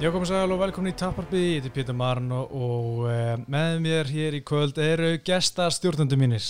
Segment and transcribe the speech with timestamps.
[0.00, 3.74] Já, komið sæl og velkomin í Tapparbyði, ég heiti Pétur Marn og, og uh, með
[3.84, 6.46] mér hér í kvöld eru gestastjórnundu mínir.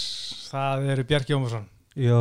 [0.53, 1.65] Það eru Bjarki Ómarsson
[1.99, 2.21] Jó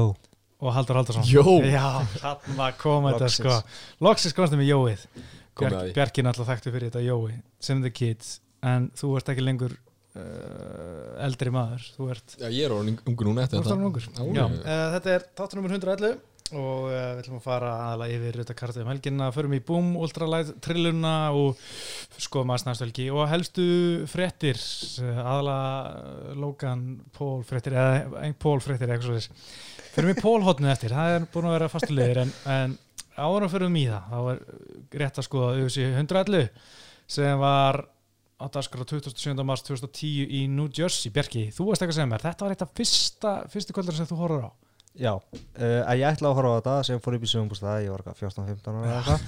[0.58, 1.28] og Haldur Haldursson.
[1.30, 1.44] Jó.
[1.70, 3.60] Já, þarna kom þetta sko.
[4.08, 5.04] Loksins komstu með Jóið.
[5.14, 5.70] Því.
[6.00, 11.14] Bjarki náttúrulega þekktu fyrir þetta Jói, sem the kids, en þú ert ekki lengur uh,
[11.28, 11.86] eldri maður.
[11.94, 14.10] Þú ert, Já, ég er orðin ungur núna þú eftir ert alveg ungur.
[14.34, 16.18] Já, uh, þetta er tátur nummer 111
[16.56, 19.90] og uh, við ætlum að fara aðalega yfir þetta kartið um helginna, förum í Boom,
[20.00, 21.60] Ultralight, Trilluna og
[22.20, 23.66] skoðum að snæðstölgi og helstu
[24.10, 24.60] fréttir
[25.04, 26.86] uh, aðalega Logan
[27.16, 31.30] Paul fréttir eða ein Paul fréttir eitthvað svo þess förum í hotnið eftir, það er
[31.34, 32.76] búin að vera fastulegir en, en
[33.20, 34.44] áður að förum í það þá er
[35.04, 36.50] rétt að skoða auðvitað 111
[37.10, 37.82] sem var
[38.40, 39.36] á dagskrá 27.
[39.44, 42.64] mars 2010 í New Jersey, Bjarki, þú veist eitthvað að segja mér þetta var eitt
[42.64, 44.52] af fyrsta, fyrstu kvöldar sem þú horfður á
[45.00, 47.92] Já, uh, að ég ætla að horfa á þetta sem fór upp í sögumbústað, ég
[47.94, 49.22] var eitthvað 14-15 ára eitthvað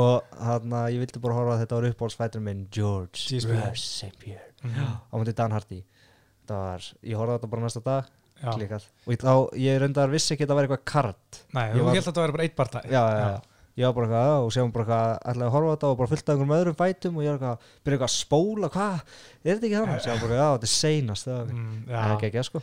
[0.00, 3.50] og hann að ég vildi bara horfa að þetta var uppbólsfætur minn George GSP.
[3.56, 4.12] Rush St.
[4.22, 4.86] Pierre Mhm.
[5.10, 8.14] á myndi Dan Hardy þetta var, ég horfa á þetta bara næsta dag
[8.56, 9.34] klikkað og ég, þá,
[9.66, 12.24] ég reyndar vissi ekki að þetta var eitthvað kart Nei, þú var- held að þetta
[12.24, 13.38] væri bara eitt barta já, já, já,
[13.76, 16.10] ég var bara eitthvað og séum bara eitthvað, ætlaði að horfa á þetta og bara
[16.12, 19.00] fullt af einhverjum öðrum fætum og ég var eitthvað, byrja eitthvað að spóla hvað,
[19.44, 20.04] er þetta ekki þannig?
[20.06, 22.04] séum bara, já, þetta er seinast það mm, er já.
[22.16, 22.62] ekki ekki, sko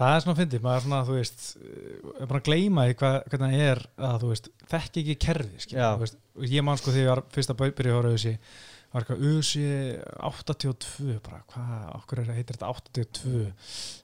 [0.00, 2.98] Það er svona að fyndi, maður er svona, þú veist er bara að gleyma því
[3.02, 6.20] hvað, hvernig það er að, þú veist, þekki ekki kerfi veist,
[6.54, 8.38] ég man sko þegar ég var fyrst að byrja að horfa auðvitað
[8.90, 13.44] var eitthvað auðvitað 82 bara, hvað, okkur er, heitir þetta 82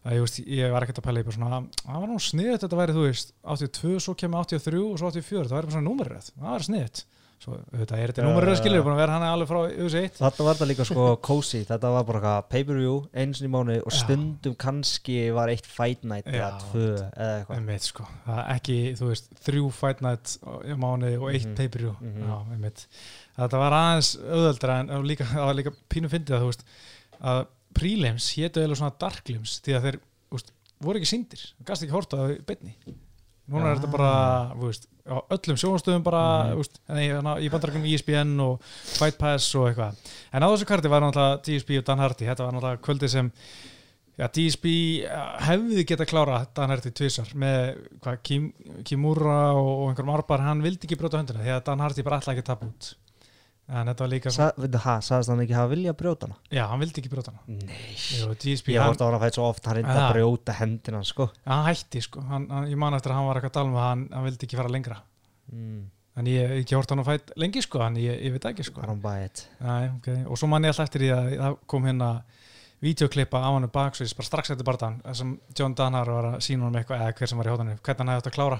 [0.04, 2.62] það, ég veist, ég var ekkert að pæla í bara svona, það var nú sniðut
[2.62, 5.88] þetta væri, þú veist 82, svo kemur 83 og svo 84 það væri bara svona
[5.88, 7.02] númerið, það var sniðut
[7.42, 8.82] svo, þetta er þetta Já, númerið já, skilur, já.
[8.86, 11.90] búin að vera hann alveg frá auðvitað 1 Þetta var þetta líka sko cozy, þetta
[11.94, 13.98] var bara pay-per-view eins og í mánu og Já.
[14.00, 16.58] stundum kannski var eitt fight night eða Já.
[16.64, 18.06] tvö eða eitthvað sko,
[18.56, 21.56] ekki, þú veist þrjú fight night í mánuði og eitt Mhm.
[21.60, 22.26] pay-per-view, Mhm.
[22.26, 22.86] já, einmitt
[23.38, 26.64] þetta var aðeins auðveldra en líka, það var líka pínu fyndið að þú veist
[27.22, 27.46] að
[27.76, 30.00] prelims hétu eða svona darklims því að þeir,
[30.32, 32.74] veist, voru ekki síndir gast ekki í beinni
[33.52, 34.10] núna er þetta bara,
[34.56, 37.06] þú veist á öllum sjónastöðum bara, þú veist en í,
[37.46, 40.02] í bandarækjum ESPN og Fight Pass og eitthvað,
[40.32, 43.32] en á þessu karti var náttúrulega DSP og Dan Hardy, þetta var náttúrulega kvöldi sem
[44.16, 44.70] Já, DSP
[45.44, 48.46] hefði geta klára Dan Hardy tvisar með hvað, Kim,
[48.88, 52.22] Kimura og, og einhverjum arbar, hann vildi ekki brjóta höndina því að Dan Hardy bara
[52.22, 52.88] ætlaði ekki að tapa út
[53.68, 56.38] en þetta var líka Sa, veitu, ha, sagðist hann ekki hafa vilja að brjóta hana?
[56.54, 57.58] já, hann vildi ekki brjóta hana.
[57.66, 57.96] Nei.
[57.96, 60.56] Jú, DSP, Ég hann, horfði á hann að fæta svo oft, hann reyndi að brjóta
[60.60, 61.28] hendina sko.
[61.46, 62.22] Hann hætti sko.
[62.30, 64.26] Hann, hann, ég man eftir að hann var eitthvað að tala um að hann, hann
[64.28, 65.00] vildi ekki fara lengra.
[65.52, 65.82] Mm,
[66.20, 68.66] en ég hef ekki hort hann að fætt lengi sko en ég, ég veit ekki
[68.66, 68.86] sko.
[68.86, 70.22] Hann bætt Nei, okay.
[70.26, 72.10] og svo man ég alltaf eftir því að það kom hérna
[72.84, 76.78] videoklippa á hann baksvís bara strax eftir barðan sem John Dannar var að sína honum
[76.80, 78.58] eitthvað eða hver sem var í hóðanum, hvernig hann hefði átt að klára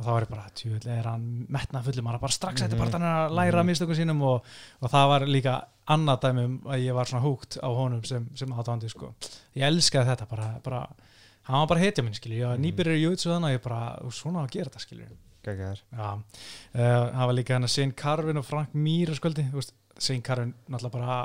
[0.00, 2.78] og þá var ég bara, tjúvill er hann metnað fullum hann er bara strax eftir
[2.78, 2.84] Mhm.
[2.86, 3.68] barðan að læra Mhm.
[3.70, 4.44] mistökum sínum og,
[4.80, 5.54] og það var líka
[5.88, 9.14] annað dæmi um að ég var svona húgt á honum sem, sem áttandi sko.
[9.56, 10.86] ég elskaði þetta bara, bara
[11.42, 12.64] hann var bara hetja minn skilju, ég var Mhm.
[12.64, 15.06] nýbyrjar í jutsu þannig að ég bara, "Ú, svona á að gera þetta skilju
[15.42, 16.12] Gægjar Já,
[16.74, 19.72] uh, það var líka hann að Shane Carvin og Frank Mir á skvöldi, þú veist,
[20.24, 21.16] Carvin náttúrulega bara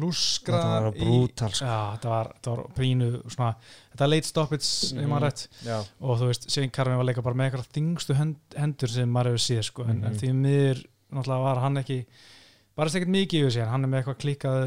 [0.00, 1.66] lúskra Þetta var brútal sko.
[1.68, 3.50] Já, þetta var, þetta var pínu svona,
[3.92, 5.16] þetta var late stoppage mm.
[6.00, 9.44] Og þú veist, Carvin var líka bara með eitthvað þingstu hend, hendur sem maður hefur
[9.46, 10.18] séð sko, en, en Mhm.
[10.22, 10.82] því miður
[11.16, 11.98] náttúrulega var hann ekki
[12.76, 14.62] bara ekkert mikið í USA, hann er með eitthvað klikkað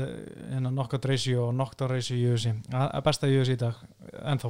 [0.58, 3.76] innan knockout ratio og knockdown ratio í að besta í USA í dag
[4.24, 4.50] ennþá,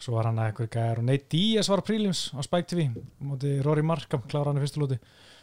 [0.00, 2.88] svo var hann að eitthvað gæjar og Nate Diaz var á prelims á Spike TV
[3.22, 4.98] móti Rory Markham, klára hann í fyrstu lúti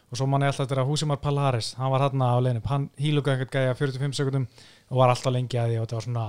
[0.07, 2.89] og svo mann ég alltaf eftir að Húsimar Palaris hann var hann á leinu, hann
[2.99, 4.45] híluga eitthvað gæja 45 sekundum
[4.89, 6.25] og var alltaf lengi að því og þetta var svona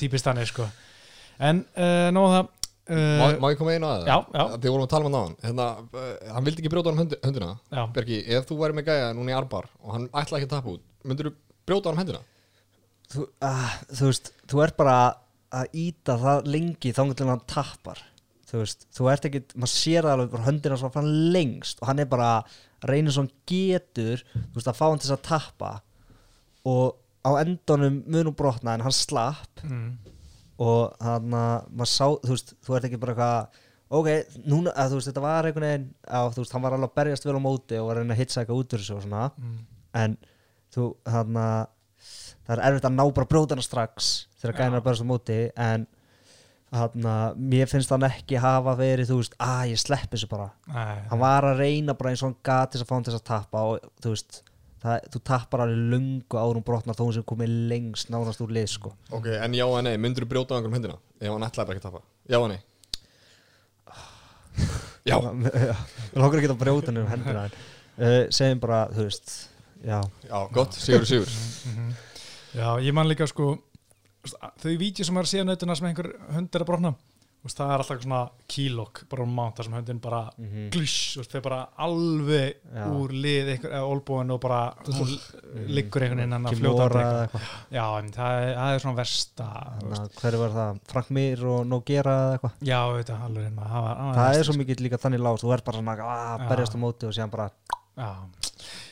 [0.00, 0.68] típist þannig sko
[1.50, 2.56] en uh, nóða það
[2.90, 4.08] Má, uh, má ég koma einu að það?
[4.08, 4.44] já, já.
[4.56, 6.98] Þegar vorum að tala um hann á hann hérna, uh, Hann vildi ekki brjóta hann
[7.04, 10.40] hönd, höndina já, Bergi, ef þú væri með gæja núna í arbar og hann ætlaði
[10.40, 11.32] ekki að tapa út myndir þú
[11.70, 12.22] brjóta hann höndina?
[13.12, 14.96] þú, uh, þú veist, þú ert bara
[15.60, 18.02] að íta það lengi þá til hann tappar
[18.50, 21.90] þú veist, þú ert ekki, maður sér það alveg bara höndina svo fann lengst og
[21.90, 25.24] hann er bara að reyna svo hann getur þú veist, að fá hann til að
[25.28, 25.72] tappa
[26.70, 29.90] og á endunum munum brotna en hann slapp mm,
[30.60, 34.08] og hann að maður sá, þú veist, þú ert ekki bara eitthvað ok,
[34.46, 36.98] núna, að þú veist, þetta var einhvern veginn að þú veist, hann var alveg að
[37.00, 39.04] berjast vel á móti og var að reyna að hitsa eitthvað út úr þessu og
[39.04, 39.22] svona.
[39.40, 39.56] Mm,
[40.00, 40.16] en
[40.74, 41.62] þú, hann að
[42.46, 44.10] það er erfitt að ná bara brótana strax
[44.40, 45.88] þegar gæna að berjast á móti en
[46.70, 50.50] hann að mér finnst hann ekki hafa verið, þú veist, að ég sleppi þessu bara.
[50.70, 53.06] Nei, hann var að reyna bara eins og hann gat til þess að fá hann
[53.08, 54.40] til þess að tappa og þú veist
[54.84, 58.68] það, þú tappar alveg lungu árum brotnar þó hann sem komið lengst nánast úr lið
[58.76, 58.92] sko.
[59.16, 61.80] Ok, en já eða nei, myndir þú brjóta á einhverjum höndina ef hann ætlaði bara
[61.80, 62.04] ekki að tapa?
[62.30, 62.60] Já eða nei?
[65.10, 69.34] Já, við lókur ekki að brjóta hann um hendina en uh, segjum bara, þú veist
[69.80, 71.30] Já, Já, gott, sigur, sigur
[72.52, 73.54] Já, ég man líka sko
[74.26, 76.94] þau vídeo sem er að síða nautuna sem einhver hund er að brotna
[77.40, 78.18] það er alltaf svona
[78.52, 80.66] kílokk bara um mánt þar sem hundin bara mm Mhm.
[80.74, 82.84] glýs, þeir bara alveg Já.
[82.92, 84.74] úr lið eða olbúin og bara
[85.66, 87.30] liggur einhvern veginn hann að fljóta
[87.72, 89.46] Já, það er, það er svona versta
[90.20, 90.80] Hverju var það?
[90.92, 94.44] Frank Mir og Nogera eða eitthvað Já, er alveg einma það, var- það, Það er
[94.50, 96.48] svo mikið líka þannig lás Þú er bara svona að Já.
[96.52, 97.50] berjast á móti og síðan bara
[97.96, 98.12] Já,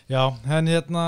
[0.09, 0.23] já
[0.57, 1.05] en hérna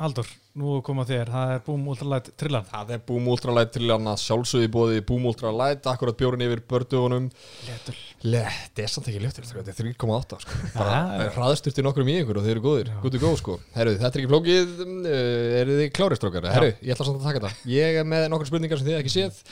[0.00, 0.26] Haldur,
[0.58, 4.20] nú koma þér það er búm ultralætt trillan Það er Boom Ultralight til hann að
[4.22, 7.28] sjálfsögði bóði Boom Ultralight, akkurat bjórin yfir bördugunum.
[7.68, 10.58] Letur Le, þetta er samt ekki léttur, þetta er 3,8 sko.
[10.76, 13.58] Bara hraðsturt í nokkrum í ykkur og þeir eru góðir, to go sko.
[13.74, 15.12] Herru, þetta er ekki flókið, uh,
[15.58, 16.48] eru þið kláristrókar?
[16.54, 17.70] Herru, ég ætla samt að taka þetta.
[17.72, 19.42] Ég er með nokkur spurningar sem þið ekki séð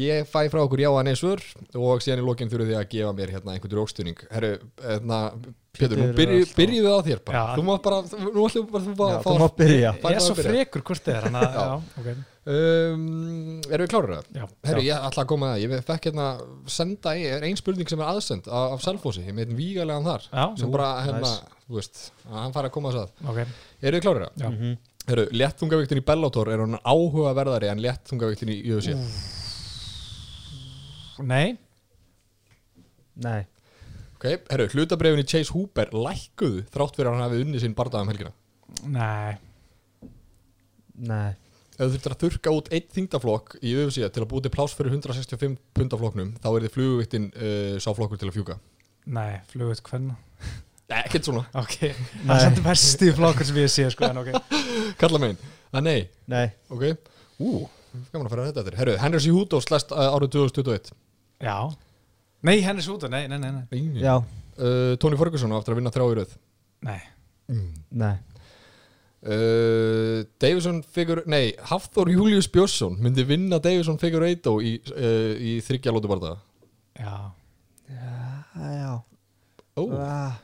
[0.00, 1.42] Ég fæ frá okkur já að nei svör
[1.76, 5.18] og síðan í lokin þurfum þið að gefa mér hérna einhvern rókstuðning Herru, hérna,
[5.70, 7.40] Pétur, nú er byrju, byrjuðu á þér bara.
[7.40, 7.50] Já.
[7.54, 7.98] Þú mátt bara,
[8.34, 9.92] nú ætlum bara þú bara Já, að þú fá mátt byrja.
[9.94, 11.60] Ég er að svo frekur hvort þið er hana, Já.
[11.60, 12.08] já, ok.
[12.50, 13.04] Um,
[13.68, 14.28] Erum við klárir það?
[14.34, 14.88] Já, Herru, já.
[14.88, 16.26] ég ætla að koma að það, ég fekk hérna
[16.74, 20.08] senda í, er ein spurning sem er aðsend af, af Selfossi, ég með einn vígalegan
[20.08, 21.34] þar Já, sem bara hérna,
[21.68, 23.58] þú veist, að hann fara að koma að það ok?
[24.40, 24.48] Já.
[24.50, 24.78] Mhm.
[25.10, 28.96] Herru, léttungavigtin í Bellator er hann áhugaverðari en léttungavigtin í UFC
[31.26, 31.58] Nei,
[33.20, 33.42] Nei,
[34.20, 38.10] Ok, herru, hlutabrefin í Chase Hooper lækkuðu þrátt fyrir að hann hafi unnið sinn bardaðum
[38.12, 38.32] helgina?
[38.84, 39.38] Nei.
[41.08, 41.30] Nei.
[41.72, 44.76] Ef þú þurftir að þurka út einn þingdaflokk í UFC til að búið til pláss
[44.76, 48.58] fyrir 165 pundaflokknum þá er þið fluguvigtin uh, sá flokkur til að fjúka.
[49.08, 50.20] Nei, flugut hvernig
[50.90, 51.76] Nei, ekkert svona, Ok,
[52.26, 54.58] það er samt versti flokkur sem ég sé sko, en ok.
[55.00, 55.40] Kalla megin.
[55.72, 56.90] Að nei, Nei, ok.
[57.40, 57.62] Ú,
[58.10, 59.32] gaman að fara að þetta eftir Herru, Henry C.
[59.32, 60.92] Húto slæst uh, árið 2021
[61.40, 61.56] Já.
[62.46, 63.64] Nei, henni svo nei, nei, nei, nei.
[63.70, 64.00] Nei.
[64.00, 66.36] já, uh, Tony Ferguson á eftir að vinna þrjá í röð.
[66.88, 67.00] Nei,
[67.90, 68.14] nei.
[69.20, 75.92] Uh, Davison Figur, nei, Hafþór Július Björnsson myndi vinna Davison Figueiredo í, uh, í þryggja
[75.92, 76.38] lótu barða
[76.96, 77.16] já.
[77.90, 78.14] Já,
[78.56, 78.94] já.
[79.76, 80.38] Ó, Ah.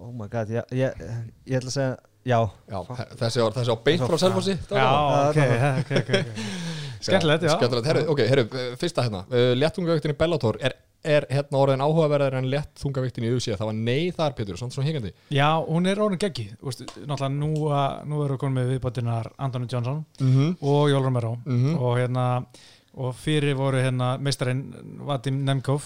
[0.00, 1.02] Oh my god, ég, ég,
[1.50, 2.80] ég ætla að segja Já, já,
[3.16, 4.54] þessi á, þessi á beint frá Selfossi.
[4.68, 4.88] Já,
[5.30, 6.44] ok, ok, ok, ok.
[7.06, 7.54] Skemmtilegt, já.
[7.56, 9.22] Skemmtilegt, herru, ok, herru, uh, fyrsta hérna.
[9.32, 13.78] Uh, Léttungavigtin í Bellator er, er hérna orðin áhugaverðar en léttungavigtin í UFC það var
[13.78, 18.04] nei þar, Pétur, svona svona hingandi Já, hún er orðin geggi Úst, Náttúrulega nú, að-
[18.10, 20.56] nú eru konum með viðbættinar Antoni Johnson mm -hmm.
[20.60, 21.38] og Jól Romero.
[21.46, 21.78] Mhm.
[21.78, 22.44] og hérna
[23.00, 24.74] og fyrir voru hérna meistarinn
[25.06, 25.82] Vadim Nemkov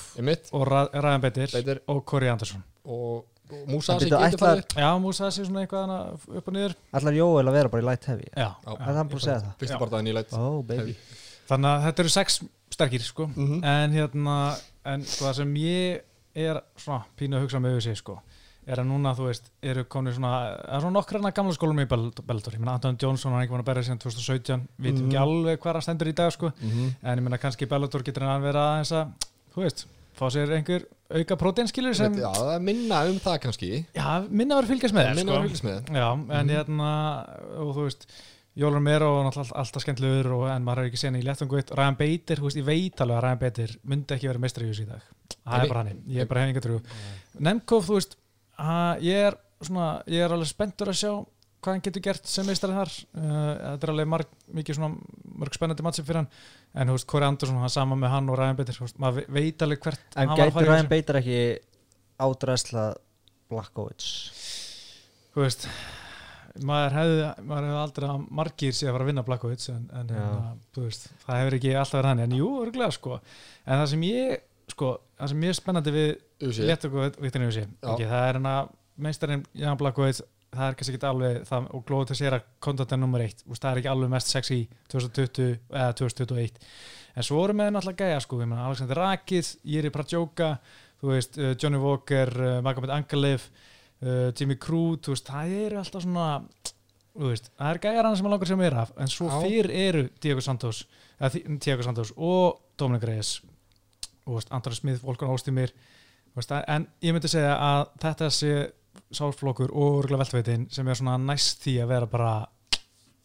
[0.52, 1.80] og Ra Ræðan Betir Beitir.
[1.86, 2.62] og Corey Anderson.
[2.84, 5.92] Og, bíddu, getur ætlar- farið Já, músaði sig svona eitthvað
[6.38, 8.72] upp og niður ætlar Jóel að vera bara í light heavy Já, Já.
[8.72, 9.56] Er hann búinn að segja það?
[9.60, 9.80] Fyrsta Já.
[9.84, 10.96] bardaðin í læt Oh baby
[11.48, 12.40] þannig að þetta eru sex
[12.74, 13.26] sterkir sko.
[13.36, 13.64] Mhm.
[13.64, 14.36] en hérna
[14.84, 16.00] en sko, það sem ég
[16.34, 18.16] er svona pínu að hugsa með auðvitað sko,
[18.66, 21.86] er að núna þú veist eru konir svona, það er svona nokkrarna gamla skólum í
[21.86, 25.04] Bellator, ég meina Anton Johnson hann er ekki búin að berja síðan 2017, við veitum
[25.04, 25.10] Mhm.
[25.12, 26.94] ekki alveg hvað hann stendur í dag sko, -hmm.
[27.04, 29.12] en ég meina kannski Bellator getur hann verið aðeins að
[29.54, 29.86] þú veist,
[30.16, 33.72] fá sér einhver auka próteinskilur sem, Já, það er minna um það kannski.
[33.96, 35.34] Já, minna verið fylgjast með Minna sko.
[35.38, 35.90] að fylgjast með.
[36.00, 36.06] Já,
[36.40, 36.92] en hérna
[37.64, 38.06] og þú veist,
[38.54, 41.72] Jólur Mero og náttúrulega alltaf skemmtilegur og en maður er ekki séð í léttungu eitt,
[41.74, 44.70] Ryan Bader, þú veist, ég veit alveg að Ryan Bader myndi ekki vera meistari í
[44.70, 45.08] þessu í dag.
[45.34, 46.76] Það er bara hann, ég er bara henni ekki trú
[47.48, 48.14] Nemkov, þú veist,
[48.62, 51.12] að, ég er svona, ég er alveg spenntur að sjá
[51.64, 54.30] hvað hann getur gert sem meistari þar uh, þetta er alveg marg,
[54.60, 56.28] mikið svona mörg spennandi mattsip fyrir hann,
[56.76, 59.64] en þú veist, Corey Anderson hann sama með hann og þú veist, maður ve- veit
[59.66, 60.94] alveg hvert En hann var að gæti fara í Ryan þessu.
[60.94, 61.40] Bader ekki
[62.28, 62.86] ádræsla
[63.50, 64.08] Blackovich
[65.34, 65.68] þú veist
[66.62, 70.12] maður hefði, maður hefði aldrei að margir sé að fara að vinna Blackovits en, en
[70.14, 73.18] hérna, veist, það hefur ekki alltaf verið hann en jú, örgulega sko.
[73.64, 76.12] En það sem ég, sko, það sem ég er spennandi við
[76.70, 77.90] léttökuviktinu við sé Já.
[77.90, 78.54] okay, það er hérna
[79.08, 80.22] meistarinn Jan Blackovits
[80.56, 83.70] það er kannski ekki alveg það, og glóðu til sér að kontantin nummer eitt, það
[83.70, 84.60] er ekki alveg mest sexy
[84.92, 86.62] 2020 eða 2021
[87.14, 89.92] en svo voru með náttúrulega gæja sko, ég meina Alexander Rakið, Jiri
[91.04, 93.48] veist, uh, Johnny Walker uh, Magomed Angalev
[94.02, 96.28] uh, Jimmy Crew, veist, það eru alltaf svona
[97.14, 99.34] veist, það er gæjar hann sem er langar sem er af, en svo Já.
[99.44, 100.84] fyrr eru Diego Santos,
[101.20, 103.34] eða Diego Santos og Dominic Reyes.
[104.24, 105.74] Anthony Smith, Volkan Óstimir
[106.34, 108.54] veist, en ég myndi segja að þetta sé
[109.14, 112.34] sálflokkur og örgulega veltveitin sem er svona næst því að vera bara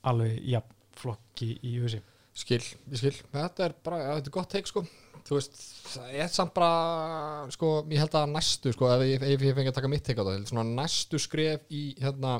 [0.09, 2.01] alveg jafn flokki í USA
[2.39, 3.15] Skil, ég skil.
[3.33, 4.83] Þetta er bara, þetta er gott teik sko.
[5.27, 5.57] Þú veist,
[5.91, 9.75] það er samt bara sko, ég held að næstu sko ef ég, ég fengi að
[9.75, 12.39] taka mitt teik á það svona næstu skref í hérna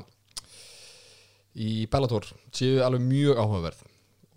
[1.54, 3.84] í Bellator séu alveg mjög áhugaverð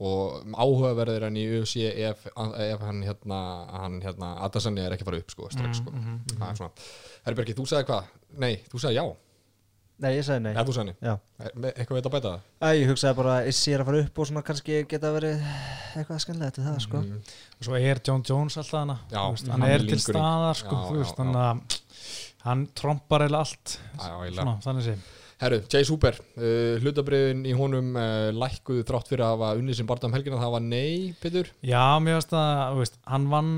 [0.02, 5.12] og áhugaverðir hann í UFC ef, ef hann hérna, hann hérna Adesanya er ekki að
[5.12, 5.94] fara upp sko, strax sko.
[5.94, 6.88] Mm, það er svona,
[7.28, 8.10] Herbergi, þú sagði hvað?
[8.42, 9.06] Nei, þú sagði já.
[10.04, 10.52] Nei, ég sagði nei.
[10.56, 11.14] Eða þú sagði Já.
[11.54, 12.46] nei eitthvað veit að bæta það?
[12.58, 15.44] Æ, ég hugsaði bara að Issi er að fara upp og svona kannski geta verið
[15.94, 17.04] eitthvað skemmtilegt við það, sko.
[17.04, 17.34] Mm.
[17.60, 18.98] og svo er John Jones alltaf hana.
[19.14, 23.28] Já, veist, hann hann er til staðar sko, Já, þú veist, já, að hann trompar
[23.30, 23.78] eða allt.
[24.02, 24.98] Já, svona, þannig sé
[25.42, 29.88] Herru, Jay Super, uh, hlutabriðin í honum uh, lækkuðu þrátt fyrir að hafa unnið sem
[29.90, 33.52] barndam helgina, það var nei, Petur Já, mér finnst að, veist, hann vann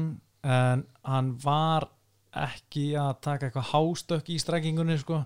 [0.46, 1.90] en hann var
[2.36, 5.22] ekki að taka eitthvað hástökk í strekkingunni, sko,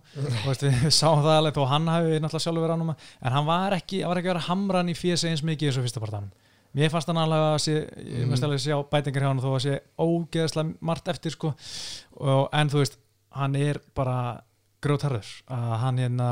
[0.46, 3.76] veist, við sáum það alveg þó hann hafi náttúrulega sjálfur verið ánum en hann var
[3.80, 6.30] ekki, hann var ekki að vera hamran í fjösi eins mikið eins og fyrsta partanum
[6.78, 8.30] mér fannst hann alveg að sé, ég Mhm.
[8.30, 11.50] mest alveg að sjá bætingar hjá hann þó að sé ógeðslega margt eftir, sko.
[12.22, 13.00] Og, en þú veist,
[13.34, 14.20] hann er bara
[14.84, 16.28] grótarður, að hann hérna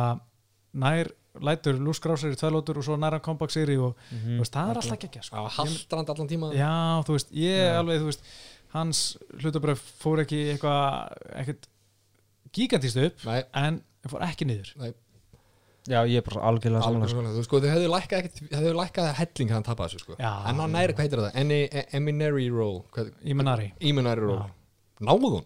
[0.78, 1.10] nær,
[1.44, 4.80] lætur lúskrásir í tvælótur og svo nær hann kompakt sigri og þú veist, það er
[4.82, 5.36] alltaf ekki, sko.
[5.42, 6.72] Já, haldrand allan tíma Já,
[7.08, 7.74] þú veist, ég Já.
[7.82, 8.30] alveg, þú veist
[8.74, 9.02] hans
[9.42, 11.68] hlutabröf fór ekki eitthvað ekkert
[12.58, 14.72] gigantist upp Nei, en fór ekki niður.
[14.82, 14.94] Nei,
[15.88, 19.54] Já, ég er bara algjörlega saman svona Þú sko, þau hefðu lækkað hefðu lækkað helling
[19.56, 20.18] hann þessu, sko.
[20.20, 21.38] En hann næri, hvað heitir það?
[21.44, 22.82] Eni- Eminary roll.
[23.24, 23.70] Eminary.
[24.20, 24.50] Roll.
[25.00, 25.46] Náðun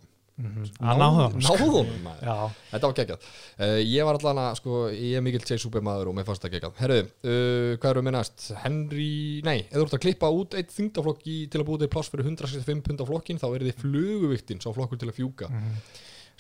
[0.82, 1.56] Hann náði hann sko.
[1.60, 2.24] Náðun, maður.
[2.28, 3.28] Já, Þetta var geggjað.
[3.62, 6.46] Uh, Ég var allan að, sko, ég er mikill Jay Super maður og mér fannst
[6.46, 6.74] það geggjað.
[6.82, 8.48] Herðu, uh, hvað eru með næst?
[8.64, 9.10] Henry,
[9.48, 12.12] nei, ef þú ert að klippa út eitt þingdaflokk í, til að búið til pláss
[12.14, 15.52] fyrir 165 pund á flokkin þá er þið fluguviktin, sá flokkur til að fjúka.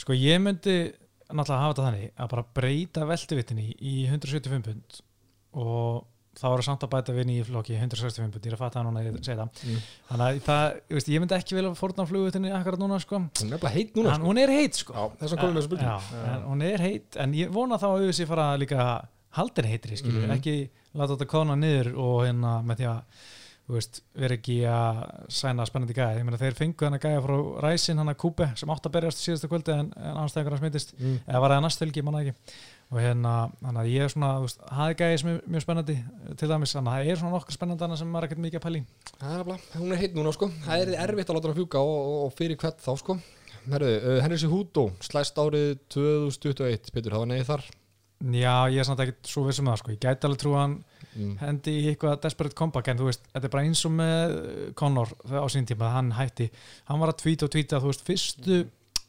[0.01, 0.77] Sko ég myndi
[1.31, 4.97] náttúrulega hafa þetta þannig að bara breyta veltivittinni í 175 pund
[5.61, 6.01] og
[6.39, 8.85] þá eru samt að bæta vinni í flokki 165 pund, ég er að fatta það
[8.87, 9.63] núna að ég segi það.
[9.67, 9.81] Mm.
[10.09, 13.19] þannig að það, ég, veist, ég myndi ekki vilja fórna flugvittinni akkurat núna sko.
[13.41, 15.09] Hún er heit núna, Hann, hún er heit sko.
[15.19, 15.97] Sko Já, að byrjum Já,
[16.31, 18.87] en hún er heit en ég vona þá að auðvitað fara líka
[19.37, 20.37] haldin heitri, skilur, Mhm.
[20.39, 20.55] ekki
[20.95, 23.01] láta þetta kóna niður og hérna með því að
[23.71, 24.99] þú veist, vera ekki að
[25.31, 28.47] sæna spennandi gæði, ég meina þeir fengu hann að gæja frá Ræsin, hann að Kúbe,
[28.59, 31.19] sem átt að berjast síðasta kvöldi en, en anstæðingur hann smitist mm.
[31.27, 32.33] eða var það næst helgi, manna ekki
[32.91, 35.93] og hérna, þannig að ég er svona, þú veist, hafi gæði sem er mjög spennandi
[36.39, 38.59] til dæmis, þannig að það er svona nokkur spennandi annað sem maður er ekkert mikið
[38.59, 38.81] að pæli.
[39.11, 40.49] Það er nefnilega, hún er heit núna, sko.
[40.65, 43.15] Það er erfitt að láta hann fjúka og, og, fyrir hvert þá, sko.
[43.61, 47.63] Herðu, uh, Henry Cejudo slæst árið 2021, Petur, það var neið þar.
[48.21, 50.61] Já, ég er samt ekkert svo vissum með það, sko, ég gæti alveg trú að
[50.65, 50.75] hann
[51.15, 51.31] mm.
[51.39, 54.67] hendi í eitthvað desperate comeback en þú veist, þetta er bara eins og með uh,
[54.77, 56.51] Conor á sín tíma, hann hætti.
[56.91, 58.65] Hann var að tvíta og tvíta, fyrstu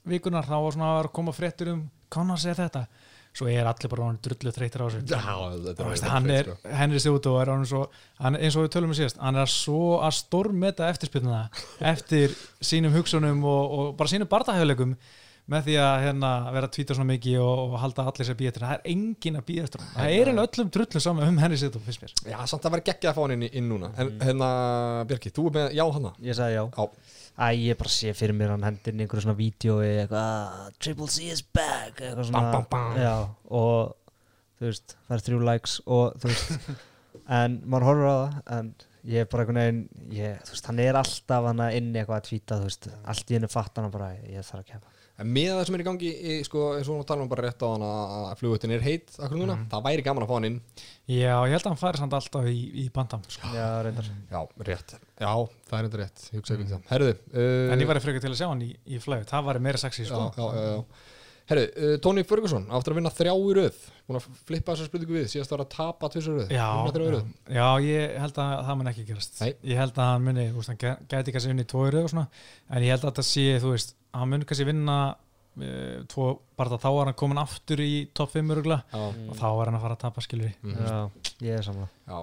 [0.09, 2.87] vikunar þá var svona að að koma fréttir um Conor segir þetta,
[3.33, 8.37] svo er allir bara hann drullu þreytir á er veist, hann er, Henry er hann,
[8.37, 11.47] eins og við tölum við síðast hann er svo að stormeta eftirspilnuna
[11.93, 14.97] eftir sínum hugsunum og, og bara sínum barðahjöfleikum
[15.51, 18.53] með því að hérna, vera að tvíta svona mikið og, og halda allir sér býða
[18.53, 19.95] eftir það er engin að býða eftir honum.
[19.97, 22.15] það er einn öllum drullu saman um Henry Cejudo fyrst mér.
[22.31, 23.91] Já, samt að vera geggjað að fá hann inn, inn núna.
[23.99, 24.51] En hérna,
[25.11, 26.63] Björki, þú er með já hana Ég sagði já.
[26.79, 30.71] Já, Æ, ég bara sé fyrir mér hann hendir inn einhverju svona vídjói eitthvað, ah,
[30.79, 33.01] Triple C is back eitthvað svona, Bam, bam, bam.
[33.01, 33.15] já,
[33.49, 33.95] og
[34.61, 36.67] þú veist, það er þrjú likes og þú veist,
[37.41, 38.69] en maður horfur á það, en
[39.13, 39.81] ég er bara einhvern veginn,
[40.19, 43.39] ég, þú veist, hann er alltaf hann inni eitthvað að tvíta, þú veist, allt í
[43.39, 46.11] henni fattan hann bara, ég þarf að kepa en með það sem er í gangi
[46.13, 49.39] í, sko, eins og tala um bara rétt á hann að flugutin er heit akkur
[49.39, 49.69] núna, Mhm.
[49.71, 50.61] það væri gaman að fá hann inn.
[51.09, 53.47] Já, ég held að hann færi samt alltaf í, í bandam sko.
[53.55, 54.09] Já, reyndar.
[54.31, 55.33] Já, rétt, já,
[55.69, 58.21] það er enda rétt ég hugsa ekki um það, herðu uh, En ég væri frekar
[58.21, 60.33] til að sjá hann í, í flæðu Það væri meira sexy, sko.
[60.37, 60.85] Já, já, já.
[61.53, 63.79] Herðu, uh, Tony Ferguson áttur að vinna þrjá í röð.
[64.09, 65.25] Búin að flippa þessa spurningu við.
[65.29, 66.49] Síðast var að tapa tvisar röð.
[66.55, 67.27] Já, já, röð.
[67.51, 69.41] já, ég held að það mun ekki gerast.
[69.43, 69.53] Nei.
[69.67, 70.79] Ég held að hann muni, úst, hann
[74.13, 76.29] Hann mun kannski vinna uh, tvo,
[76.59, 79.79] bara þá er hann komin aftur í topp 5 örugla Já, og þá er hann
[79.81, 80.79] að fara að tapa skilur mhm.
[80.87, 82.19] Já, ég er saman Já,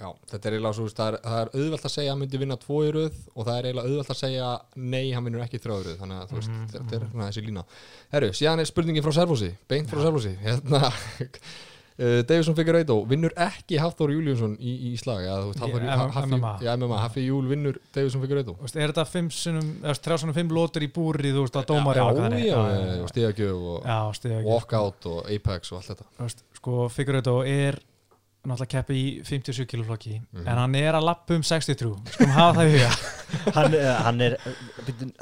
[0.00, 2.40] já, þetta er eiginlega svo, það er, það er auðvelt að segja að hann myndi
[2.44, 4.48] vinna tvo í röð og það er eiginlega auðvelt að segja
[4.94, 7.28] nei, hann vinnur ekki þrjá í röð þannig að þú veist, Mhm, þetta er svona
[7.28, 7.64] þessi lína.
[8.14, 10.82] Herru, síðan er spurningin frá Servosi, beint frá Servosi hérna
[12.26, 15.28] Davison Figueiredo vinnur ekki Hafþór Júliusson í, í slag
[15.60, 16.98] Haffi, MMA.
[17.04, 18.56] Haffi Júl vinnur Davison Figueiredo.
[18.74, 22.02] Er þetta fimm sinnum, eða þrjá svona fimm lótur í búri Þú veist, að dómari
[22.48, 22.58] já,
[23.12, 23.86] stíðagjöf og
[24.48, 26.28] walkout og apex og allt þetta.
[26.58, 27.78] Sko, Figueiredo er
[28.44, 30.42] náttúrulega keppi í 57 kilo flokki Mhm.
[30.48, 32.90] en hann er að lappa um 63 skulum hafa það í huga.
[33.56, 34.34] Hann, eh, hann, er,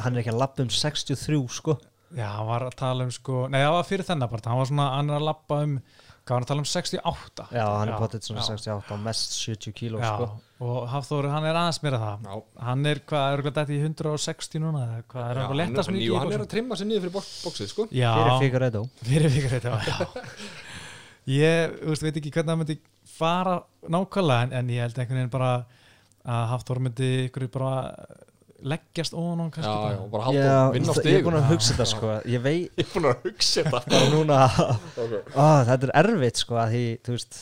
[0.03, 1.77] hann er ekki að lappa um 63 sko.
[2.17, 4.67] Já, hann var að tala um sko, nei það var fyrir þennan bara, hann var
[4.69, 5.77] svona, hann er að lappa um
[6.23, 8.49] hvað var hann að tala um 68 Já, hann er potið svona já.
[8.55, 10.29] 68 og mest 70 kíló sko.
[10.63, 12.29] og Hafþór, hann er aðeins meira það.
[12.29, 12.37] Já,
[12.69, 15.91] hann er, hvað, er dætt í 160 núna eða hvað, er já, hann eitthvað letast
[15.91, 17.89] hann, mikið hann er að trimma sér niður fyrir boxið sko.
[17.91, 19.99] Já, Fyrir Figueiredo fyrir Figueiredo já.
[21.33, 22.79] ég, þú veist, veit ekki hvernig það myndi
[23.13, 23.57] fara
[23.93, 25.53] nákvæmlega en, en ég held einhvern veginn bara
[26.23, 27.75] að Hafþór myndi ykkur bara
[28.63, 29.95] leggjast ofan hann kannski já, bara.
[29.95, 32.13] já, og bara halda og vinna á það- ég er búin að hugsa þetta sko.
[32.31, 34.01] Ég veit ég er búin að hugsa þetta.
[34.15, 34.39] núna.
[34.97, 35.23] Okay.
[35.35, 37.39] ó, þetta er erfitt sko að því veist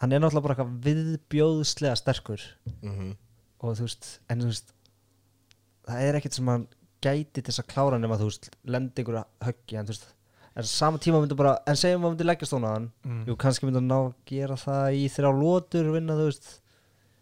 [0.00, 2.46] hann er náttúrulega bara eitthvað viðbjóðslega sterkur.
[2.82, 3.16] Mm
[3.60, 4.70] og þú veist en þú veist
[5.84, 6.62] það er ekkert sem hann
[7.04, 10.06] gæti til þess að klára nema þú veist lendi ykkur að höggi en þú veist
[10.60, 12.86] en sama tíma myndi bara en segjum að myndi leggja stóna hann.
[13.04, 13.22] Mm.
[13.28, 16.48] jú kannski myndi hann ná að gera það í þrjá lótur vinna þú veist.
[16.48, 16.69] að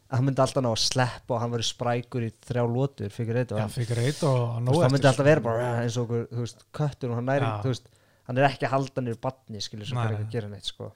[0.08, 3.52] hann myndi alltaf ná að sleppa og hann verið sprækur í þrjá lótur fyrir eitt
[3.52, 6.06] og hann, fyrir eitt og nóg veist, hann myndi alltaf vera bara "Ah", eins og
[6.08, 7.60] okkur þú veist köttur og hann næri Já.
[7.64, 7.90] þú veist
[8.28, 10.18] hann er ekki að halda niður badni skilur sem fyrir nei.
[10.18, 10.92] ekki að gera neitt sko.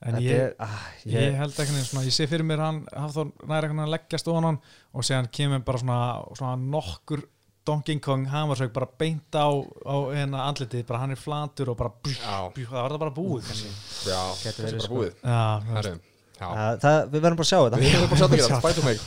[0.00, 2.78] En ég, er, ah, ég, ég, held ekki neins svona, ég sé fyrir mér hann
[2.88, 4.60] Hafþór næri eitthvað að leggjast ofan á hann
[4.94, 5.98] og séðan kemur bara svona,
[6.38, 7.26] svona nokkur
[7.68, 9.46] Donkey Kong hamarsveik bara beint á,
[9.84, 12.16] á hérna andlitið, bara hann er flatur og bara bjú,
[12.56, 13.74] bjú, það var það bara búið kannski.
[14.08, 15.12] já, þetta verið, er bara búið.
[15.20, 16.00] Já,
[16.40, 17.78] það, við verðum bara að sjá þetta.
[17.80, 19.00] Við erum bara að sjá þetta spætum mig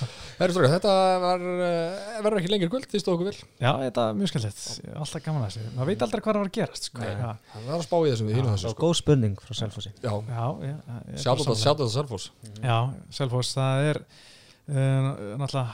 [0.53, 3.39] stróka, þetta var, uh, verður ekki lengir kvöld, þið stóðu okkur vel?
[3.63, 4.63] Já, þetta er mjög skemmtilegt,
[5.03, 5.71] alltaf gaman að þessu.
[5.77, 7.07] Maður veit aldrei hvað það var að gerast sko.
[7.07, 8.81] Það var að spá í þessum við hínum og þessu sko.
[8.83, 9.91] góð spurning frá Selfossi.
[10.03, 10.75] Já, já, já,
[11.13, 12.29] ég er bara sjátt þetta, Selfoss.
[12.59, 12.77] Já,
[13.21, 15.09] Selfoss, það er uh,
[15.39, 15.73] náttúrulega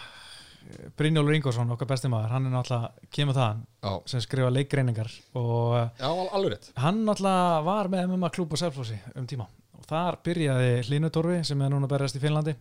[0.99, 5.71] Brynjólfur Ingvarsson, okkar besti maður hann er náttúrulega, kemur það Já, sem skrifa leikreiningar og
[5.73, 6.67] uh, já, al- alveg rétt.
[6.83, 9.47] hann náttúrulega var með MMA klúb á Selfossi um tíma.
[9.49, 12.55] og þar byrjaði Hlínutorfi sem er núna berjast í Finnlandi.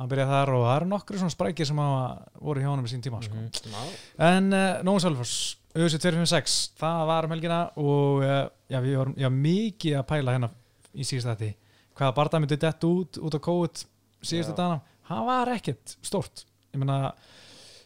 [0.00, 3.04] Hann byrjaði þar og það eru nokkru svona sprækir sem voru hjá honum í sín
[3.04, 3.44] tíma sko.
[3.70, 3.82] Já,
[4.30, 8.40] En uh, Nóum Selfoss, auðvitað 256, það var um helgina og uh,
[8.72, 10.50] já, við vorum já, mikið að pæla hérna
[10.94, 11.52] í síðust þetta
[11.94, 13.84] hvaða barða myndi dett út út á COVID
[14.24, 16.44] síðustu dana, það var ekkert stórt,
[16.74, 17.12] ég meina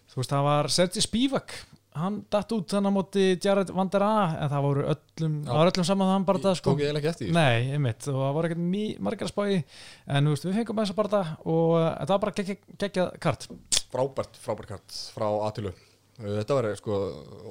[0.09, 1.57] þú veist, það var Sergi Spivak
[2.03, 4.13] hann datt út þannig á móti Jared Van Der A
[4.45, 6.73] en það voru öllum, það var öllum saman þann barða sko.
[6.75, 7.35] tók ég eiginlega ekki eftir því.
[7.39, 9.59] Nei, einmitt, og það voru ekkert mý- margar spáði
[10.07, 13.49] en veist, við fengum þess að barða og uh, þetta var bara geggjað geggja kart.
[13.89, 15.75] Frábært, frábært kart frá Atilu
[16.19, 16.97] Þetta var sko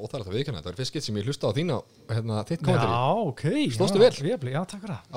[0.04, 1.78] óþægilegt að viðkjanna Þetta var fyrst skitt sem ég hlusta á þína
[2.12, 3.44] hérna, þitt kommentari Já, ok
[3.96, 4.52] já, vel?
[4.52, 5.14] Já, takk fyrir það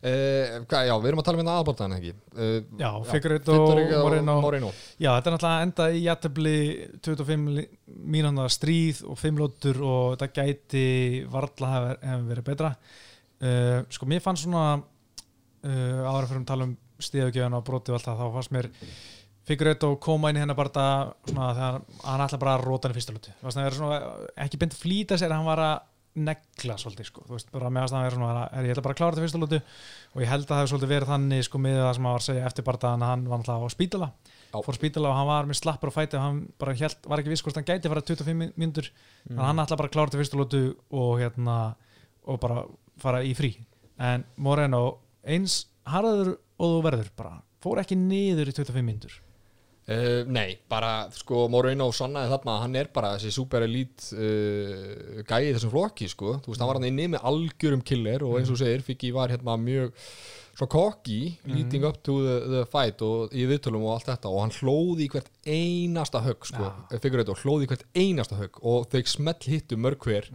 [0.00, 2.12] Uh, hvað, já, við erum að tala um hérna aðbortaðan ekki?
[2.32, 4.36] Uh, Já, Figueiredo og og Moreno.
[4.40, 4.70] Moreno.
[4.96, 6.54] Já, þetta er náttúrulega endað í jættabli
[7.04, 7.64] 25
[8.14, 10.84] mínúna stríð og 5 lótur og þetta gæti
[11.28, 12.72] varla hefur hef verið betra.
[13.44, 18.00] Uh, Sko, mér fannst svona uh, ára fyrir að tala um stíðugjöðun og broti og
[18.00, 18.70] allt það, þá fannst mér
[19.50, 20.96] Figueiredo koma inn í hennar bara
[21.28, 23.14] svona þegar hann ætla bara að róta hann í fyrsta
[23.66, 24.00] er svona
[24.44, 25.78] ekki beint flýta sér að hann var að
[26.18, 28.94] negla svolítið sko, þú veist, bara meðast að hann er svona er, ég ætla bara
[28.96, 31.60] að klára þetta fyrsta lótu og ég held að það hefur svolítið verið þannig sko
[31.62, 34.08] með það sem hann var að segja eftir bardaðan að hann var náttúrulega á spítala.
[34.50, 34.56] Já.
[34.66, 37.22] fór á spítala og hann var með slappur og fæti og hann bara held, var
[37.22, 38.90] ekki viss hvort hann gæti fara 25 mínútur,
[39.28, 41.56] þannig að hann ætla bara að klára þetta fyrsta lótu og hérna
[42.26, 42.64] og bara
[42.98, 43.54] fara í frí.
[44.02, 44.84] En Moreno,
[45.22, 49.20] eins harður og þú verður bara, fór ekki niður í 25 mínútur
[49.90, 55.22] uh, Nei, bara sko Moreno sannaði þarna að hann er bara þessi super elite uh,
[55.26, 56.38] gæi þessum flokki sko.
[56.44, 59.12] Þú veist, hann var hann inni með algjörum killer og eins og þú segir, Fiki
[59.16, 59.94] var hérna mjög
[60.60, 64.42] svo cocky, leading up to the, the fight og í viðtölum og allt þetta og
[64.42, 68.90] hann hlóði í hvert einasta högg sko, fyrir þetta, hlóði í hvert einasta högg og
[68.92, 70.28] þau smell hittu mörg hver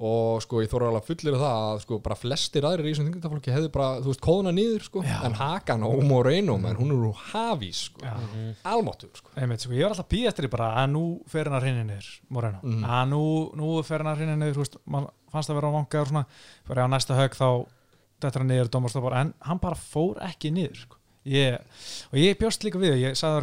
[0.00, 3.08] og sko ég þóra alveg fullir af það að sko bara flestir aðrir í þessum
[3.10, 5.16] þingtaflokki hefðu bara, þú veist, kóðuna niður sko Já.
[5.28, 8.14] en Hakan og Moreno, menn hún er úr hafís sko, Já.
[8.64, 11.66] almáttur sko Einmitt, sko, ég var alltaf eftir því bara að nú fer hann að
[11.66, 12.84] hrinja niður, Moreno Mhm.
[12.84, 13.22] að nú,
[13.60, 16.08] nú fer hann að hrinja niður þú veist, man fannst að vera á vanga og
[16.08, 16.24] svona
[16.66, 17.66] fyrir á næsta högg þá
[18.24, 20.96] er hann niður dómarstoppar, en hann bara fór ekki niður sko.
[21.26, 21.58] ég,
[22.12, 23.42] og ég bjóst líka við ég sagði það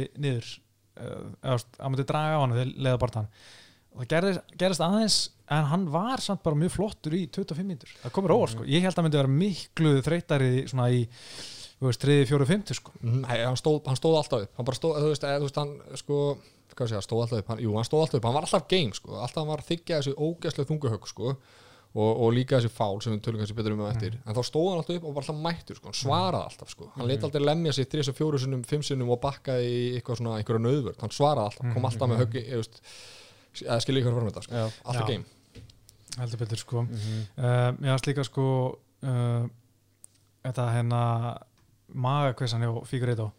[0.00, 0.65] í
[0.96, 3.28] að, myndi draga á hann þegar leiða barðan
[3.96, 5.18] og það gerðist, gerðist aðeins
[5.56, 7.92] en hann var samt bara mjög flottur í 25 mínútur.
[8.02, 11.04] Það komur óvart sko, ég held að hann myndi vera miklu þreytari svona í
[11.76, 12.92] þú veist, 3, 4, 50 sko.
[13.00, 14.52] Mhm, Nei, hann stóð, hann stóð alltaf upp.
[14.56, 16.20] Hann bara stóð, þú veist, eða, þú veist hann sko,
[16.72, 17.52] hvað sé ég, stóð alltaf upp.
[17.52, 19.70] Hann, jú, hann stóð alltaf upp, hann var alltaf game, sko, alltaf hann var að
[19.72, 21.34] þykja þessi ógæslega þunguhögg, sko
[21.96, 24.18] og, og líka þessi fál sem við tölum kannski betur um með eftir.
[24.22, 25.90] En þá stóð hann alltaf upp og var alltaf mættur, sko.
[25.90, 29.14] Hann svaraði alltaf, sko, hann leit aldrei lemja sig þrjus og fjóru sinnum, fimm sinnum
[29.14, 32.62] og bakkaði í eitthvað svona, einhverja nöðvörd, hann svaraði alltaf kom alltaf með höggi, ég
[32.62, 32.82] veist
[33.64, 35.32] eða skilja ykkur fyrir þetta, sko, alltaf game
[36.16, 36.82] heldur betur sko.
[36.82, 37.44] Mm -hmm.
[37.44, 39.48] uh, ég hans líka sko uh,
[40.44, 41.00] þetta hérna
[41.88, 43.30] magakvissan hjá Figueiredo.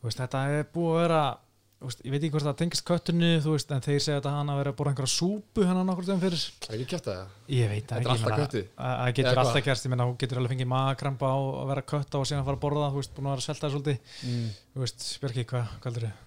[0.00, 1.38] Þú veist, þetta er búið að vera
[1.88, 4.52] veist, ég veit ekki hvort það tengist köttunni þú veist, en þeir segja þetta hann
[4.52, 6.44] að vera að bóra einhverja súpu hennar nokkur þeim fyrir.
[6.62, 9.66] Það er ekki kæft það, ég veit er það alltaf ekki að það getur alltaf
[9.68, 12.58] gerst, ég menna hún getur alveg fengið magakrampa á að vera kötta og síðan fara
[12.58, 14.12] að borða þú veist, búin að vera að svelta það svolítið.
[14.28, 14.50] Mm.
[14.74, 16.20] þú veist, Björki, hvað, hvað heldur þið?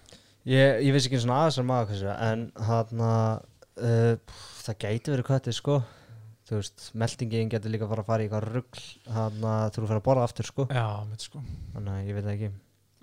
[0.46, 5.58] ég, ég veist ekki svona aðeins að maður en hann uh, það gæti verið köttið
[5.58, 5.80] sko.
[6.46, 9.98] Þú veist, meldingin getur líka bara að fara í eitthvað rugl þannig að þú fyrir
[9.98, 10.66] að borða aftur sko.
[10.70, 11.42] Já, mitt sko.
[11.74, 12.50] Þannig að ég veit ekki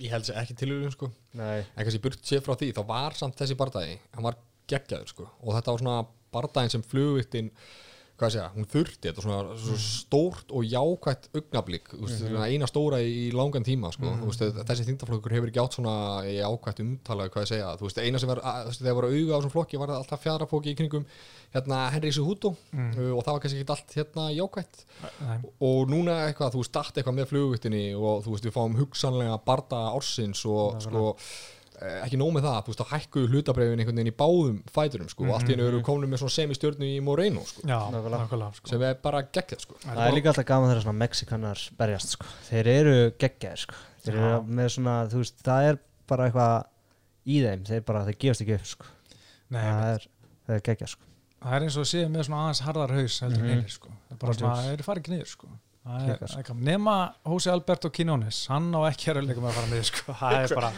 [0.01, 1.61] ég held sér ekki tilhugum sko Nei.
[1.61, 5.27] en kannski burt sér frá því, þá var samt þessi bardagi hann var geggjaður sko
[5.41, 5.97] og þetta var svona
[6.33, 7.51] bardaginn sem flugvittin
[8.13, 12.43] hvað segja, hún þurfti þetta svona svo stórt og jákvætt augnablík mm -hmm.
[12.45, 14.05] eina stóra í langan tíma sko.
[14.05, 14.65] mm -hmm.
[14.69, 18.29] þessi þingdaflokkur hefur ekki átt svona jákvætt umtala hvað ég segja þú veist, eina sem
[18.29, 21.05] var, veist, þegar voru auga á svona flokki var alltaf fjadrafóki í kringum
[21.53, 22.91] hérna Henry Suhuto Mm.
[22.97, 24.85] uh, og það var kannski ekki allt hérna jákvætt
[25.21, 25.37] Nei.
[25.59, 29.37] og núna eitthvað, þú veist, dætt eitthvað með flugvittinni og þú veist, við fáum hugsanlega
[29.45, 31.23] barda ársins og sko eh,
[31.83, 35.25] ekki nóg með það, þú veist, þá hækkuðu hlutabrefin einhvern veginn í báðum fæturum, sko,
[35.27, 38.19] og allt í hennu eru komin með svona semistjörnu í Moreno, sko, Já, Nákvæmlega.
[38.23, 38.67] nákvæmlega sko.
[38.71, 39.75] sem er bara geggjað, sko.
[39.83, 42.25] það er líka alltaf gaman þegar svona Mexikanar berjast sko.
[42.49, 43.75] þeir eru geggjaðir sko.
[44.05, 46.55] þeir eru með svona, þú veist, það er bara eitthvað
[47.25, 48.85] í þeim, þeir bara, þeir gefast ekki upp sko.
[49.53, 50.07] Nei, það er,
[50.47, 51.03] það er geggjað sko.
[51.43, 53.59] það er eins og að séu með svona aðeins harðar haus heldur mm Mhm.
[53.59, 53.69] -hmm.
[53.69, 53.89] sko.
[53.89, 55.47] það er bara svona, það er farið sko.
[55.83, 56.63] er, er gaman.
[56.63, 60.13] nema Hósi Alberto Quinones hann á ekki að rauðleika með að fara niður sko.
[60.21, 60.71] það er bara,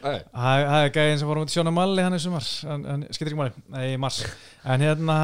[0.00, 3.32] það er gæðin sem voru út í Sjóna Malli hann í sumar, en, en skiptir
[3.32, 3.64] ekki máli.
[3.74, 4.22] Nei, mars,
[4.64, 5.18] en hérna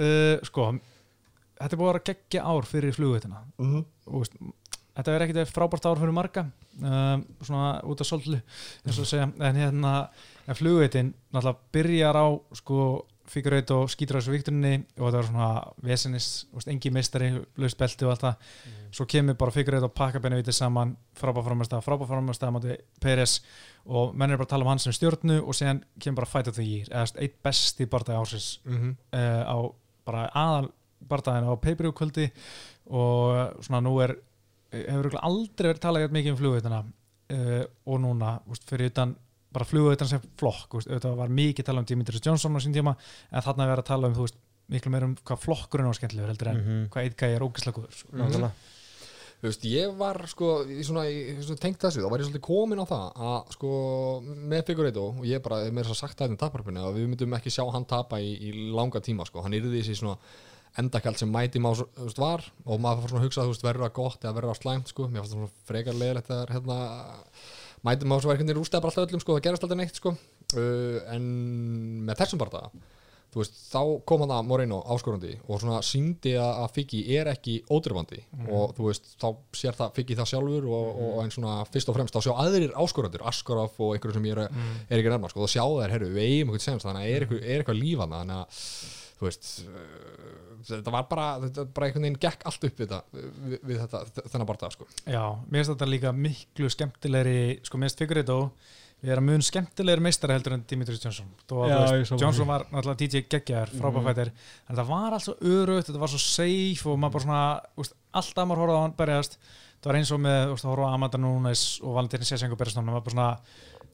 [0.00, 0.70] uh, sko,
[1.60, 3.44] þetta er búið að vera geggja ár fyrir flugveitina.
[3.60, 3.86] -hmm.
[4.08, 4.36] og veist,
[4.96, 6.46] þetta er ekkit frábært ár fyrir marga
[6.80, 8.38] um, svona út af sollu
[8.84, 9.94] eins og segja, en hérna
[10.46, 12.26] en flugveitin náttúrulega byrjar á
[12.58, 12.78] sko
[13.32, 15.48] figureit og skýtur á þessu vikturinni og þetta var svona
[15.86, 16.28] vesinnis
[16.68, 18.50] engi mistari, laust belti og allt það.
[18.92, 23.38] Svo kemur bara figureit og pakka benni vitið saman frábært framastæða mátti Peres
[23.86, 26.50] og menn er bara að tala um hans sem stjórnu og síðan kemur bara fight
[26.52, 29.56] of the year eða eitt besti barndagi ársins Mm uh, á
[30.04, 30.70] bara aðal
[31.08, 32.30] bardaginn á pay-per-view kvöldi
[32.86, 34.16] og svona nú er
[34.72, 39.16] hefur aldrei verið talað mikið um flugveitana uh, og núna úst, fyrir utan
[39.52, 42.96] bara flugveitan sem flokk þetta var mikið talað um Dimitris Johnson á sín tíma
[43.30, 44.38] en þarna er verið að tala um veist
[44.72, 46.84] miklu meir um hvað flokkurinn á skemmtilegur heldur en Mhm.
[46.92, 48.08] hvað eitthvað er ógislega góður sko.
[48.16, 48.52] Nákvæmlega.
[49.42, 52.44] Þú veist, ég var sko, í svona, í, svona tengt þessu, þá var ég svolítið
[52.46, 53.70] komin á það að sko,
[54.22, 57.34] með Figueiredo og ég bara, með þess að sagt það í taparpinu að við myndum
[57.34, 60.16] ekki sjá hann tapa í, í langa tíma sko, hann yrði þessi svona
[60.78, 63.92] endakall sem mæti veist, var og maður fór svona að hugsa, þú veist, verður það
[63.98, 66.78] gott eða verður það slæmt sko, mér fannst það svona frekar leiðilegt þegar hérna
[67.86, 70.16] mæti má svo verkefni rústaði bara alltaf öllum sko, það gerast alltaf neitt sko.
[70.52, 71.30] Uh, en
[72.08, 72.68] með þessum bara
[73.32, 77.62] þú veist, þá kom hann að Moreno áskorandi og svona síndi að Figgi er ekki
[77.72, 81.88] ódrifandi og þú veist, þá sér það Figgi það sjálfur og, og en svona fyrst
[81.88, 85.46] og fremst þá sjá aðrir áskorandur, Askarov og einhverju sem er, er ekki nærmar, sko,
[85.46, 88.68] þá sjá þær, herru, við eigum eitthvað semst, þannig að er eitthvað, lífana þannig að,
[89.16, 89.52] þú veist
[90.68, 94.28] þetta var bara, þetta bara einhvern veginn gekk allt upp við þetta, við, við þetta
[94.34, 94.86] þennan bara sko.
[95.06, 98.38] Já, mér finnst þetta líka miklu skemmtilegri sko mér finnst Figueiredo
[99.02, 102.46] við erum mun skemmtilegri meistari heldur en Dimitris Johnson því.
[102.46, 106.86] var náttúrulega DJ geggjar frábæfættir en það var allt svo örugt, þetta var svo safe
[106.92, 107.42] og maður bara svona,
[107.82, 109.38] úst, alltaf maður horfði á hann berjast,
[109.82, 112.78] það var eins og með úst, að horfa á Amanda Nunes og Valentín Sessengu berjast
[112.78, 113.30] hann, maður bara svona,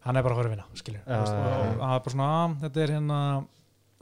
[0.05, 2.85] hann er bara að skilur, Já, úst, já, og, það var bara svona, "Ah, þetta
[2.85, 3.21] er hérna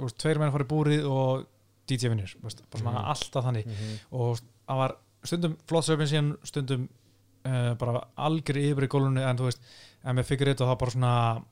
[0.03, 1.47] úst, tveir menn farið búrið og
[1.87, 3.11] DJ vinnur, úst, bara svona Mhm.
[3.13, 3.99] alltaf þannig Mhm.
[4.13, 6.89] og úst, það var stundum flott söpinn síðan stundum
[7.47, 9.61] uh, bara algjör yfir í gólunni en þú veist,
[10.05, 11.43] en með fyrir þetta þá bara svona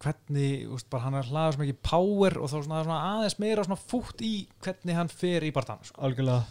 [0.00, 3.64] hvernig, úst, bara hann er hlaðið svo mikið power og þá svona, svona aðeins meira
[3.64, 4.32] svona fútt í
[4.62, 6.02] hvernig hann fer í barndan sko.
[6.04, 6.44] algjörlega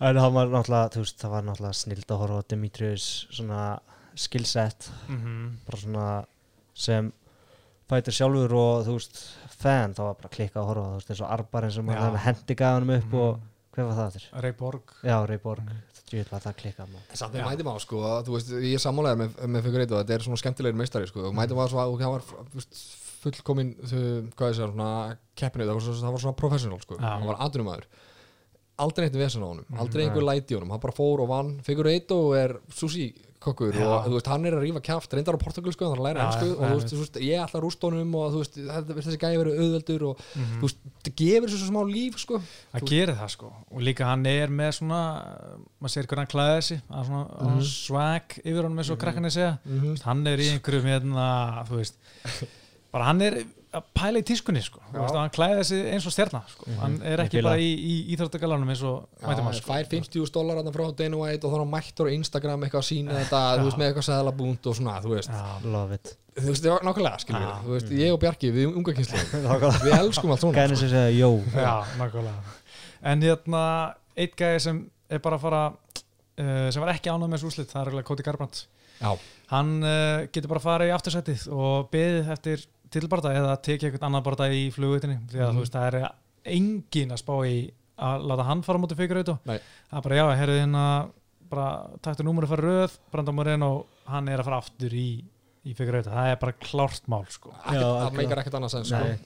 [0.00, 3.60] en það var náttúrulega, þú veist, það var náttúrulega snild að horfa á Demetrius svona
[4.16, 5.56] skillset, mm -hmm.
[5.66, 6.26] bara svona
[6.74, 7.12] sem
[7.90, 9.18] fætir sjálfur og þú veist,
[9.56, 12.16] fan, það var bara klikkað að horfa á, þú veist, eins og Arbarinn sem hann
[12.26, 13.20] hendi gæðanum upp Mhm.
[13.20, 13.40] og
[13.76, 14.42] hver var það þér?
[14.42, 14.82] Ray Borg.
[15.04, 15.70] Já, Reyborg,
[16.06, 17.42] þú veit hvað það klikkað samt Já.
[17.44, 20.24] með mæti má sko, að, þú veist, ég er sammálaður með, með Figueiredo, þetta er
[20.26, 22.22] svona skemmtilegir meistari sko, og mæti má svo að það var
[23.22, 24.00] fullkomin, þú,
[24.36, 24.90] hvað ég segja, svona
[25.36, 27.08] keppinu, það var, svo- það var svona professional sko, Já.
[27.18, 27.84] hann var aðrunumæður
[28.78, 30.10] aldrei neitt vesen á honum, aldrei Mhm.
[30.12, 31.60] einhver læti á honum, hann bara fór og vann.
[31.62, 33.14] Figueiredo er sushi
[33.46, 33.86] kokkur Já.
[33.86, 36.26] og veist, hann er að rífa kjaft, reyndar á portugalsku hann er að læra Já,
[36.26, 38.58] ennsku já, og þú veist, ég ætla að rústa honum og þú veist,
[39.06, 40.58] þessi gæði verið auðveldur og Mhm.
[40.58, 44.04] þú veist, það gefur þessu smá líf sko það Þú- gerir það sko og líka
[44.10, 45.00] hann er með svona
[45.80, 47.62] maður sér hvernig hann klæði þessi mm svona, Mhm.
[47.62, 51.76] swag yfir honum eins og krakkarnir segja mm veist, hann er í einhverjum hérna, þú
[51.80, 51.94] veist
[52.96, 53.36] bara hann er
[53.76, 54.80] að pæla í tískunni sko.
[54.88, 55.00] Já.
[55.04, 56.64] og hann klæði þessi eins og stjarnar sko.
[56.70, 56.76] Mhm.
[56.80, 59.68] hann er ekki bara í, í íþróttagalanum eins og Já, mætum hann sko.
[59.72, 62.88] fær 50.000 dólar frá Dana White og þá er hann mættur á Instagram eitthvað að
[62.88, 66.14] sína þetta, þú veist, með eitthvað seðlabúnt og svona, þú veist, Já, Love it.
[66.38, 67.50] þú veist, nákvæmlega, skilur Já.
[67.50, 69.24] við, þú veist, ég og Bjarki, við unga kynslu,
[69.86, 71.30] við elskum allt svona, Gæðin sem segja, jó.
[71.52, 72.56] já, nákvæmlega
[73.12, 73.62] en hérna,
[74.16, 74.80] eitt gæði sem
[75.12, 78.08] er bara að fara uh, sem var ekki ánað með þessu úslit, það er eiginlega
[78.08, 78.62] Cody Garbrandt
[78.96, 79.10] Já.
[79.52, 82.64] hann uh, getur bara að fara í aftursætið og beðið eftir
[82.96, 86.08] tillbarða eða tekið eitthvað annan barða í flugutinni því að þú veist, það er
[86.56, 87.56] engin að spá í
[87.96, 89.60] að láta hann fara móti fyrir auðvitað Nei.
[89.90, 90.82] það er bara já, herrið hérna
[91.50, 91.68] bara
[92.04, 93.70] taktu númur að fara röð Brandon Moreno,
[94.10, 95.06] hann er að fara aftur í,
[95.64, 97.54] í fyrir auðvitað, það er bara klárt mál sko.
[97.70, 99.16] Já, það meikar ekkert annað sens sko.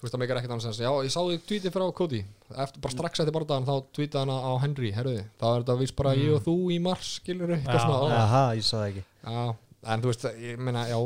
[0.00, 0.78] Þú veist það meikar ekkert annað sens.
[0.80, 2.20] Já, ég sá því tweetið frá Cody.
[2.50, 5.96] Eftir, bara strax eftir bardaðan þá tweetaði hana á Henry herruði, þá er þetta vist
[5.98, 8.14] bara ég og þú í mars skilur eitthvað Já, svona.
[8.14, 8.22] Já.
[8.24, 9.04] Aha, ég sá það ekki
[9.80, 10.98] en þú veist, ég meina, já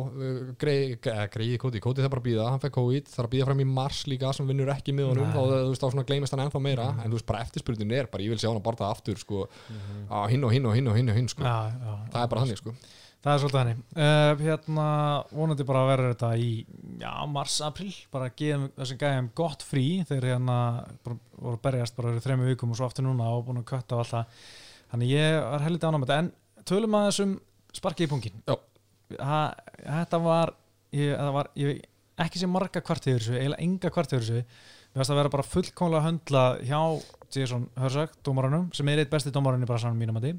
[0.59, 0.97] greiði
[1.31, 3.69] grei, Cody, Cody það bara að býða hann fekk COVID, er að býða fram í
[3.71, 6.65] mars líka sem vinnur ekki með honum, þá, þú veist, þá svona gleymist hann ennþá
[6.65, 9.21] meira, en þú veist, bara eftirspurnin er bara, ég vil sjá hann að barða aftur,
[9.21, 9.47] sko.
[10.11, 11.47] Á hinn og hinn og hinn og hinn og hinn, sko.
[11.47, 12.75] Já, já, það er bara þannig, sko.
[13.25, 14.87] Það er svolítið henni uh, hérna,
[15.33, 16.49] vonandi bara að vera þetta í
[17.01, 19.85] já, mars, april, bara geðum þessum gæðum gott frí.
[20.11, 20.57] Þegar hérna
[21.07, 24.01] bara, voru berjast bara þrejum vikum og svo aftur núna og búin að kötta á
[24.03, 24.45] alltaf
[24.93, 26.21] þannig ég var heldur ánum þetta.
[26.21, 27.33] En tölum að þessum
[27.77, 28.43] sparki í pungin.
[29.15, 30.55] Þetta var
[30.95, 31.83] ég, var, ég
[32.25, 34.63] ekki sé marga kvart yfir þessu, eiginlega enga kvart yfir þessu.
[34.95, 36.81] Við varst að vera bara fullkomlega höndla hjá
[37.35, 40.35] Jason Herzog, dómaranum sem er eitt besti dómarann í brasanum mínum að því.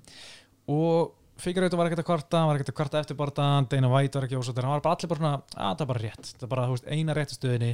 [0.71, 4.15] Og Figueiredo var ekkert að kvarta, hann var ekkert að kvarta eftir barðan, Dana White
[4.15, 6.45] var ekki ósóttur hann var bara allir bara svona, að það er bara rétt það
[6.45, 7.71] er bara veist, eina réttu stöðinni.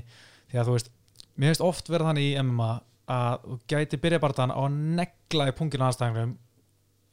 [0.50, 0.90] Því að þú veist,
[1.36, 2.72] mér finnst oft verið þannig í MMA
[3.12, 6.34] að þú gæti byrja barðan á að negla í punginu aðstæðingum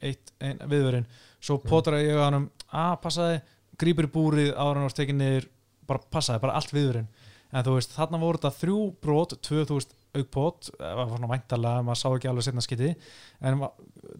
[0.09, 1.05] eitt, ein, viðverinn
[1.39, 3.39] svo potur ég á hann að passaði
[3.79, 5.49] grípur í búrið ára hann var tekið niður
[5.89, 7.07] bara passaði, bara allt viðverinn
[7.49, 11.99] en þú veist, þarna voru þetta þrjú brot 2000 aukpót, það var svona væntalega maður
[12.01, 12.89] sá ekki alveg setna skiti
[13.45, 13.63] en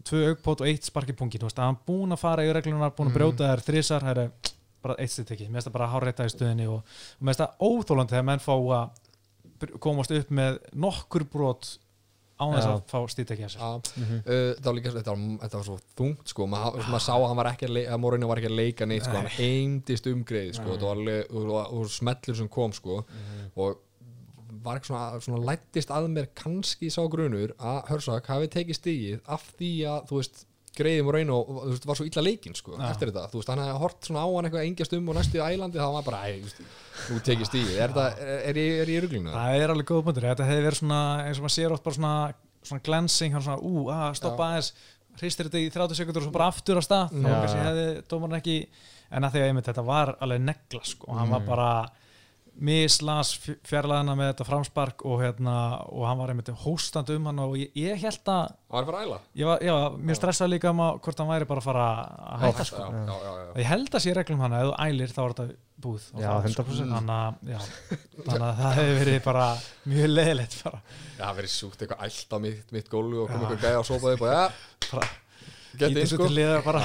[0.06, 2.52] tvö aukpót og eitt spark í pungin þú veist, að hann búin að fara í
[2.54, 5.76] reglunar, búin að brjóta þær þrísar, það er bara eitt stitt ekki mér finnst það
[5.76, 10.30] bara hárétta í stöðinni og, mér finnst það óþólandi þegar menn fá að komast upp
[10.34, 11.74] með nokkur brot
[12.40, 13.60] án þess að fá stitt ekki að sér.
[13.60, 16.48] Já, uh, þetta var líka þetta var, þetta var svo þungt sko.
[16.54, 19.06] Maður, maður sá að hann var ekki að, að Morinu var ekki að leika neitt
[19.06, 23.02] sko, hann eindist umgreið sko, þetta var alveg og, og, og smellur sem kom sko.
[23.60, 23.78] Og
[24.64, 29.20] var ekki svona, svona lættist að mér kannski sá grunur að Hörsak hafi tekið stigið
[29.30, 30.42] af því að þú veist
[30.80, 32.84] greiði Morinu og þú veist, var svo illa leikinn sko, Já.
[32.90, 35.40] eftir þetta, þú veist, hann hefði hort svona á hann eitthvað engjast um og næstu
[35.40, 36.66] í ælandi þá var bara, æ,
[37.06, 39.34] þú tekið stigið er, þetta, er, er, er ég í ruglinu?
[39.34, 41.98] það er alveg góð punktur, þetta hefði verið svona eins og maður sér oft bara
[42.00, 42.14] svona,
[42.70, 44.72] svona glancing hann svona, ú, að stoppa aðeins.
[45.20, 47.10] Hristir þetta í 30 sekundur og svo bara aftur á stað.
[47.12, 48.54] Þá kannski hefði dómarinn ekki
[49.10, 51.70] en að því að einmitt þetta var alveg negla sko, og hann var bara
[52.58, 53.32] mislas
[53.68, 55.54] fjarlæðina með þetta framspark og, hérna,
[55.88, 59.06] og hann var einmitt hóstand um hann og ég, ég held að Hann var að
[59.06, 59.18] æla?
[59.40, 61.86] ég var, ég var mjög stressað líka um að hvort hann væri bara að fara
[62.34, 62.82] að hætta sko.
[62.84, 63.54] Já, já, já, já.
[63.62, 65.46] ég held að sé reglum hann að ef þú ælir þá er þetta
[65.80, 66.76] búið og Já, það, 100%.
[66.76, 66.90] sko.
[66.90, 67.60] þannig, að, já,
[68.28, 69.46] þannig að það hefði verið bara
[69.94, 70.82] mjög leðilegt bara,
[71.16, 73.88] Já, það verið sjúkt eitthvað ælt á mitt, mitt gólu og komið eitthvað gæja og
[73.88, 74.44] sópaði upp og ja,
[74.90, 75.10] bara
[75.90, 76.84] inn svo sko bara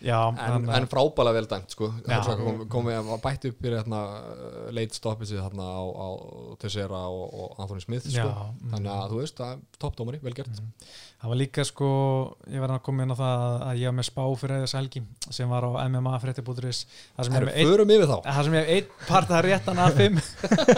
[0.00, 1.90] Já, en, þannig en frábæla vel dæmt sko.
[2.06, 4.00] Hörsak kom, komið, var bætt upp fyrir hérna
[4.76, 6.08] leit stoppið sig hérna á, á
[6.62, 8.24] Tessera og, og Anthony Smith sko.
[8.24, 8.74] Já, mm.
[8.74, 9.44] þannig að þú veist,
[9.80, 10.60] toppdómari, vel gert.
[11.20, 11.88] Það var líka sko
[12.48, 15.02] ég verði að koma inn á það að ég var með spá fyrir þess helgi
[15.28, 16.78] sem var á MMA fréttibúturis
[18.24, 20.22] það sem ég hef einn part að réttan að fimm.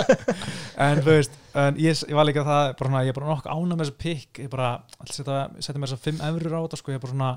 [0.83, 3.47] En þú veist en ég, ég var líka það, bara svona, ég er bara nokk
[3.53, 4.73] ána með þessu pikk, ég bara
[5.13, 5.39] setja,
[5.77, 7.33] mér þess að fimm eurur á þetta sko, ég er bara svona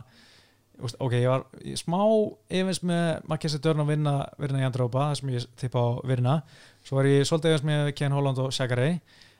[0.81, 1.99] ok, ég var ég smá
[2.49, 6.35] efins með Makkessi Dörn að vinna vinna í Andrópa, það sem ég tippa á vinna
[6.85, 8.91] svo var ég svolítið efins með Ken Holland og Shagari,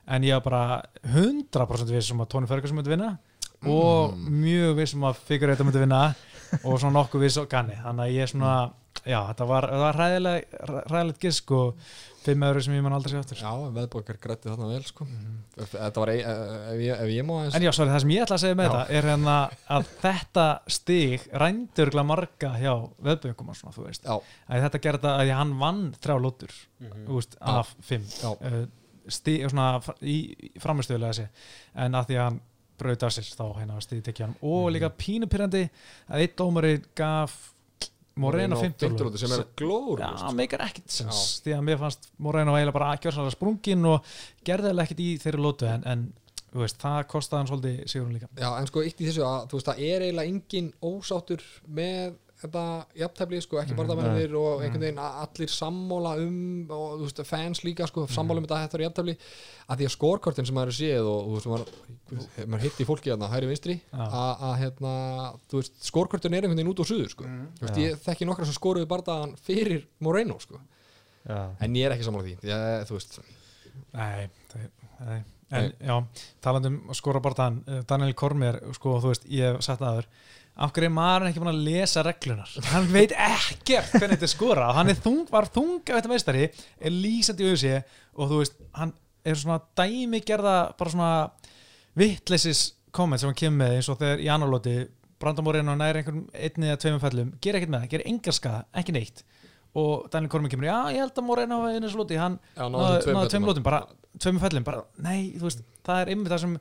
[0.07, 0.63] en ég var bara
[1.11, 3.15] 100% vissum að Tony Ferguson myndi vinna
[3.65, 6.01] og mjög vissum að Figueiredo myndi vinna
[6.65, 8.55] og svona nokkuð viss og ganni, þannig að ég svona
[9.03, 10.59] já, þetta var, var ræðileg
[10.91, 11.87] ræðilegt gisk og
[12.25, 15.07] fimm eurur sem ég man aldrei sé aftur Já, veðborgar grætti þarna vel sko
[15.55, 17.55] Þetta var, ein, ef, ég, ef ég má aðeins.
[17.55, 18.71] En já, sorry, það sem ég ætla að segja með Já.
[18.73, 19.35] þetta er hérna
[19.75, 22.71] að þetta stig rændur glæð marga hjá
[23.07, 24.09] veðböngum og svona, þú veist.
[24.11, 27.53] Að þetta gerði að hann vann þrjá lótur, veist, Já.
[27.53, 28.09] af fimm.
[28.19, 28.27] Já.
[28.35, 28.59] Uh,
[29.15, 29.69] stig, svona,
[30.03, 30.17] í,
[30.49, 31.47] í framistöðulega þessi,
[31.85, 32.43] en að því að hann
[32.75, 34.37] braut af sér þá hérna stig tekið hann.
[34.51, 35.67] Og líka pínupyrrandi
[36.09, 37.37] að eitt dómari gaf
[38.21, 42.55] Moreno 50 50 sem er glóður Já, meikar ekkert sens því að mér fannst Moreno
[42.55, 44.13] eiginlega bara gjörsanlega sprungin og
[44.47, 46.05] gerði eða ekkert í þeirri lótu en, en
[46.55, 48.29] veist, það kostaði hann svolítið sigurinn líka.
[48.39, 51.43] Já, en sko eitt í þessu að þú veist, það er eiginlega engin ósáttur
[51.79, 52.61] með þetta
[52.99, 57.21] jafntefli, sko, ekki bara það mennir og einhvern veginn a- allir sammóla um og veist,
[57.29, 59.15] fans líka, sko, sammála um þetta þetta er jafntefli,
[59.71, 63.29] að því að skorkortin sem maður er séð og veist, maður, maður hitti fólki hérna,
[63.31, 64.93] hæri vinstri, að hérna,
[65.87, 67.23] skorkortin er einhvern veginn út og suður, sko,
[67.59, 70.59] þú veist, ég þekki nokkra sem skoruðu bardaðan fyrir Moreno, sko,
[71.59, 73.19] en ég er ekki sammála því, ég, þú veist,
[73.95, 74.67] Nei, það,
[75.07, 75.21] nei.
[75.55, 75.95] En já,
[76.41, 80.07] talandum skora barðan Daniel Kormer, sko, þú veist, ég hef sagt aður
[80.55, 84.31] af hverju er maður ekki búin að lesa reglunar hann veit ekkert hvernig þetta er
[84.31, 87.73] skora hann er þung, var þung af þetta meistari er lýsandi í auðsí
[88.15, 88.93] og þú veist, hann
[89.25, 91.11] er svona dæmi gerða bara svona
[91.99, 94.75] vittlesis komment sem hann kemur með eins og þegar í annarlóti
[95.19, 98.63] Brandon Moreno næri einhverjum einni eða tveimum fellum ger ekkert með það, ger engar skada,
[98.75, 99.21] ekki neitt.
[99.75, 103.17] Og Daniel Kormi kemur, já ég held að Moreno var einu slóti, hann náði tveim
[103.17, 103.47] náði tveim fellum.
[103.49, 103.79] lótum, bara
[104.19, 106.57] tveimum fellum, bara, nei, þú veist það er einmitt það sem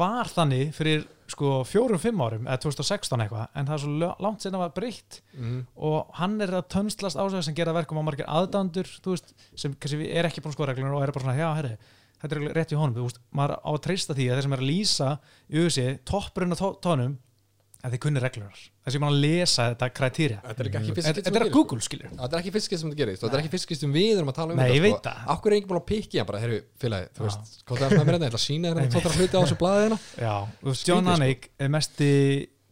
[0.00, 4.60] var þannig fyrir sko fjórum-fimm árum eða 2016 eitthvað, en það er svo langt sinna
[4.60, 5.66] var breytt Mhm.
[5.76, 9.72] og hann er að tönslast á sig sem gera verkum á margir aðdandur veist, sem
[9.72, 11.76] er ekki búin að skoða reglunum og er bara svona, já, herri,
[12.22, 14.62] þetta er rétt í honum veist, maður á að treysta því að þeir sem er
[14.62, 15.08] að lýsa
[15.50, 17.16] í auðvitað, toppurinn á tó- tónum
[17.82, 21.12] að þeir kunni reglunar þessi mann að lesa þetta krætýrja Þetta er ekki fyrst þetta
[21.12, 22.10] skipti sem þetta er að Google, skilur.
[22.12, 24.12] Þetta er ekki fyrst skipti sem þetta gerist þetta er ekki fyrst skipti sem við
[24.20, 25.02] erum að tala um Nei, þetta ég veit sko.
[25.08, 25.24] það.
[25.34, 27.98] Akkur er ekki búin að pikki hann bara, herru, félagi, þú veist Hvað það er
[27.98, 29.98] með mér þetta, ég ætla að sína þetta tóttar hluti á þessu blaðið hérna.
[30.22, 31.16] Já, þú veist, John sko.
[31.18, 32.10] Anik er mesti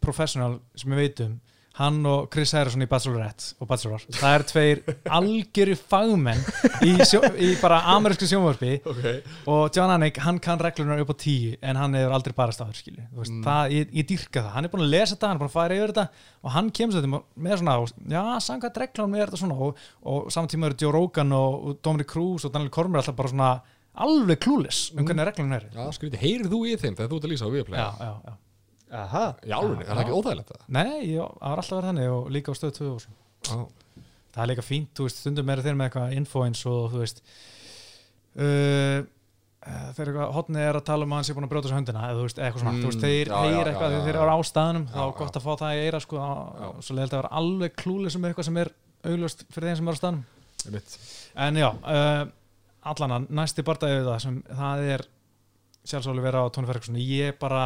[0.00, 1.34] professional sem við veitum
[1.80, 4.82] hann og Chris Harrison í Bachelorette og Bachelor, það er tveir
[5.18, 6.42] algjöru fagmenn
[6.84, 8.76] í, sjó, í bara amerísku sjónvarpi.
[8.90, 9.06] Ok.
[9.50, 12.80] Og John Anik, hann kann reglunar upp á tíu en hann hefur aldrei bara staður
[12.80, 13.06] skilju.
[13.16, 13.48] Mm.
[13.72, 15.78] ég, ég dýrka það, hann er búin að lesa þetta hann er búin að fara
[15.78, 16.06] yfir þetta
[16.40, 17.76] og hann kemur þetta með svona,
[18.12, 22.10] já, samkvæmt reglunum er þetta svona og, og samtíma eru Joe Rogan og, og Dominic
[22.12, 23.50] Cruz og Daniel Cormier alltaf bara svona
[24.00, 27.26] alveg klúlis um hvernig reglunum er Já, skrítið, heyrið þú í þeim þegar þú ert
[27.28, 28.38] að lýsa á já, viðplega já, já
[28.90, 30.62] Aha, Í álunni, er það ekki óþægilegt það?
[30.74, 33.18] Nei, já, það var alltaf verið þannig og líka á stöð 2 og svona.
[33.46, 33.59] Já,
[34.35, 37.03] það er líka fínt, þú veist, stundum eru þeir með eitthvað info eins og þú
[37.05, 37.22] veist
[38.40, 41.68] uh, uh, þeir eitthvað hotni er að tala um að hann sé búin að brjóta
[41.68, 43.94] þessu höndina eða þú veist, eitthvað svona, Mm, þú veist, þeir já, já, heyra eitthvað
[43.94, 46.83] þegar þeir eru á staðnum, þá er gott að fá það í eira sko, og
[46.85, 48.72] svo leiðilegt að vera alveg klúlega sem eitthvað sem er
[49.11, 50.24] augljóst fyrir þeim sem eru á staðnum.
[50.66, 50.98] Einmitt.
[51.46, 52.22] En já, uh,
[52.90, 55.07] allan að næsti barndagi við það sem það er
[55.90, 57.64] Charles Oliveira og Tony Ferguson ég bara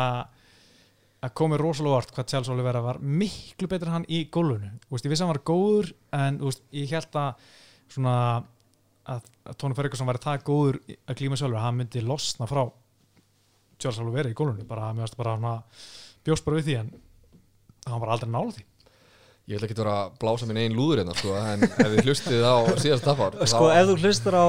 [1.25, 5.13] að komi rosalega vart hvað Charles Oliveira var miklu betur en hann í veist, ég
[5.13, 7.47] vissi að hann var góður en veist, ég held að
[7.95, 8.17] svona
[9.09, 12.63] að, að Tony Ferguson væri það góður að glíma sjálfur að hann myndi losna frá
[13.81, 14.67] Charles Oliveira í gólfinu.
[14.69, 15.57] Bara, mér varst bara svona,
[16.25, 16.93] bjóst bara við því en
[17.89, 18.65] hann var aldrei nála því.
[19.45, 22.07] Ég ætla ekki að vera að blása minn einn lúður hérna sko, en ef þið
[22.07, 24.47] hlustið á síðast tapar sko ef þú hlustar á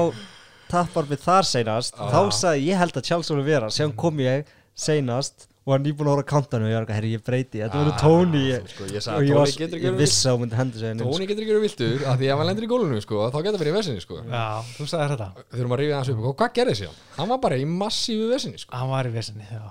[0.70, 2.06] tappar við þar seinast Já.
[2.14, 6.12] þá sagði ég held að Charles Oliveira síðan kom ég seinast og hann nýbúin að
[6.14, 8.98] horfa á kantanu og ég var eitthvað, herri ég breyti, þetta verður Tony sko, Ég
[9.00, 11.42] og sagði ég, að var, Tóni ég vissi að hún myndi hendur sig Tóni getur
[11.42, 13.76] ekki verið viltur af því ef hann lendir í gólunum sko, þá getur verið í
[13.76, 14.20] vesinni sko.
[14.30, 14.44] já,
[14.76, 17.00] þú sagði þetta, Þurfum að rífa hans upp og hvað gerði síðan?
[17.16, 18.76] Hann var bara í massífu vesinni sko.
[18.78, 19.64] hann var í vesinni já,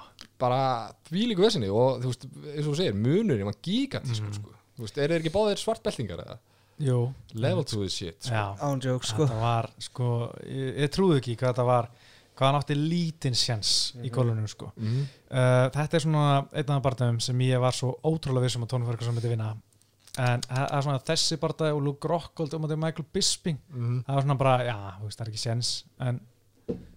[0.44, 0.60] bara
[1.10, 4.36] þvílíku vesinni og þú veist, eins og þú segir, munurinn var gigantískur Mhm.
[4.42, 4.52] sko.
[4.76, 6.38] Þú veist, er þeir ekki báðir svartbeltingar eða?
[6.78, 8.34] jú, Level to this shit sko.
[8.36, 10.08] já ándjók sko þetta var sko,
[10.44, 11.88] ég, ég trúði ekki hvað þetta var
[12.36, 14.72] hvað hann átti lítinn sjans í gólunum sko.
[14.78, 15.06] Mhm.
[15.32, 18.86] uh, þetta er svona einn af barndagum sem ég var svo ótrúlega vissum að Tony
[18.86, 19.56] Ferguson myndi vinna
[20.18, 24.04] en það er svona þessi barndagi og Luke Rockhold og Michael Bisping Mhm.
[24.08, 26.20] það var svona bara, já, þú veist, það er ekki sjens en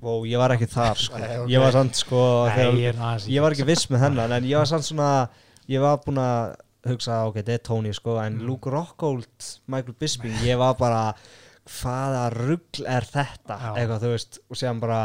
[0.03, 1.49] og ég var ekki þar sko Nei, ok.
[1.51, 4.33] ég var samt sko nei, þegar, ég, aðeins í- ég var ekki viss með hennan
[4.33, 5.29] en ég var samt svona
[5.69, 6.55] ég var búin að
[6.89, 8.47] hugsa ok, þetta er Tony sko en Mm.
[8.47, 9.27] Luke Rockhold,
[9.67, 11.15] Michael Bisping ég var bara,
[11.69, 13.73] hvaða rugl er þetta, Já.
[13.77, 15.03] eitthvað þú veist og séðan bara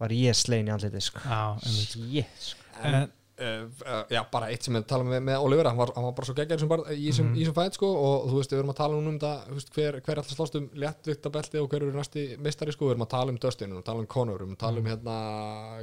[0.00, 1.20] var ég slein í andliti sko.
[1.64, 2.64] Shit, sko.
[2.82, 6.04] en, Uh, uh, já, bara eitt sem við tala með, með Olivera hann var, hann
[6.06, 7.40] var bara svo geggjær í þessum Mhm.
[7.42, 7.54] mm.
[7.56, 9.96] fætt sko, og þú veist, við erum að tala núna um það þú veist, hver,
[10.06, 13.34] hver alltaf slást um léttviktabelti og hver eru næsti meistari, sko, við erum að tala
[13.34, 15.16] um Dustin, við erum að tala um Conor, við erum að tala um hérna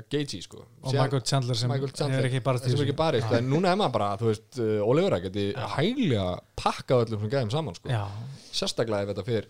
[0.10, 0.68] Gagey, sko Mhm.
[0.82, 3.50] og Síðan- Michael Chandler sem Michael Chandler, er ekki bara sem er ekki barist, en
[3.52, 7.76] núna er maður bara, þú veist, uh, Olivera geti hæglega pakkað öllum sem gæðum saman,
[7.76, 8.08] sko já,
[8.54, 9.46] sérstaklega ef þetta fyrir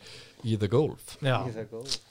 [0.45, 1.15] í The Golf.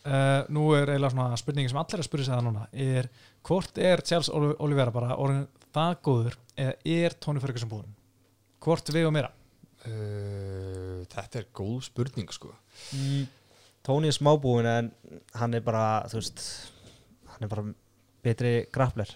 [0.05, 3.09] Uh, nú er eiginlega svona spurningi sem allir er að spyrja sig það núna er
[3.47, 7.95] hvort er Charles Oli- Oliveira bara orðin það góður eða er Tony Ferguson búinn?
[8.61, 9.33] Hvort við og meira?
[9.87, 12.53] Uh, þetta er góð spurning, sko.
[12.97, 13.27] Mm,
[13.87, 14.91] Tony er smábúin en
[15.41, 16.43] hann er bara þú veist
[17.33, 17.65] hann er bara
[18.25, 19.15] betri grappler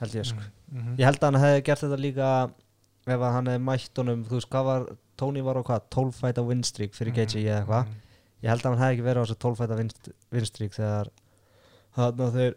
[0.00, 0.40] held ég sko.
[0.70, 0.98] Mm -hmm.
[0.98, 2.28] ég held að hann hefði gert þetta líka
[3.06, 4.86] ef að hann hefði mætt honum þú veist hvað var
[5.16, 7.86] Tony var á hvað 12 fæta winstreak fyrir Gaethje eða eitthvað
[8.40, 9.78] ég held að hann hefði ekki verið á þessu 12 fæta
[10.34, 11.10] winstreak þegar
[11.98, 12.54] hann þeir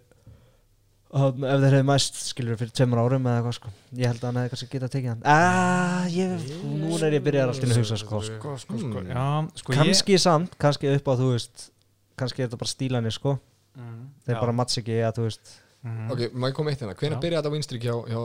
[1.14, 3.74] hann, ef þeir hefði mæst skilur fyrir tveimur árum eða eitthvað sko.
[4.00, 5.24] Ég held að hann hefði kannski getað tekið hann.
[5.34, 8.22] Aaa, ég, núna er ég byrjað alltaf að hugsa sko.
[8.30, 9.12] Sko, sko, sko, Hmm.
[9.14, 9.26] já,
[9.62, 11.70] sko kannski samt, kannski upp á þú veist
[12.18, 13.38] kannski er þetta bara stílanir sko.
[13.74, 15.56] Ég, mm, þeir bara matts ekki að þú veist.
[15.84, 17.24] Mm, ok, má ég koma eitt hérna, hvenær Já.
[17.26, 18.20] byrjaði þetta vinstrík hjá, hjá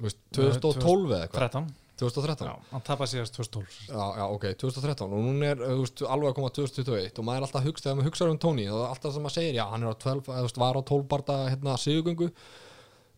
[0.00, 1.50] Eh, 2012 eða eitthvað?
[1.52, 1.66] 13
[2.00, 2.48] 2013?
[2.48, 6.30] já, hann tapaði síðast 2012 Já, já, ok, 2013 og núna er þú veist, alveg
[6.30, 8.76] að koma 2021 og maður er alltaf að hugsa, þegar maður hugsa um Tony þá
[8.80, 11.06] er alltaf sem maður segir, já, hann á 12, eða, þú veist, var á 12
[11.14, 12.30] barda hérna, sigugöngu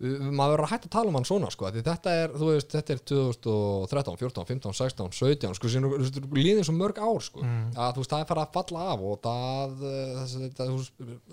[0.03, 2.94] maður verður að hætta að tala um hann svona sko, þetta er, þú veist, þetta
[2.96, 5.86] er 2013, 14, 15, 16, 17 sko, sem
[6.34, 7.70] líðin svo mörg ár sko Mm.
[7.78, 10.92] að þú veist, það er farið að falla af og það, eh, þú veist,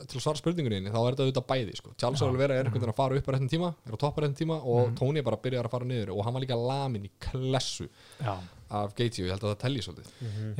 [0.09, 2.27] til að svara spurningunni þá er þetta auðvitað bæði sko, Charles Já.
[2.29, 4.59] Oliveira er einhvern veginn að fara upp á réttin tíma, er á toppa réttin tíma
[4.63, 4.95] og Mm.
[4.97, 7.89] Tony er bara að byrja að fara niður og hann var líka lamin í klessu
[8.21, 8.37] Já,
[8.69, 10.09] af Gaethje og ég held að það telli svolítið.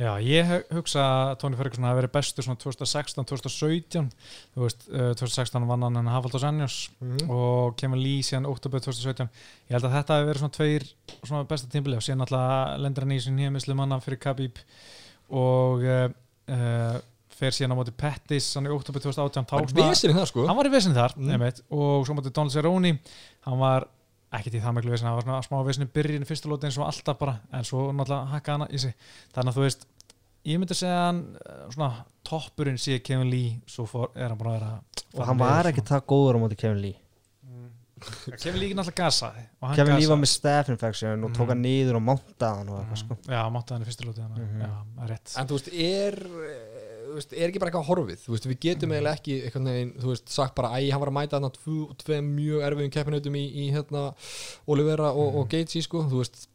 [0.02, 4.08] Já, ég hugsa að Tony Ferguson hafi verið bestur svona 2016, 2017
[4.56, 6.78] þú veist, uh, 2016 vann hann en Hafaldos Anjos
[7.28, 9.28] og kemur Lee síðan oktober 2017
[9.70, 10.88] ég held að þetta hafi verið svona tveir
[11.22, 14.58] svona besta tímbili og síðan alltaf lendur hann í sin heimislu manna fyrir Khabib
[15.30, 16.08] og uh,
[16.50, 16.98] uh,
[17.40, 20.26] fer síðan á móti Pettis hann í oktober 2018 þá Það er svona- vesinn það
[20.28, 20.46] sko.
[20.50, 21.30] Hann var í vesinn þar Mm.
[21.36, 22.98] einmitt, og svo móti Donald Cerrone.
[23.46, 23.86] Hann var
[24.32, 26.68] ekkert í það miklu vesinn hann var svona smá vesinn í byrjun í fyrsta lóti
[26.68, 28.94] eins og alltaf bara en svo náttúrulega hakka hana í sig.
[29.34, 29.86] Þannig að þú veist
[30.46, 31.90] ég myndi segja hann eh, svona
[32.24, 34.72] toppurinn sé Kevin Lee svo fór, er hann bara að vera
[35.20, 36.96] og hann var ekki það góður á móti Kevin Lee.
[38.40, 41.60] Kevin Lee náttúrulega gasaði og hann Kevin Lee var með staph infection og tók hann
[41.60, 43.16] niður og montaði hann og eitthvað sko.
[43.28, 44.62] Já, mátti hann í fyrsta lóti þannig Mhm.
[44.62, 45.34] já, það er rétt.
[45.42, 46.16] En þú veist, er
[47.16, 48.26] veist, er ekki bara eitthvað horfið?
[48.32, 51.50] Veist, við getum eiginlega ekki veginn, veist, sagt bara æ, hann var að mæta þarna
[51.56, 54.06] tvo, tve mjög erfiðum keppinautum í, í hérna
[54.70, 56.04] Olivera og, og Gaethje, sko,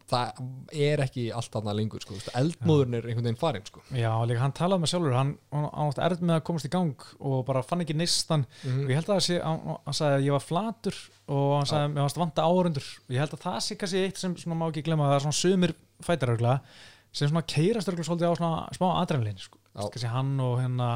[0.05, 0.41] það
[0.77, 2.17] er ekki allt þarna lengur, sko.
[2.37, 3.83] Eldmóðurinn er einhvern veginn farin, sko.
[3.97, 7.07] Já, líka hann talaði með sjálfur hann, hann átti erð með að komast í gang
[7.19, 10.37] og bara fann ekki nistan og ég held að sé, hann, hann sagði að ég
[10.37, 13.57] var flatur og hann sagði að mér varst vanta árundur og ég held að það
[13.65, 15.73] sé kannski eitt sem svona má ekki glemma það er svona sumir
[16.05, 16.59] fætarögla
[17.15, 19.57] sem svona keirast örgla svolítið á svona smá adrenalin sko.
[19.75, 20.89] Kannski hann og hérna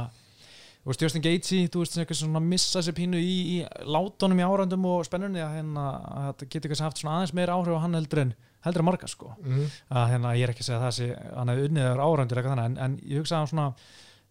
[0.87, 4.85] veist Justin Gaethje, þú veist eitthvað svona missa sér pínu í, í látunum í árundum
[4.89, 7.97] og spennunni að hérna að þetta getur kannski haft svona aðeins meira áhrif á hann
[7.99, 9.33] heldur en heldur en marga sko.
[9.39, 9.65] Mhm.
[9.95, 12.39] að hérna ég er ekki að segja að það sé hann hefði unnið þar árundur
[12.41, 13.67] eitthvað þannig en, en ég hugsa að hann svona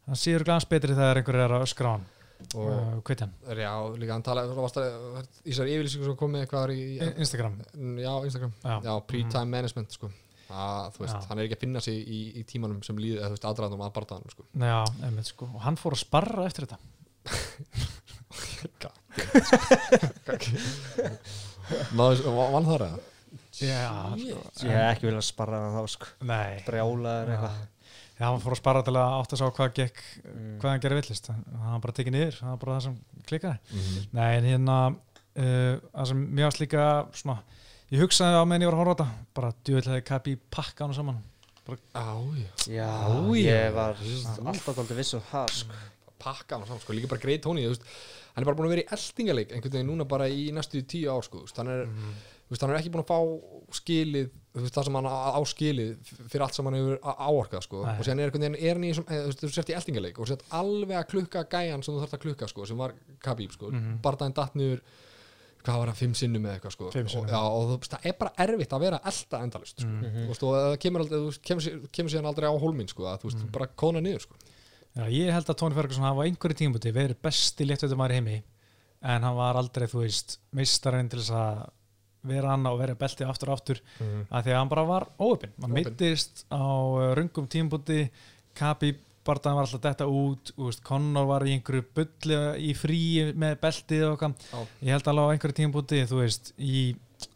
[0.08, 2.06] hann séur glans betri þegar einhver er að öskra á hann
[2.54, 3.58] og uh, kvita hann.
[3.58, 4.88] Já, líka hann talaði, þú varst að
[5.42, 6.84] í þessari yfirlýsingu sem kom með eitthvað í,
[7.18, 7.56] Instagram.
[7.98, 8.52] Já, Instagram.
[8.62, 10.10] Já, já, pre-time management, sko
[10.50, 11.26] að, þú veist, Já.
[11.28, 13.84] hann er ekki að finna sig í, í tímanum sem líði, eða þú veist, aðdraðanum
[13.86, 14.42] að barðanum, sko
[15.32, 15.44] sko.
[15.54, 16.78] og hann fór að sparra eftir þetta
[21.98, 22.84] Náðu, vann það
[23.60, 24.64] já, sko.
[24.64, 28.60] ég hef ekki viljað sparra hann þá sko nei brjálaður eitthvað já, hann fór að
[28.62, 30.58] sparra til að átt að sá hvað gekk Mm.
[30.62, 32.96] hvað hann gerir villist hann var bara tekið niður, það var bara það sem
[33.28, 34.06] klikkaði Mhm.
[34.12, 37.36] nei, en hérna uh, það sem mér varst líka svona,
[37.94, 39.26] ég hugsaði á meðan ég var að horfa á þetta.
[39.38, 41.20] Bara djúvillega kappi í pakka hann saman.
[41.92, 42.16] Á,
[42.66, 42.88] já Já,
[43.36, 45.82] ég var alltaf aldrei viss um það sko.
[46.18, 47.84] Pakka hann saman, sko, líka bara greið tóni þú veist,
[48.34, 51.12] hann er bara búin að vera í eldingaleik einhvern veginn núna bara í næstu tíu
[51.12, 51.84] ár sko, hann, er,
[52.48, 54.30] þú veist, hann er ekki búin að fá skilið
[54.72, 55.92] það sem hann á á skilið
[56.32, 57.82] fyrir allt sem hann hefur áorkað sko.
[57.84, 57.92] Nei.
[58.00, 60.46] og sér er einhvern veginn er hann í, eh, þú sért í eldingaleik og sért
[60.56, 64.00] alveg að klukka gæjan sem þú þarft að klukka sko, sem var Khabib sko, Mhm.
[64.02, 64.80] barndaginn datt niður
[65.68, 66.90] hvað var það, fimm sinnum eða eitthvað sko.
[66.96, 67.24] Fimm sinnum.
[67.28, 69.88] og, já, og þú veist, það er bara erfitt að vera elda endalist sko.
[69.94, 70.18] Mhm.
[70.24, 72.88] þú veist, og það kemur, aldrei, þú veist, kemur, sér- kemur síðan aldrei á hólminn
[72.88, 74.34] sko, að þú veist, bara kóna niður sko.
[74.98, 78.38] Já, ég held að Tony Ferguson hafa á einhverju tímbuti verið besti léttöðumæður í heimi
[79.02, 81.68] en hann var aldrei, þú veist, meistarinn til þess að
[82.28, 85.52] vera hann og vera beltið aftur og aftur að því að hann bara var óöpinn
[85.62, 85.92] hann Óheppinn.
[85.92, 88.08] mittist á uh, röngum tímbuti
[88.58, 88.90] Kabi
[89.28, 93.00] barðan var alltaf detta út veist, Conor var í einhverju bulli í frí
[93.38, 96.84] með beltið og eitthvað ég held alveg á einhverju tímbuti, þú veist í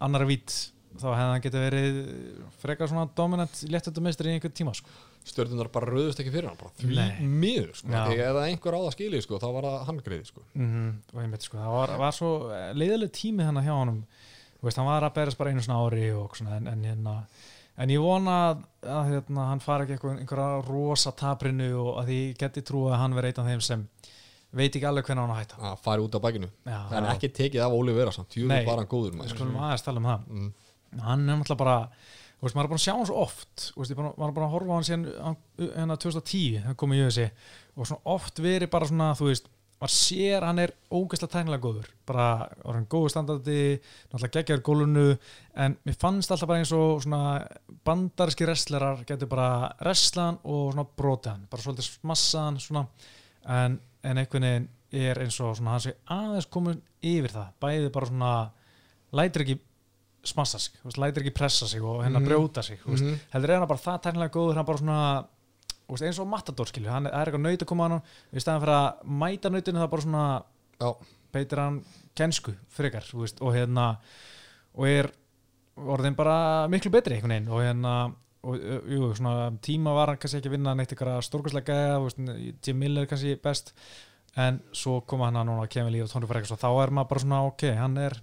[0.02, 0.56] annara vít
[0.98, 1.98] þá hefði hann getið verið
[2.62, 4.90] frekar svona dominant léttöðumeistar í einhver tíma sko.
[5.28, 7.92] stjórnunar bara rauðust ekki fyrir hann bara því miður sko.
[7.92, 10.44] Það einhver á það skilið sko, þá var það hann greiði sko.
[10.58, 12.32] mm sko, það var, var svo
[12.76, 14.02] leiðileg tími þannig hjá honum
[14.58, 17.16] þú veist, hann var að berast bara einu svona ári og svona, en, en hérna
[17.78, 22.10] en ég vona að, að hérna, hann fari ekki eitthvað, einhverja rosa taprinu og að
[22.12, 23.84] því geti trú að hann veri einn af þeim sem
[24.52, 25.60] veit ekki alveg hvernig hann hætta.
[25.70, 26.50] Að fara út bakinu.
[26.66, 30.02] Já, það er ekki tekið af Óli Vera samt, tjúður var hann góður aðeins tala
[30.02, 30.26] um það.
[30.28, 30.50] Mm.
[31.06, 31.78] hann er náttúrulega bara
[32.42, 33.66] þú veist, maður er búin að sjá hann svo oft.
[33.78, 36.74] Veist, ég bara- maður er búin að horfa á hann síðan hann- hérna 2010, hann
[36.76, 37.28] kom í USA
[37.76, 39.46] og oft verið bara svona, þú veist
[39.82, 42.26] maður sér hann er ógeðslega tæknilega góður bara
[42.70, 43.56] orðin góðu standardi
[44.12, 45.06] náttúrulega geggjaður gólunu
[45.64, 47.22] en mér fannst alltaf bara eins og svona
[47.88, 49.48] bandarski wrestlerar getur bara
[49.82, 52.84] wrestlan og svona brotaðan bara svolítið smassaðan svona
[53.48, 57.90] en, en einhvern veginn er eins og svona hann sé aðeins komin yfir það bæði
[57.98, 58.32] bara svona
[59.18, 59.58] lætur ekki
[60.22, 62.28] smassa sig, lætur ekki pressa sig og hennar Mhm.
[62.28, 63.18] brjóta sig, veist, Mhm.
[63.32, 65.24] heldur er hann bara það tæknilega góður, hann bara svona
[65.92, 68.00] veist, eins og matador skilju, hann er eitthvað nöyt að koma hann
[68.32, 70.26] í staðan fyrir að mæta nöytinu það bara svona
[70.82, 70.90] Já.
[71.32, 71.82] beitir hann
[72.18, 73.92] kensku frekar, veist, og hérna
[74.72, 75.12] og er
[75.76, 77.52] orðin bara miklu betri einhvern veginn.
[77.52, 77.94] Og hérna
[78.42, 78.58] og
[78.90, 82.22] jú, svona tíma var hann kannski ekki að vinna neitt þú veist,
[82.66, 83.70] Jim Miller kannski best
[84.40, 87.20] en svo koma hann að núna Kevin Lee og Tony Ferguson þá er maður bara
[87.20, 88.14] svona ok, hann er,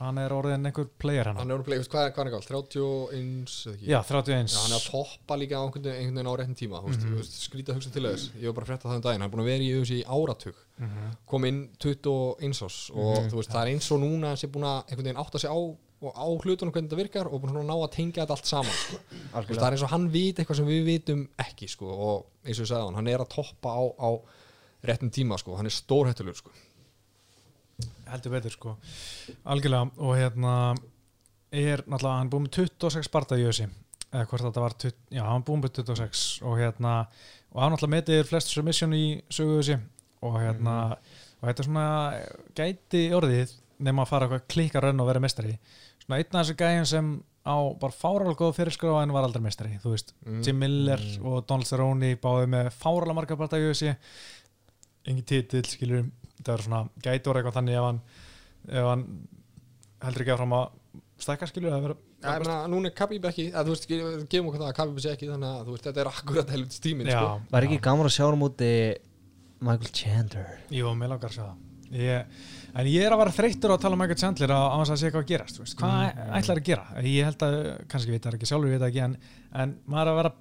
[0.00, 2.48] hann er orðin einhver player hann hann er orðið, hvað, hvað er hann gáð?
[2.48, 3.86] 31 eða ekki?
[3.86, 6.98] já, 31 Já, hann er að toppa líka á einhvern veginn á réttin tíma mm.
[6.98, 7.22] -hmm.
[7.22, 9.34] skrítið að hugsa til þess, ég var bara að frétta það um daginn hann er
[9.36, 11.10] búin að vera í þessu í áratug Mhm.
[11.24, 13.30] kom inn 21 ás og Mhm.
[13.30, 15.54] þú veist, það er eins og núna sé búin að einhvern veginn átta sig á
[15.54, 18.72] og á hlutunum hvernig þetta virkar og búin að ná að tengja þetta allt saman
[18.74, 18.96] sko.
[19.32, 22.66] Það er eins og hann vit eitthvað sem við vitum ekki sko, og eins og
[22.66, 24.10] ég sagði hann, hann er að toppa á, á
[24.84, 25.56] réttin tíma, sko.
[25.58, 26.50] hann er stórhættulegur sko.
[28.10, 28.74] heldur betur sko.
[29.44, 29.90] Algjörlega.
[29.98, 30.52] Og hérna
[31.54, 33.66] er náttúrulega hann er búið með 26 barða í ösi
[34.14, 36.94] eða hvort þetta var 20, já, hann er búið með 26 og hérna
[37.54, 39.76] og hann náttúrulega metið flest submission í sögu ösi
[40.24, 41.86] og hérna og þetta er svona
[42.58, 43.54] gæti orðið
[43.84, 45.56] nema að fara eitthvað klika raun og vera mestari
[46.04, 47.10] svona einn af þessu gæjum sem
[47.44, 50.42] á bara fáralega góð fyrirskráð en var aldrei mestari þú veist, Mm.
[50.46, 53.94] Jim Miller og Donald Cerrone báði með fáralega marga barða í ösi
[55.06, 56.06] engin titill, skilur
[56.44, 58.00] það er svona gæti orðið eitthvað þannig ef hann,
[58.68, 59.04] ef hann
[60.04, 60.66] heldur ekki áfram að
[61.24, 64.26] stækka skilur að vera Já, ég meina, núna er Khabib ekki, að, þú veist, ge-
[64.32, 66.80] gefum okkur það að Khabib sé ekki þannig að þú veist, þetta er akkurat helvits
[66.80, 67.42] tíminn já, sko.
[67.52, 68.70] Var ekki gaman að sjá hann múti
[69.64, 72.38] Michael Chandler Jú, mér langar að sjá það ég,
[72.74, 75.00] En ég er að vera þreyttur á að tala um Michael Chandler á, þess að
[75.04, 75.76] sé hvað að gerast þú veist.
[75.78, 76.32] Hvað Mm.
[76.40, 76.86] ætlar að gera?
[77.06, 77.54] Ég held að,
[77.92, 79.14] kannski vita það ekki sjálfur, ég veit það ekki en,
[79.62, 80.32] en maður er að vera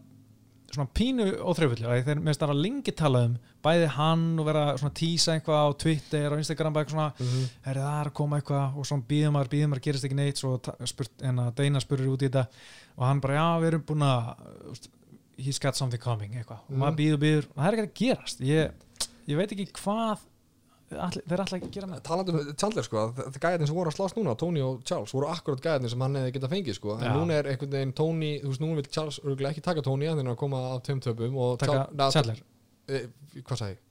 [0.73, 4.93] svona pínu óþreyfullir þeir minnst það að lengi tala um bæði hann og vera svona
[4.99, 7.45] tísa eitthvað á Twitter og Instagram bara eitthvað svona Mhm.
[7.71, 11.35] er það að koma eitthvað og svona býðum maður, býðum maður gerist ekki neitt en
[11.45, 12.47] að Deina spurur út í þetta
[12.97, 14.87] og hann bara, já, við erum búin að
[15.37, 16.97] he's got something coming eitthvað, og maður Mhm.
[16.97, 18.71] býður, býður og það er ekki að gerast ég,
[19.27, 20.19] ég veit ekki hvað
[20.91, 23.91] allir, þeir ætla ekki að gera með talandi um Chandler sko, það gæðin sem voru
[23.93, 26.97] að slást núna Tony og Charles voru akkurat gæðin sem hann hefði getað fengið sko,
[26.99, 27.13] en Já.
[27.17, 30.21] núna er einhvern veginn Tony, þú veist, núna vil Charles örgulega ekki taka Tony að
[30.21, 32.43] þeirna að koma af tveim töpum og taka Chandler,
[32.89, 33.07] eh,
[33.39, 33.81] hvað sagði ég?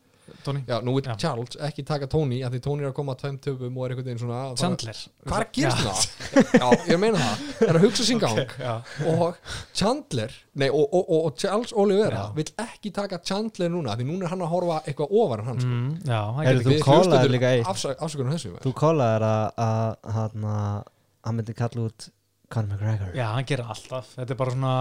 [0.46, 1.14] Tony, Já, nú vil Já.
[1.18, 3.92] Charles ekki taka Tony að því Tony er að koma af tveim töpum og er
[3.94, 6.52] einhvern veginn svona Chandler hvað er að gerast það?
[6.62, 8.72] Já, ég meina það, er að hugsa sín gang já,
[9.12, 9.36] og
[9.74, 12.32] Chandler nei, og, og, og, og Charles Oliveira Já.
[12.38, 15.60] vil ekki taka Chandler núna því núna er hann að horfa eitthvað ofar en hann
[15.62, 15.74] sko.
[15.74, 17.70] mm, já, það Heyrðu, getur þú hlustendur líka eitt.
[17.74, 20.82] afsök- afsökunum þessu Þú að, að, að, að
[21.26, 22.08] hann myndi kalla út
[22.52, 23.12] Conor McGregor.
[23.16, 24.72] Já, hann gerir alltaf, þetta er bara svona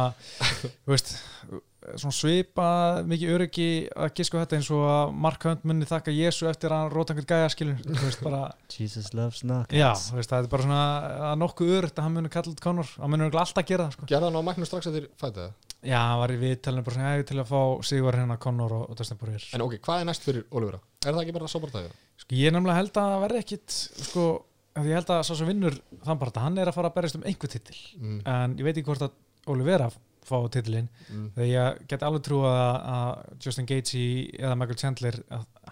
[0.86, 1.14] þú veist,
[1.98, 2.68] svona svipa
[3.10, 6.76] mikið öryggi að giska á þetta eins og að Mark Hunt munni þakka Jésu eftir
[6.76, 8.44] að hann róta einhvern gæja skilur þú veist bara,
[8.76, 9.80] Jesus loves knockouts.
[9.80, 10.84] Já, þú veist, það er bara svona
[11.32, 12.94] að nokkuð örygt að hann muni kalla út Conor.
[13.02, 14.12] Hann örugglega alltaf gera það, sko.
[14.14, 15.52] Gerða hann á Magnús strax eftir fætið
[15.82, 18.84] Já, hann var í viðtalinu bara svona, ég til að fá Sigur hérna Conor og,
[18.94, 19.48] og Dustin Poirier.
[19.58, 20.78] En ok, hvað er næst fyrir Oliveira?
[21.02, 21.94] er það ekki bara sábartæðið?
[22.22, 24.26] Sko, ég nefnilega held að það verði ekkit sko,
[24.76, 27.24] ég held að sá sem vinnur þann bara hann er að fara að berjast um
[27.28, 28.22] einhver titil Mm.
[28.26, 29.12] en ég veit ekki hvort að
[29.52, 29.90] Olivera
[30.24, 31.32] fá titilinn Mm.
[31.36, 35.18] þegar ég get alveg trú að, að Justin Gaethje eða Michael Chandler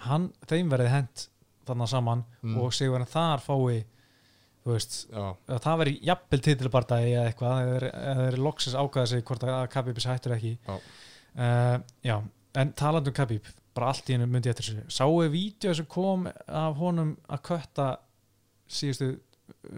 [0.08, 1.28] hann, þeim verði hent
[1.66, 2.58] þarna saman Mm.
[2.58, 3.86] og segur hann þar fái
[4.66, 5.08] þú veist,
[5.48, 10.36] það veri jafnvel titilbardagi eða eitthvað, eða þeir loksins ákvæða sig hvort að Khabib hættur
[10.36, 10.76] ekki Já.
[11.40, 12.18] uh, já,
[12.56, 16.28] en talandi um Khabib bara allt í hennu myndi eftir þessu sáu vídeo sem kom
[16.48, 17.98] af honum að kötta
[18.70, 19.12] síðustu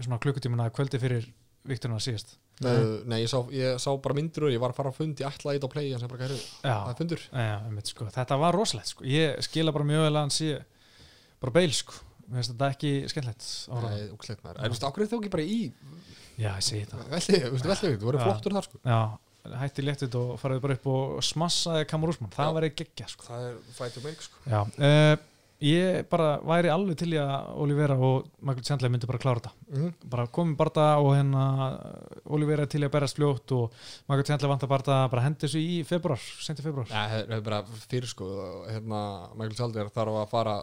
[0.02, 1.28] svona klukkutímuna kvöldi fyrir
[1.68, 2.38] Viktorina síðast?
[2.62, 5.26] Uh, nei, ég sá, ég sá bara myndir og ég var að fara að fundi
[5.26, 7.24] ætlaði þetta á play sem bara gæri, já, það er fundur.
[7.32, 8.08] Já, einmitt, sko.
[8.14, 9.06] þetta var rosalegt sko.
[9.10, 10.50] ég skila bara mjög vel að hann sé
[11.42, 11.98] bara beil sko.
[12.28, 13.90] mér finnst þetta ekki skemmtilegt ára.
[13.96, 15.58] Nei, úksleitt maður, en þú veist, ákveður þú ekki bara í
[16.38, 17.04] já, ég segi það.
[17.16, 18.84] Velli, þú veist, velli, þú verður flottur þar sko.
[18.86, 19.02] Já,
[19.64, 23.26] hætti léttið og farið bara upp og smassaði Kamur Úsmann, það væri geggja sko.
[23.32, 24.46] það er fight to make sko.
[24.46, 25.16] Já, uh,
[25.62, 29.52] ég bara væri alveg til í að Olivera og Michael Chandler myndi bara klára þetta.
[29.76, 31.44] Mm bara komið barða og hérna
[32.36, 33.76] Olivera til í að berast fljótt og
[34.10, 37.60] Michael Chandler vantar barða bara hendi þessu í februar, senti februar Nei, það er bara
[37.86, 39.02] fyrir sko og hérna,
[39.38, 40.56] Michael Chalder þarf að fara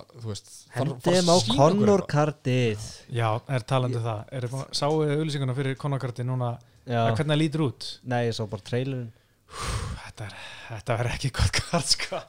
[0.74, 2.08] Hendum á að sýna okkur Conor eitthvað.
[2.14, 4.24] kartið já, er talandi það.
[4.40, 4.48] Er,
[4.82, 6.56] sáu auðlýsinguna fyrir konakarti núna?
[6.88, 7.88] Já, hvernig það lítur út?
[8.08, 9.10] Nei, ég sá bara trailerin
[9.48, 10.38] þetta er,
[10.68, 12.20] þetta er ekki gott kart sko.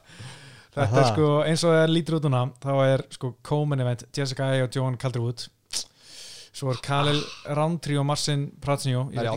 [0.74, 1.00] Þetta Aha.
[1.02, 4.60] er sko eins og það lítur út núna þá er sko Coleman event Jessica A
[4.64, 5.46] og Joan Calderwood
[6.50, 7.20] svo er Khalil
[7.56, 8.48] Roundtree og Marcin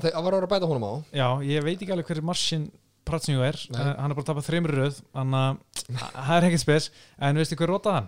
[0.02, 2.72] þeir- það var að bæta honum á já, ég veit ekki alveg hver Marcin
[3.04, 3.82] Pratsinjó er Nei.
[3.84, 6.86] uh, hann er bara tapað þreymur röð þannig að það er ekkert spes
[7.20, 8.08] en veistu hver rótað hann?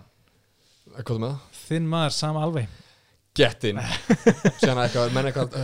[0.96, 1.62] Hvað er með það?
[1.66, 2.66] þinn maður Sam Alvey
[3.36, 3.80] Get in
[4.62, 5.56] Sérna eitthvað, menn eitthvað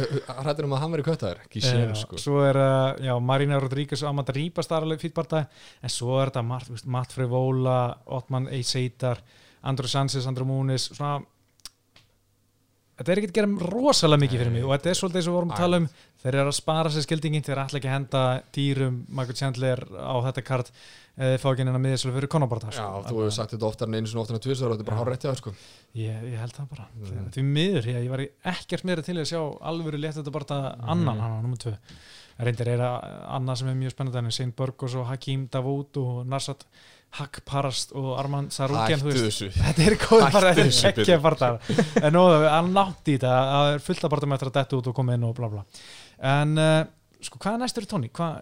[0.43, 4.35] hrættir um að hann veri köttaður Já, sko svo er uh, já, Marina Rodríguez Amanda
[4.77, 5.47] alveg fýtt barða
[5.81, 7.79] en svo er þetta Matt, þú veist, Matt Frevola
[8.19, 8.63] Ottman A.
[8.67, 9.23] Seitar
[9.63, 11.21] Andrew Sanchez, Andrew Muniz svona
[13.03, 15.33] þetta er ekki að gera rosalega mikið fyrir mig og þetta er svolítið eins og
[15.33, 15.87] við vorum að tala um.
[16.23, 18.21] Þeir eru að spara sér skildingin, þeir ætla ekki að henda
[18.55, 20.69] dýrum, Michael Chandler á þetta kart.
[21.19, 24.09] Eða fá ekki neina miðislega fyrir konabarta Já, þú hefur sagt þetta oftar en einu
[24.09, 25.53] sinni oftar en tvisar og þetta er bara hár rétt hjá þér sko.
[25.99, 27.27] Ég, ég held það bara, Mm.
[27.35, 28.23] því miður ég, ég var
[28.55, 31.75] ekkert meira til að sjá alvöru létt þetta bara annan, hann á nummer 2
[32.43, 32.97] reyndir er að
[33.37, 36.65] annað sem er mjög spennandi en Sein Burgos og Hakim Davút og Narsat
[37.19, 39.51] Hakparast og Arman Sarúkjan Hættu þessu.
[39.63, 41.51] Þetta er góð bara, þetta er ekki að barta
[42.01, 44.81] En nú, að nátt í þetta að það er fullt að barta með þetta detta
[44.81, 45.65] út og koma inn og bla bla.
[46.33, 46.83] En, uh,
[47.23, 48.09] sko, hvað er næstur Tóni?
[48.17, 48.41] Hvað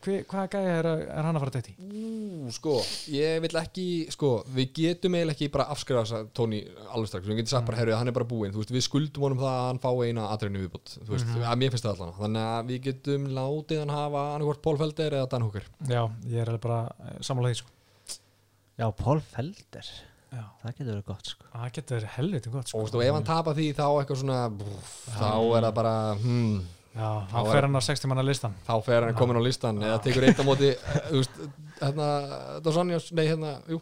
[0.00, 1.88] hva, hva gæja er, er hann að fara detta í?
[1.90, 2.76] Ú, sko,
[3.12, 6.60] ég vil ekki sko, við getum eiginlega ekki bara afskrifa þess að Tóni
[6.94, 9.26] alveg strax, við getum sagt bara, herru, hann er bara búinn, þú veist, við skuldum
[9.26, 11.42] honum það að hann fái eina aðreinu viðbútt, þú veist, Mhm.
[11.50, 15.18] að mér finnst það allan þannig að við getum látið hann hafa annarkvort Pól Felder
[15.20, 15.68] eða Dan Hooker.
[15.90, 17.76] Já, ég er alveg bara uh, sammála því, sko
[18.80, 19.88] Já, Paul Felder.
[20.30, 21.46] Já, Það getur verið gott sko.
[21.52, 22.82] Það getur verið helviti gott, sko.
[22.86, 25.26] og ef hann tapar því þá eitthvað svona brúf, þá
[25.58, 26.60] er það bara hmm,
[26.90, 29.42] Já, Þá hann er- fer hann á 60 manna listan þá fer hann komin á
[29.42, 31.40] listan eða tekur eitt á móti eh, þú veist,
[31.80, 32.06] hérna,
[32.64, 33.80] Dawsonius, nei, hérna, jú,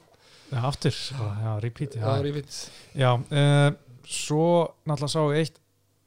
[0.49, 2.59] Já, aftur, bara, já, repeat það Já, er í fitt
[2.97, 3.71] já uh,
[4.09, 4.45] svo
[4.89, 5.61] náttúrulega sá ég eitt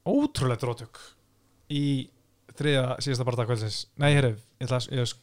[0.10, 1.02] ótrúlega drótök
[1.70, 1.84] í
[2.58, 3.84] þriða síðasta barða kvöldsins.
[4.02, 5.14] Nei, herru, ég ætla að ég,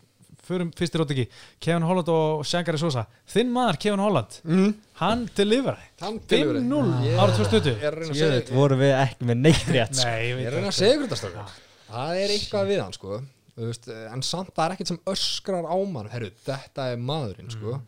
[0.49, 1.27] förum fyrst í rótöki
[1.63, 3.07] Kevin Holland og Shankari Sosa.
[3.31, 4.75] Þinn maður Kevin Holland, mm.
[5.03, 9.73] hann deliveraði hann 5-0 Ég- árið 2020 ég að að vorum við ekki með neitt
[9.77, 10.07] rétt sko.
[10.09, 10.79] Nei, ég Ég veit að reyna að það.
[10.83, 11.57] segja ykkur þetta stökkur
[11.89, 13.19] Það er eitthvað við hann sko.
[13.59, 16.11] Þú veist, En samt það er ekkert sem öskrar á mann.
[16.13, 17.79] Herru, þetta er maðurinn sko.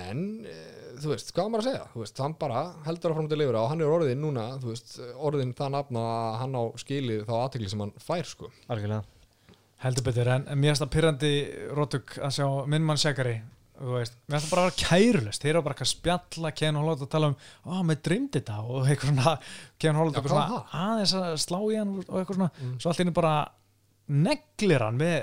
[0.00, 0.54] En e,
[1.02, 1.86] þú veist, hvað á maður að segja?
[1.92, 4.92] Þú veist, hann bara heldur áfram til lifur og hann er orðin núna, þú veist,
[5.18, 8.52] orðin það nafna að hann á skilið þá aðtekli sem hann fær sko.
[8.70, 9.02] Algjörlega
[9.80, 11.32] Heldur betur, en, mér finnst það pyrrandi
[11.76, 13.00] rótök að sjá minn mann
[13.80, 17.04] veist, mér finnst það bara að vera kærulust þeir eru bara að spjalla Kevin Holland
[17.04, 19.34] og tala um ó, mér dreymdi þetta og eitthvað svona.
[19.80, 22.50] Kevin Holland hvað svona aðeins að slá í hann og eitthvað svona.
[22.60, 22.74] Mm.
[22.76, 23.34] svo allt inni bara
[24.10, 25.18] neglir hann með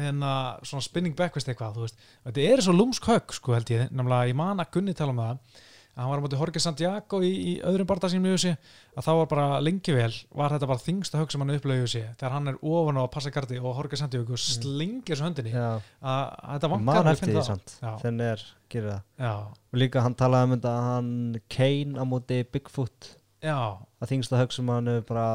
[0.00, 0.32] hérna
[0.64, 4.62] svona spinning backfist eitthvað þetta er svo lúmsk högg sko held ég, nefnilega ég man
[4.62, 5.60] að Gunni tala um það
[6.00, 8.54] að hann var á móti Jorge Santiago í, í öðrum barða sínum í USA
[8.96, 11.84] að þá var bara lengi vel var þetta bara þingsta högg sem hann upplega í
[11.84, 15.52] USA þegar hann er ofan á að passa gardi og Jorge Santiago slingir þessu höndinni.
[15.60, 17.74] Að að þetta vankar eftir því samt.
[17.82, 17.90] Já.
[18.00, 19.02] Þenn er, gerir það.
[19.26, 19.34] Já,
[19.70, 21.10] Og líka hann talaði um þetta að hann
[21.52, 23.10] Kane á móti Bigfoot.
[23.44, 23.58] Já,
[24.00, 25.26] að þingsta högg sem hann bara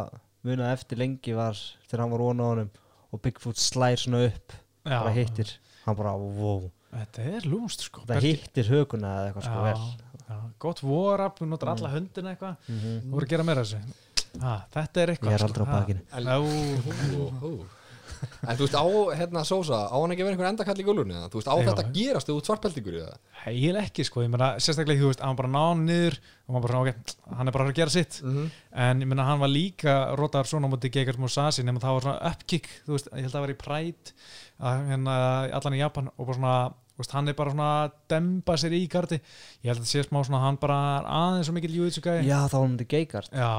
[0.45, 2.73] munað eftir lengi var þegar hann var vona á honum
[3.13, 4.97] og Bigfoot slær svona upp já.
[4.97, 5.53] bara hittir.
[5.85, 10.37] Hann bara, wow þetta er lúmst sko það hittir höguna eða eitthvað sko vel já,
[10.59, 13.11] gott vorab, þú notar alla höndina eitthvað mm -hmm.
[13.11, 13.79] voru að gera meira þessu
[14.41, 15.75] ah, þetta er eitthvað ég er aldrei á sko.
[15.79, 16.01] bakinu
[18.47, 18.85] En- þú veist, á
[19.17, 21.29] hérna Sosa, á hann ekki að vera einhver endakall í gulunni eða?
[21.31, 21.65] Þú veist, á Já.
[21.69, 25.39] þetta gerast þú svartbeltingur í það heil ekki sko, ég meina sérstaklega þú veist, hann
[25.39, 28.35] bara hann niður og hann bara svona, ok, hann er bara að gera sitt mm
[28.35, 28.49] -hmm.
[28.85, 32.01] en ég meina hann var líka rotaðar svona á móti Gegard Musasi nema það var
[32.01, 34.11] svona upkick, þú veist, ég held að það var í Pride
[34.59, 35.13] að hérna
[35.51, 38.87] allan í Japan og bara svona, veist, hann er bara svona að demba sér í
[38.91, 39.19] gardi,
[39.63, 42.27] ég held að það sé smá svona hann bara er aðeins svo mikil júitsu gæði
[42.29, 42.87] já þá var hann til
[43.35, 43.51] Já,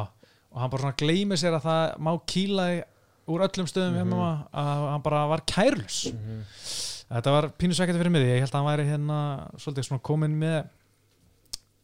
[0.52, 2.84] og hann bara svona gleymir sér að það má kýla í-
[3.26, 4.46] úr öllum stöðum mm Mhm.
[4.54, 5.98] að hann bara var kærlus
[7.10, 9.18] þetta var pínusvekkjandi fyrir mig ég held að hann væri hérna
[9.58, 10.68] svolítið svona komin með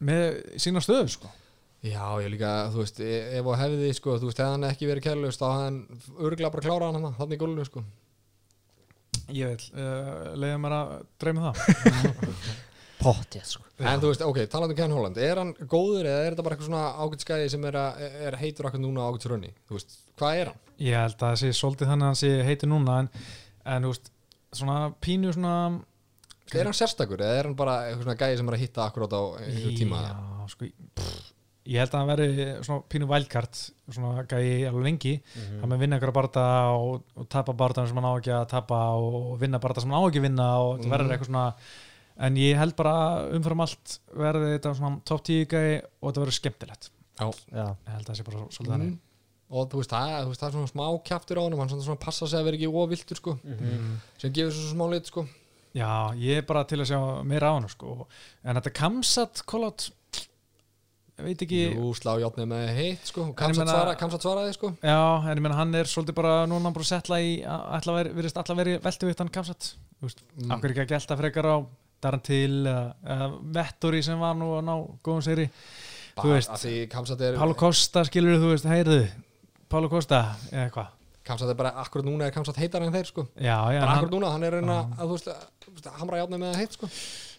[0.03, 1.29] með sína stöðu sko.
[1.83, 4.87] Já, ég líka, þú veist, e- ef og hefði sko, þú veist, hefði hann ekki
[4.87, 5.79] verið kærlust þá hefði hann
[6.19, 7.83] örgulega bara klárað hann hann í gulunni sko
[9.33, 10.93] ég vil, uh, leiða mér að
[11.23, 12.23] dreyma það
[13.03, 16.35] pottið sko En þú veist, ok, talandi um Ken Holland, er hann góður eða er
[16.35, 19.49] þetta bara eitthvað svona ágætskæði sem er, að, er heitur akkur núna ágætsrönni?
[19.67, 20.59] Þú veist, hvað er hann?
[20.83, 23.09] ég held að það sé svolítið þannig að hann sé heiti núna en,
[23.73, 24.13] en þú veist,
[24.53, 25.55] svona pínu svona
[26.53, 29.15] Er hann sérstakur eða er hann bara eitthvað svona gæði sem er að hitta akkurát
[29.17, 30.01] á einhverju tíma?
[30.05, 30.67] Já, sko,
[30.99, 31.22] pff,
[31.65, 32.27] ég held að hann veri
[32.65, 33.59] svona pínu wildcard
[33.93, 35.13] svona gæi alveg lengi
[35.61, 36.45] hann með vinna ykkur barða
[36.75, 40.03] og, og tapa barða sem hann á ekki að tapa og vinna barða sem hann
[40.03, 40.93] á ekki að vinna og þetta Mhm.
[40.97, 41.45] verður eitthvað svona
[42.27, 42.95] en ég held bara
[43.33, 46.89] umfram allt verði þetta svona top 10 gæi og þetta verður skemmtilegt
[47.19, 47.27] Já.
[47.53, 48.77] já, ég held að það sé bara svolítið Mm.
[48.77, 48.99] þannig
[49.53, 51.83] Og þú veist, það, þú veist, það er svona smá kjaftur á hann hann svona,
[51.85, 53.97] svona passa sig að vera ekki óviltur sko mm.
[54.17, 55.27] sem gefur svo smá lit sko
[55.75, 58.07] já, ég er bara til að sjá meira á hann sko.
[58.43, 59.91] en þetta kamsat kolot
[61.23, 61.61] ég veit ekki.
[61.73, 63.21] Jú, slá játnið með heitt sko.
[63.23, 64.73] En ég Kamsat meina- svara, kamsat svaraði sko.
[64.83, 64.97] Já,
[65.31, 68.81] en ég menn hann er svolítið bara núna bara setla í að virðist alltaf verið
[68.83, 70.51] veltu vitt hann kamsat Mm.
[70.51, 71.57] af hverju ekki að gelta frekar á
[72.03, 75.45] Darantil eða, eða Vettori sem var nú að ná góðum seri
[76.17, 79.07] þú veist, er, Pálo Costa skilur þú veist, heyrðu
[79.71, 80.87] Pálo Costa, eða hvað
[81.23, 83.23] kamsat er bara akkurat núna er kamsat heitar en þeir sko.
[83.39, 86.41] Já, já, Bara akkurat núna, hann er reyna þú veist, að- þú veist, hamra játnið
[86.43, 86.89] með heitt sko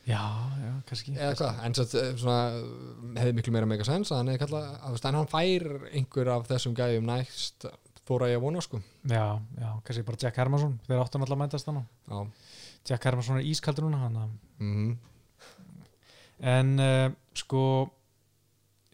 [0.08, 0.22] já,
[0.60, 1.14] já, kannski.
[1.16, 1.86] Eða hvað, en svo,
[2.20, 6.46] svona hefði miklu meira mega sens að hann hefði kallað að, hann fær einhver af
[6.50, 7.68] þessum gæjum næst
[8.04, 8.82] þóra ég að vona sko.
[9.08, 9.24] Já,
[9.60, 12.48] já, kannski bara Jack Hermansson þeir áttu náttúrulega að mætast hann já,
[12.90, 14.94] Jack Hermansson er ískaldur núna hann, mhm.
[16.44, 17.60] En uh, sko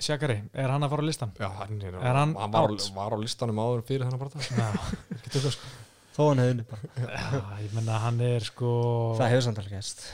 [0.00, 1.32] Sjakari, er hann að fara á listan?
[1.36, 2.80] Já, hann, er, Er hann var, out?
[2.80, 5.72] á, var á listanum áður fyrir þennan bara Já, ekki tökka sko.
[6.16, 6.92] Þó hann hefði unni bara.
[6.96, 8.70] Já ég menna hann er sko
[9.18, 10.06] það hefur samt alveg gæst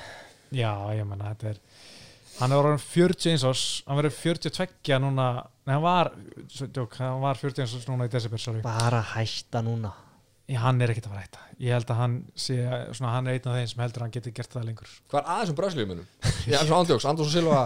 [0.54, 1.60] Já, ég menna þetta er
[2.36, 5.28] hann er orðin 41 árs hann verður 42 núna
[5.66, 6.10] nei, hann var,
[6.46, 8.60] djók, hann var 41 árs núna í desember, sorry.
[8.64, 9.92] Bara hætta núna.
[10.46, 11.44] Já, hann er ekkert að fara að hætta.
[11.58, 12.56] Ég held að hann sé,
[12.94, 14.92] svona, hann er einn af þeim sem heldur að hann geti gert það lengur.
[15.10, 16.10] Hvað er aðeins um Brasilíumennum?
[16.46, 17.62] Já, eins og Andjóks, Andós og Silva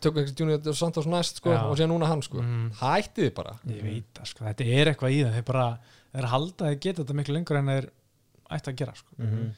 [0.00, 2.40] tökum ekki Junior dos Santos næst sko, og síðan núna hann sko.
[2.40, 2.70] Mhm.
[2.80, 3.52] Hættið þið bara.
[3.68, 5.66] Ég veit það, sko, þetta er eitthvað í það þeir bara,
[6.16, 7.90] þeir halda að þeir geta þetta miklu lengur en þeir
[8.56, 9.48] ætti að gera, sko Mhm.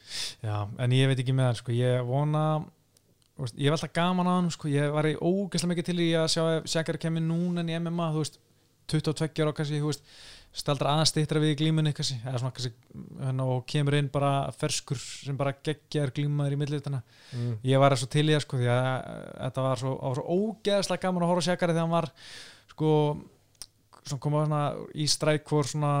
[0.43, 2.45] Já, en ég veit ekki með hann, sko, ég vona
[3.37, 6.09] veist, ég hef alltaf gaman að hann, sko ég var í ógeðslega mikið til í
[6.15, 8.39] að sjá ef Sjakari kemur núna en í MMA, þú veist
[8.91, 10.03] 22 ára kannski, þú veist
[10.55, 12.71] staldra aðeins stýttra við í glímunni kannski, eða svona kannski
[13.19, 17.01] hérna, og kemur inn bara ferskur sem bara geggjar glímaður í millitana
[17.33, 17.57] mm.
[17.67, 18.91] ég var svo til í það sko því að
[19.41, 22.09] þetta var svo, var svo ógeðslega gaman að horfa á Sjakari þegar hann var
[22.71, 22.91] sko
[24.21, 24.61] koma
[24.95, 25.93] í strækvor svona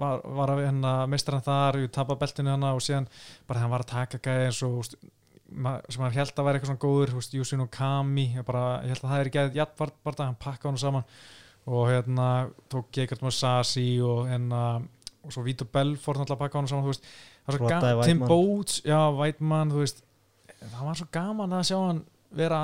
[0.00, 3.08] var, var að hérna mistran þar, ég tapa beltinu hana og síðan
[3.48, 6.84] bara hann var að taka gæði eins og sem hann held að vera eitthvað svona
[6.84, 7.12] góður
[7.64, 11.06] og Kami ég, held að það er gæðið jætt bara hann pakka hann saman.
[11.70, 12.28] Og hérna
[12.72, 14.62] tók Gekert Masasi og hérna
[15.20, 17.08] og svo Vito Belfort náttúrulega pakka hann saman veist,
[17.50, 18.30] gaman, Tim Weidmann.
[18.30, 20.04] Boats já, Whiteman, þú veist.
[20.60, 22.04] Það var svo gaman að sjá hann
[22.38, 22.60] vera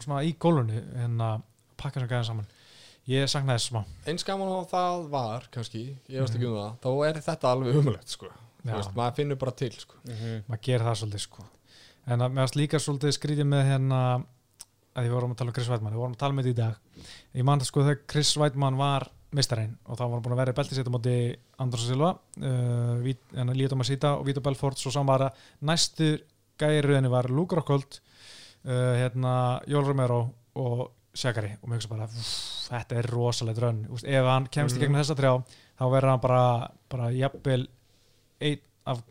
[0.00, 1.46] svona í gólunni en að
[1.80, 2.50] pakka gæðin saman
[3.10, 3.80] ég saknaði þess smá.
[4.10, 7.78] Eins gaman og það var kannski, ég veist ekki um það þá er þetta alveg
[7.80, 8.30] umulegt sko.
[8.60, 9.96] Þú veist, maður finnur bara til sko.
[10.50, 11.46] maður gerir það svolítið sko.
[12.10, 14.00] En að mér varst líka svolítið skrítið með hérna
[14.98, 16.60] að ég vorum að tala um Chris Weidmann við vorum að tala með þetta í
[16.60, 17.08] dag.
[17.38, 19.06] Ég man það sko þegar Chris Weidmann var
[19.38, 21.14] mistarinn og þá var hann búin að vera í beltisett á móti
[21.62, 22.08] Andros Silva
[22.42, 24.80] uh, Líto Masita og Vito Belfort.
[24.82, 26.08] Svo saman var að næstu
[26.60, 29.34] gæriðinni var Luke Rockhold uh, hérna
[29.70, 30.20] Jól Romero
[30.58, 34.78] og Sjagari og mér hugsa bara "Úff, þetta er rosalegt rönn ef hann kemst í
[34.78, 34.82] Mhm.
[34.86, 35.32] gegnum þessa trjá
[35.80, 37.66] þá verður hann bara, bara jafnvel
[38.40, 39.02] einn af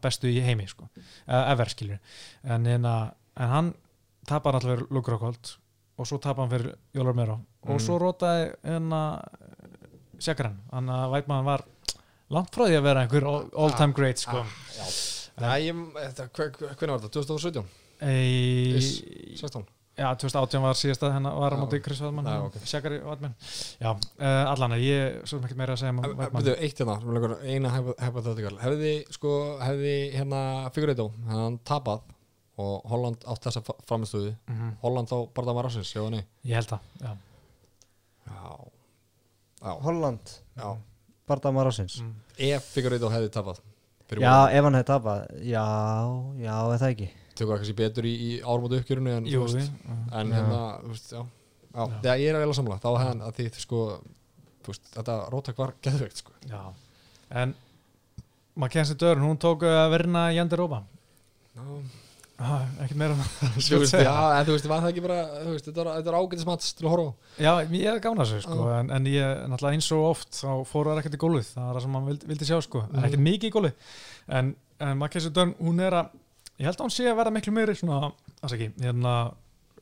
[0.00, 0.88] bestu í heimi sko,
[1.28, 1.98] eða ever skilur
[2.44, 3.74] en, hérna, en hann
[4.26, 5.56] tapar alltaf fyrir Luke Rockhold
[5.98, 7.80] og svo tapar hann fyrir Jólar Mero og Mhm.
[7.80, 9.22] svo rótaði hérna
[10.18, 11.64] Sjakaran, hann að Vætmann var
[12.30, 13.26] langt frá því að vera einhver
[13.56, 14.46] all, time great sko ah,
[15.40, 17.10] Nei, ég, þetta, hve- hvernig var þetta?
[17.10, 17.64] 2017?
[18.00, 19.02] Ei, Iss,
[19.40, 19.64] 16?
[19.98, 22.56] Já, 2018 var síðasta hennar var á móti Chris Vætmann Já, ok.
[22.66, 23.34] Sjakari Vætmann
[23.80, 26.96] já, uh, allan að ég, svo ekki meira að segja um Vætmann Byrju, eitt hérna,
[27.00, 28.56] sem er lengur, eina hypothetical.
[28.64, 30.40] Hefði, sko, hefði hérna
[30.74, 32.02] Figueiredo, hann tapað
[32.58, 34.74] og Holland átt þessa framistöðu Mhm.
[34.82, 37.14] Holland þá bara það var ásins, já og nei ég held það, já.
[38.24, 38.42] Já,
[39.64, 40.76] já, Holland, já.
[41.26, 42.14] Bardamar ásins Mm.
[42.38, 43.58] Ef Figueiredo hefði tapað
[44.08, 45.64] fyrir Já, Holland, ef hann hefði tapað Já,
[46.36, 49.72] já, er það ekki tökur það kannski betur í, í ármóti uppgjörinu en, Jú, veist,
[50.14, 51.22] en hérna, veist, já.
[51.74, 52.14] Já, Já.
[52.22, 53.82] ég er að samla, þá hefði hann að því, sko
[54.68, 56.34] veist, þetta rótak var geðveikt, sko.
[57.34, 57.54] En
[58.54, 60.84] Mackenzie Dörn, hún tók að verna Jandir Rópa
[61.54, 61.64] Já,
[62.38, 63.20] ah, ekki meira um
[63.62, 65.18] þú veist, já, en þú veist, var það ekki bara
[65.48, 67.12] veist, þetta var, þetta var ágætismats til að horfa á?
[67.38, 68.74] Já, ég hef gána þessu sko, Já.
[68.78, 71.78] en, en ég, náttúrulega eins og oft þá fóru það ekkert í gólfið, það er
[71.78, 73.94] það sem hann vildi, vildi sjá sko, en ekkert mikið í gólfið.
[74.38, 74.50] En,
[74.88, 76.16] en Mackenzie Dörn, hún er að
[76.58, 79.14] ég held að hún sé að vera miklu meiri svona, það ekki, hérna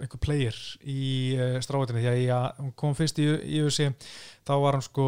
[0.02, 1.02] einhver player í
[1.36, 3.26] uh, stráðinni því að ég, hún kom fyrst í,
[3.62, 3.90] UFC
[4.46, 5.06] þá var hann sko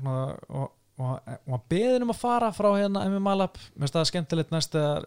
[0.00, 0.16] svona,
[0.48, 4.10] og, og, og hann beðin um að fara frá hérna MMA Lab, mér finnst það
[4.10, 5.00] skemmtilegt næst eða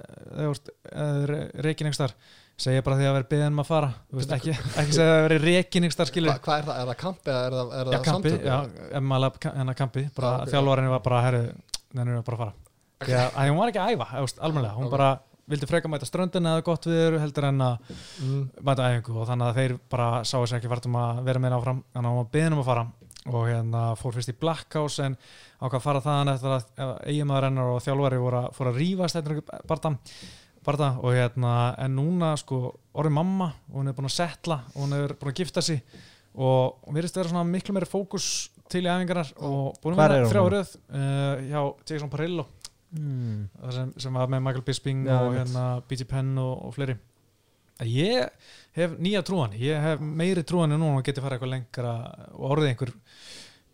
[1.97, 3.87] starf segja bara því að vera beðin um að fara.
[4.15, 5.39] Veist, ekki, ekki segja að vera
[5.91, 6.77] starf skilur Hva, Hvað er það?
[6.79, 8.45] Er það kampi eða er það, er Já, það kampi, samtök?
[8.47, 11.41] já, MMA Lab hennar kampi, bara Já, ok, þjálfarinn var bara, herru,
[11.97, 12.55] nennir við bara að fara
[13.05, 14.07] því að, að hún var ekki að æfa,
[14.39, 14.75] almennilega.
[14.79, 15.09] Hún bara
[15.49, 17.91] vildi freka mæta ströndin eða gott við heldur en að
[18.21, 18.49] Mm.
[18.61, 21.57] mæta æfingu og þannig að þeir bara sáu sér ekki fært um að vera með
[21.59, 21.83] áfram.
[21.93, 22.85] Þannig að hún var beðin um að fara.
[23.25, 25.17] Og hérna fór fyrst í Black House en
[25.59, 26.65] ákvað að fara þaðan eftir að
[27.09, 28.75] eiginmaður hennar og þjálfari voru að, að
[29.15, 30.07] einhver
[30.65, 32.59] barða, og hérna en núna sko
[32.97, 35.81] orðið mamma og hún er búin að setla og hún er búin að gifta sig
[36.35, 40.15] og hún verðist vera svona miklu meiri fókus til í æfingarnar og búin að er
[40.15, 42.47] vera þrjá röð uh, hjá Jason Parillo
[42.99, 43.71] mm.
[43.75, 46.97] sem, sem var með Michael Bisping Já, og hérna BG Penn og, og fleiri
[47.83, 48.29] ég
[48.77, 51.95] hef nýja trúan ég hef meiri trúan en núna og geti fara eitthvað lengra
[52.35, 52.93] og orðið einhver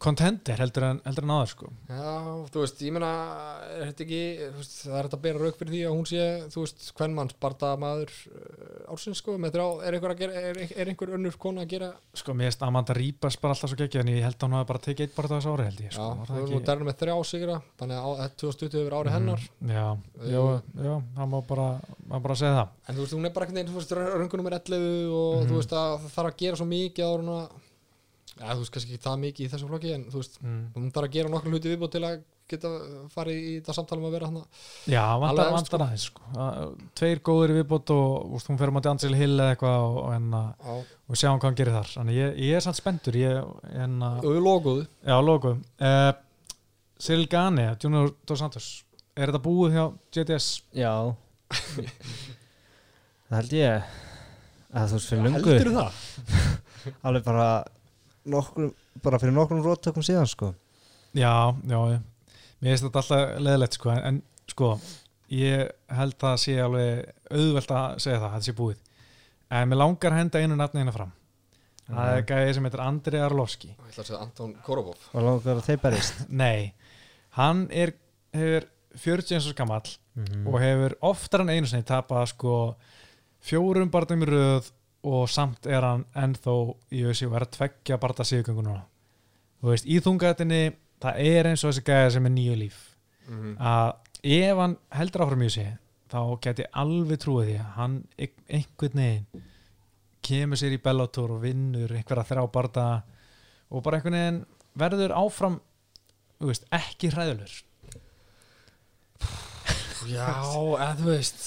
[0.02, 1.68] contender heldur en, heldur en áður sko.
[1.92, 2.14] Já,
[2.54, 4.22] þú veist, ég er ekki,
[4.58, 6.24] veist, það er þetta að bera rauk fyrir því að hún sé,
[6.54, 10.60] þú veist, hvern mann sparta maður uh, ársins, sko, með þrjá er einhver, gera, er,
[10.82, 11.92] er einhver önnur kona að gera?
[12.18, 14.70] Sko mér finnst Amanda Ribas bara alltaf svo geggja en ég held að hún hafi
[14.74, 17.00] bara tekið eitt bara þessu ári held ég Já, sko, það erum nú derna með
[17.04, 19.88] þrjá sigra þannig að á- 2020 hefur árið hennar Mhm, já,
[20.34, 20.42] já,
[20.82, 21.68] já, það má bara,
[22.10, 22.70] má bara segja það.
[22.90, 23.92] En þú veist, hún er bara einhvern veginn, þú veist,
[24.22, 25.50] röngunum er 11 og Mhm.
[25.52, 27.52] þú veist að það þarf að gera svo mikið hún að
[28.42, 30.62] Já, þú veist, kannski ekki það mikið í þessu flokki en þú veist, mm.
[30.76, 32.16] hún þarf að gera nokkur hluti viðbútt til að
[32.52, 32.72] geta
[33.14, 34.40] farið í þetta samtalum að vera hann
[34.90, 36.26] já, vantar, vantar aðeins sko.
[36.42, 39.86] Að- tveir góður í viðbót og úst, hún fer um að Angel Hill eða eitthvað
[39.86, 41.92] og, og, Já, og sjá hann hvað hann gerir þar.
[41.94, 43.52] Þannig ég, ég er samt spenntur ég,
[43.86, 44.88] en, og við logoðu.
[45.06, 46.12] Já, logo uh,
[47.02, 48.72] Cyril Gane, Junior Dos Santos
[49.16, 49.86] er þetta búið hjá
[50.16, 50.94] JTS Já.
[53.32, 53.94] Það held ég.
[54.72, 56.02] Að þú veist fyrir lungu Heldur það?
[57.08, 57.48] alveg bara
[58.26, 60.54] nokkrum, bara fyrir nokkrum róttökum síðan sko.
[61.18, 61.32] Já,
[61.68, 62.04] já, ég-
[62.62, 64.70] mér finnst þetta alltaf leðilegt sko, en, sko,
[65.32, 68.78] ég held það sé alveg auðvelt að segja það, að þetta sé búið.
[69.52, 71.12] En mér langar að henda einu nafni hérna fram.
[71.92, 73.68] Það er gæði sem heitir Andrei Arlovski.
[73.74, 76.74] Ég ætla að segja Anton Korobov og langar að þeir berist Nei,
[77.36, 77.92] hann er
[78.32, 78.68] hefur
[79.02, 79.98] 40 eins og skamall
[80.48, 82.54] og hefur oftar en einu sinni tapað sko
[83.44, 84.70] fjórum barndum í röð
[85.04, 86.54] og samt er hann ennþá
[86.94, 88.84] í össi og er að tveggja barða síðugöngu núna.
[89.62, 90.62] Þú veist, í þungaðinni
[91.02, 92.80] það er eins og þessi gæði sem er nýju líf.
[93.32, 93.56] Mhm.
[93.62, 93.94] að
[94.24, 95.78] ef hann heldur áfram í þessi
[96.12, 99.44] þá geti ég alveg trúið því að hann ein- einhvern veginn
[100.22, 103.04] kemur sér í Bellator og vinnur einhverja þrjá barða
[103.72, 104.46] og bara einhvern veginn
[104.78, 105.60] verður áfram
[106.42, 107.54] þú veist, ekki hræðulur
[110.10, 111.44] Já, eða þú veist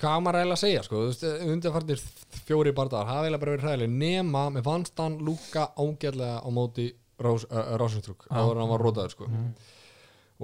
[0.00, 2.02] hvað maður eiginlega að segja sko, þú veist, undanfarnir
[2.46, 6.90] fjóri bardagar hafa eiginlega bara verið hræðileg nema með fannst hann lúka ágætlega á móti
[7.18, 8.36] Rós, uh, Rósintrúk Já.
[8.36, 9.24] áður en hann var rótaður sko.
[9.30, 9.54] Mhm.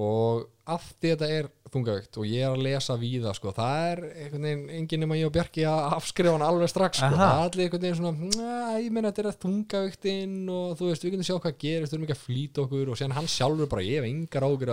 [0.01, 4.47] og því þetta er þungavíkt og ég er að lesa víða sko, það er einhvern
[4.47, 7.19] veginn enginn nema ég og Bjarki að afskrifa hann alveg strax sko, Aha.
[7.19, 11.05] það er allir einhvern veginn svona "Næ, ég meina þetta er þungavíktinn og þú veist,
[11.05, 12.89] við getum sjá hvað gerist, við erum ekki að flýta okkur.
[12.89, 14.73] Og síðan hann sjálfur bara, ég hef engar ágjur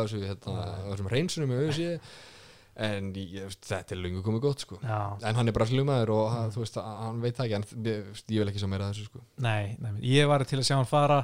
[2.79, 4.79] en ég, þetta er lungu komið gott sko.
[4.83, 6.51] Já, en hann er bara slumæður og mm.
[6.55, 9.23] þú veist, hann veit það ekki en ég, ég vil ekki sjá meira þessu sko.
[9.43, 11.23] Nei, nei, ég var til að sjá hann fara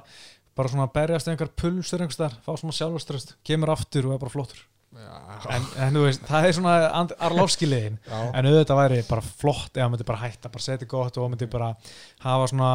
[0.56, 4.34] bara svona berjast einhver pulsur einhvers þar, fá svona sjálfströst kemur aftur og er bara
[4.34, 4.64] flottur
[4.96, 6.76] en, en þú veist, það er svona
[7.28, 11.30] Arlovski-liðin já, en auðvitað væri bara flott hann myndi bara hætta, bara setja gott og
[11.34, 11.74] myndi bara
[12.24, 12.72] hafa svona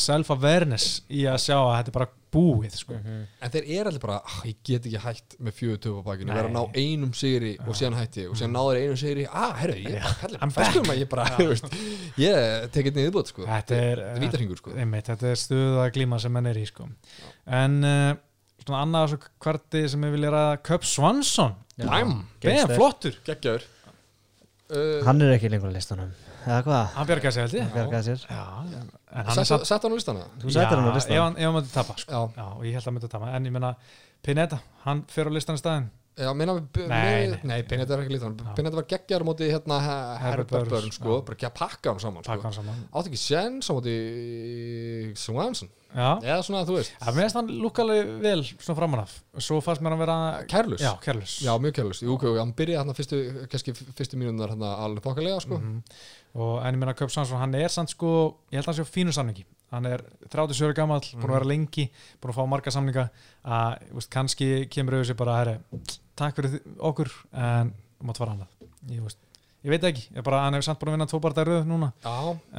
[0.00, 2.96] self-awareness í að sjá að þetta er bara búið sko.
[2.98, 6.34] En þeir eru allir bara, ah, ég get ekki hætt með fjögur töf á bakinu,
[6.36, 9.78] vera að ná einum sigri og síðan hætti og síðan náður einum sigri, ah, herru,
[9.80, 11.72] ég er bara I'm festum að ég bara, veist,
[12.20, 13.48] ég tekið niður bútt, sko.
[13.48, 14.76] þetta er, er sko.
[14.76, 16.90] þetta er stuða glíma sem menn er í sko.
[17.62, 18.10] en uh,
[18.68, 20.54] svona annað svo kvarti sem ég vilja ræða.
[20.68, 21.56] Köp Svansson.
[21.78, 22.14] Bæm,
[22.74, 23.66] flottur, geggjaður.
[24.68, 26.10] Uh, Hann er ekki lengur á listanum.
[26.48, 26.90] Eða hvað?
[26.94, 27.68] hann bjargaði sig held ég.
[27.74, 28.24] Bjargaði sér.
[28.28, 28.74] Já, en
[29.16, 30.26] hann er Sett samt sett hann á listana?
[30.42, 31.22] Þú sættir hann á ef listanum.
[31.24, 32.10] hann, ef hann myndi tapa sko.
[32.12, 33.30] Já, já, og ég held að hann myndi tapa.
[33.36, 33.70] En ég meina,
[34.24, 35.88] Pineda, hann fer á listan í staðinn
[36.18, 36.54] já, minna
[36.88, 37.62] Nei, nei, nei.
[37.68, 38.54] Pinnet er ekki Já.
[38.56, 39.78] Pinnet var geggjaður á móti, hérna,
[40.22, 42.40] Herbert Burns, sko, bara ekki að pakka hann saman, sko.
[42.42, 43.94] hann saman Átti ekki sens á móti
[45.18, 49.14] Swanson, já, eða svona, þú veist, það meðist hann lúka alveg vel svona framan af
[49.40, 50.16] svo fannst mér hann vera
[50.50, 50.82] kærlus.
[50.84, 53.20] já, kærlus Já, mjög kærlust, jú, ok, hann byrjaði hérna fyrstu,
[53.98, 55.58] fyrstu mínúnar hérna alveg þokkalega, sko.
[55.58, 55.82] Mhm.
[56.38, 58.84] og en ég meina Köp Svansson, hann er samt sko ég held að hann sé
[58.84, 61.24] á fínu samningi hann er 37 ára gamall, búin Mhm.
[61.30, 61.90] að vera lengi
[62.20, 63.10] búin að fá marga samninga
[63.44, 65.58] að veist, kannski kemur auðvitað sér bara herri,
[66.18, 66.60] takk fyrir
[66.90, 67.72] okkur en
[68.04, 69.18] mátt fara annað ég, veist,
[69.66, 72.12] ég veit ekki, ég bara, hann hefur samt búin að vinna tóparta röð núna Já,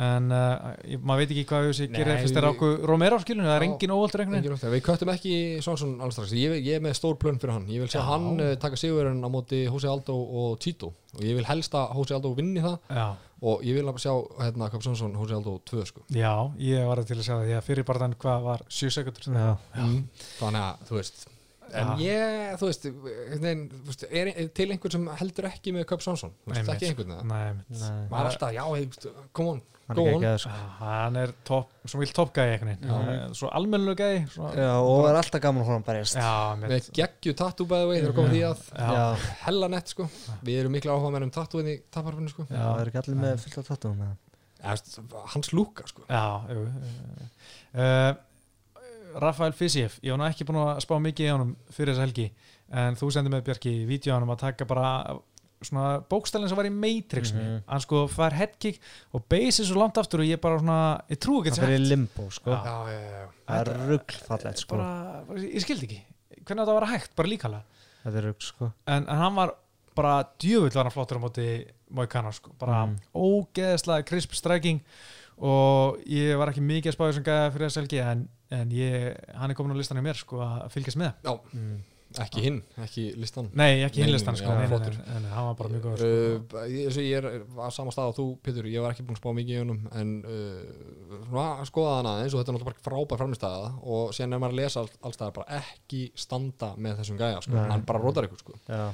[0.09, 3.47] en uh, ég, maður veit ekki hvað auðvitað Nei, gerir fyrst er ákveð Romero skilun,
[3.47, 4.25] það er engin óvöldur.
[4.75, 5.31] Við köttum ekki
[5.63, 6.33] Svansson alls strax.
[6.35, 7.69] Ég, ég er með stór plön fyrir hann.
[7.71, 8.03] Ég vil Já.
[8.09, 10.91] hann uh, taka sigurinn á móti Hosei Aldo og Tito.
[11.15, 12.77] Og ég vil helst að Hosei Aldo vinni það.
[12.99, 13.07] já,
[13.39, 14.11] Og ég vil að sjá
[14.43, 16.03] hérna Köp Svansson Hosei Aldo 2, sko.
[16.11, 19.53] já, ég var til að segja það að fyrir barðan hvað var 7 sekundur Já.
[19.79, 20.01] Mm.
[20.41, 21.23] Þannig að, þú veist.
[21.73, 21.95] En Já.
[22.03, 26.01] ég, þú veist, veginn, þú veist, er, er til einhvern sem heldur ekki með Köp
[26.05, 26.31] Svansson?
[26.45, 28.87] Þú veist, ekki einhvern Maður er alltaf, já, hey,
[29.37, 30.21] come on, hann go er on.
[30.23, 32.93] ekki að sko hann er topp, svo vilt toppgæði einhvern veginn.
[32.93, 33.15] Já.
[33.15, 36.19] Eh, svo almennilega gæði svo, Já, og er alltaf gaman að hóna berjast.
[36.21, 38.63] Já, Með með, geggju tattoo by the way, þegar komum því að.
[38.73, 40.09] Já, Já, hella nett, sko.
[40.45, 42.47] Við erum mikla áhuga með um tattooin í tapparfinu, sko.
[42.49, 44.17] já, það er ekki allir með fullt
[44.59, 44.97] Ja, veist,
[45.31, 46.03] hans lúka, sko.
[46.09, 46.65] já jú,
[47.79, 48.11] uh,
[49.15, 52.27] Rafael Fisiev ég var nú ekki búin að spá mikið í honum fyrir þessa helgi
[52.69, 54.89] en þú sendir með Bjarki vídeo á honum að taka bara
[55.65, 57.41] svona bókstælinn sem var í Matrixinu.
[57.41, 57.63] Mhm.
[57.67, 58.79] hann sko fær headkick
[59.13, 61.89] og beisi svo langt aftur og ég bara svona, ég trú ekki það fyrir í
[61.89, 62.51] limbo sko.
[62.55, 64.77] Það er ruggfallegt sko.
[64.77, 65.99] bara, ég skildi ekki.
[66.45, 67.63] Hvernig þetta var hægt, bara líkala
[68.05, 68.71] þetta er rugg sko.
[68.87, 69.51] En, en hann var
[69.95, 71.47] bara djöfull var hann flottur á móti
[71.91, 72.95] Moikana sko, bara Mm.
[73.15, 74.79] ógeðslega crisp striking
[75.41, 79.51] og ég var ekki mikið að spáði sem gæða fyrir SLG en, en ég, hann
[79.51, 81.73] er komin á listan hjá mér sko að fylgjast með já, mm.
[82.25, 86.61] ekki hinn, ekki listan nei, ekki Nei, hinlistan sko, hann var bara mjög góður sko.
[86.61, 89.21] Uh, ég, ég er á sama stað og þú, Pétur, ég var ekki búin að
[89.21, 93.21] spá mikið í honum en uh, skoða hana aðeins og þetta er náttúrulega bara frábær
[93.21, 97.45] framistæða og síðan er maður að lesa all, allstæða bara ekki standa með þessum gæja,
[97.45, 97.55] sko.
[97.59, 97.69] Nei.
[97.75, 98.59] hann bara rótar ykkur sko.
[98.65, 98.89] já,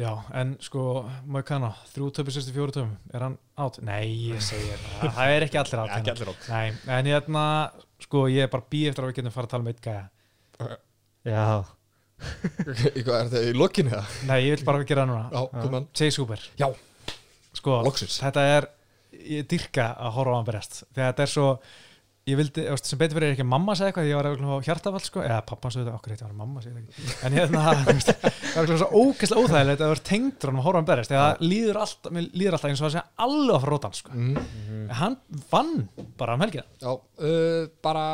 [0.00, 0.82] Já, en sko,
[1.28, 3.76] Moikana, þrjú töpi 64 töfum, er hann átt?
[3.84, 5.92] Nei, ég segir það, það er ekki allir átt.
[5.98, 7.42] ekki allir rót Nei, en hérna,
[8.06, 10.04] sko, ég er bara bí eftir að við getum fara að tala um eitt gæja.
[11.28, 11.46] já,
[12.22, 14.02] Eitthvað, er þetta í lokinu eða?
[14.28, 15.80] Nei, ég vil bara gera það núna.
[15.98, 16.44] Chase Hooper.
[16.60, 16.68] Já,
[17.58, 18.18] Sko, Loksins.
[18.22, 18.66] þetta er,
[19.36, 20.78] ég dyrka að horfa á hann berjast.
[20.94, 21.48] Þegar þetta er svo,
[22.30, 25.02] ég vildi, sem betur fyrir er ekki mamma segja eitthvað, ég var eitthvað á hjartafall,
[25.02, 27.06] sko, eða pappa svo þetta, okkur eitthvað var mamma segja ekki.
[27.26, 30.82] En hérna, það var eitthvað svo ógeðslega óþægilegt að það var tengdur hann að horfa
[30.82, 31.10] á hann.
[31.10, 33.96] Þegar það líður alltaf, mér líður alltaf eins og það sé alveg að fara rótan,
[33.98, 34.14] sko.
[34.14, 35.16] mm, En hann
[35.50, 35.74] vann
[36.20, 38.04] bara um helgina já uh, bara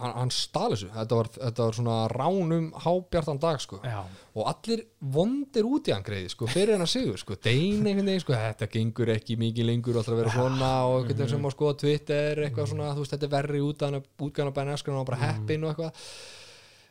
[0.00, 3.80] hann, hann stál þessu þetta var, þetta var svona ránum hábjartan dag sko.
[3.84, 4.00] Já,
[4.30, 8.22] og allir vondir út í hann greiði sko, fyrir hennar sigur, sko, dein einhvern veginn
[8.22, 11.48] sko, þetta gengur ekki mikið lengur og ætlar að vera svona og einhvern veginn sem
[11.48, 13.82] að skoða Twitter eitthvað svona, þú veist, þetta er verri út
[14.28, 16.04] útgána bæna eskunum og bara heppin og eitthvað.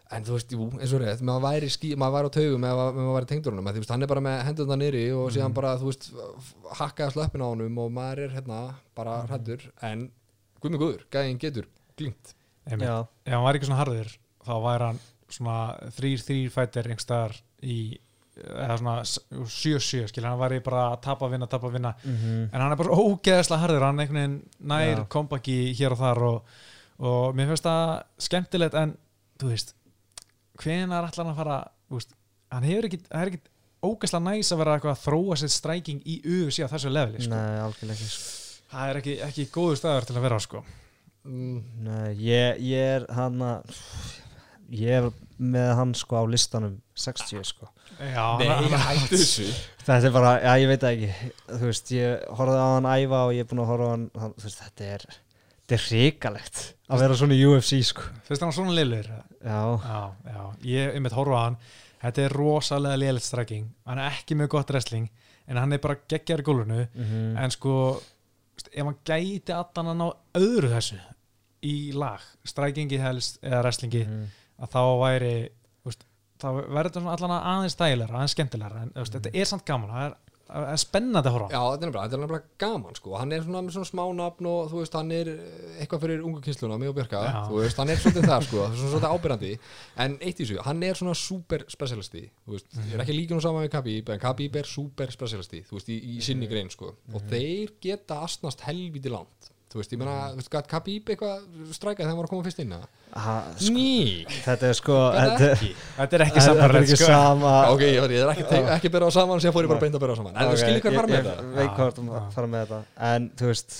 [0.09, 2.79] En þú veist, jú, eins og rétt maður væri, skí, maður væri á taugum ef
[2.81, 5.53] ef maður væri tengdur honum, þú veist, hann er bara með hendurna nýri og síðan
[5.53, 6.07] bara, þú veist,
[6.79, 8.61] hakkaði slöppin á honum og maður er hérna
[8.97, 10.07] bara hrættur, en
[10.59, 11.69] guð mig guður, gæðin getur
[11.99, 12.33] einmitt.
[12.89, 14.11] Já, Ef hann væri ekki svona harður
[14.49, 14.99] þá væri hann
[15.29, 17.79] svona þrýr, þrýr fættir einhverstaðar í
[18.39, 18.95] eða svona
[19.49, 22.79] sjö, sjö skil, hann væri bara að tapa, vinna, tapa, vinna mhm, en hann er
[22.79, 24.37] bara ógeðslega harður hann einhvern veginn
[24.71, 26.55] nær kompaki hér og þar og,
[27.03, 27.93] og mér finnst það
[28.29, 28.95] skemmtilegt en
[29.41, 29.75] þú veist
[30.59, 31.59] hvenar ætlar hann að fara
[31.93, 32.15] veist,
[32.53, 33.43] hann hefur ekki, það er ekki
[33.79, 37.31] ógeðslega næs að vera eitthvað að þróa sér stræking í UFC á þessu leveli sko.
[37.35, 38.65] nei, algjörlega ekki sko.
[38.73, 40.63] það er ekki, ekki góður staður til að vera sko.
[41.27, 43.79] mm, nei, ég, ég er hann að
[44.71, 45.09] ég er
[45.39, 47.69] með hann sko á listanum 60 sko.
[47.99, 49.47] Já, Nei, hann- hann- hættu þessu.
[49.85, 51.09] Þetta er bara, já ég veit ekki.
[51.49, 54.05] Þú veist, ég horfði á hann æfa og ég er búin að horfa á hann,
[54.19, 58.01] hann þú veist, þetta er þetta er hrikalegt að vera svona í UFC sko.
[58.25, 61.57] Finnst hann svona liðlur já, Já, já, ég er með horfa á hann.
[62.01, 63.67] Þetta er rosalega lélitt stræking.
[63.85, 65.09] Hann er ekki með gott wrestling
[65.49, 66.87] En hann er bara geggjar í gólfinu.
[66.95, 67.99] Mhm, En sko,
[68.55, 70.99] veist, ef hann gæti allan að ná öðru þessu
[71.65, 74.27] Í lag, strækingi helst Eða wrestlingi, mhm.
[74.59, 75.35] Að þá væri
[75.87, 76.05] veist,
[76.39, 80.05] Þá verður þetta allan aðeins stægilega Aðeins skemmtilega, en veist, þetta er samt gaman Það
[80.07, 81.47] er, er spennandi að horfa.
[81.51, 83.11] Já, þetta er nefnilega, þetta er nefnilega gaman sko.
[83.19, 86.23] hann er svona með svona smá nafn og þú veist, hann er eh, eitthvað fyrir
[86.25, 87.35] ungu kynsluna, mig og Björka Já.
[87.51, 89.51] þú veist, hann er svolítið það sko, svona svolítið ábyrrandi
[90.07, 93.37] en eitt í þessu, hann er svona super specialisti, þú veist, ég er ekki líka
[93.37, 96.73] nú saman við Khabib, en Khabib er super specialisti þú veist, í, í sinni grein
[96.73, 101.11] sko og þeir geta astnast helviti langt þú veist, ég meina, þú veist, gæt Khabib
[101.13, 101.43] eitthvað
[101.77, 103.35] strækað þegar hann var að koma fyrst inn sko,
[103.75, 105.49] Ný, þetta er sko þetta,
[105.99, 107.09] Þetta er ekki þetta er ekki sko.
[107.11, 109.95] sama Ok, ég ég er ekki, ekki byrjað á saman sem fór ég bara beint
[109.97, 110.35] að byrja á saman.
[110.39, 111.47] En þú skilir hver ég- fara með ég þetta.
[111.59, 112.81] veit Já, hvað þú fara með þetta.
[113.13, 113.79] En þú veist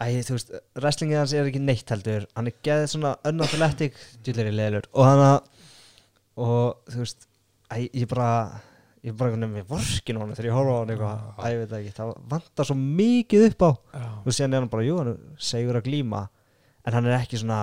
[0.00, 2.22] Æ, þú veist, wrestlingið hans er ekki neitt heldur.
[2.34, 5.40] Hann er geðið svona unathletic djúlir í leðilur og hann að
[6.40, 7.26] og þú veist
[7.68, 8.30] æ, ég bara
[9.04, 11.58] ég bara einhvern veginn með vorkin hann þegar ég horfa á hann eitthvað, æ, ég
[11.60, 11.92] veit ekki.
[11.96, 13.70] Það vantar svo mikið upp á.
[14.26, 16.28] Og síðan er hann bara, jú, hann er segur að glíma.
[16.84, 17.60] En hann er ekki svona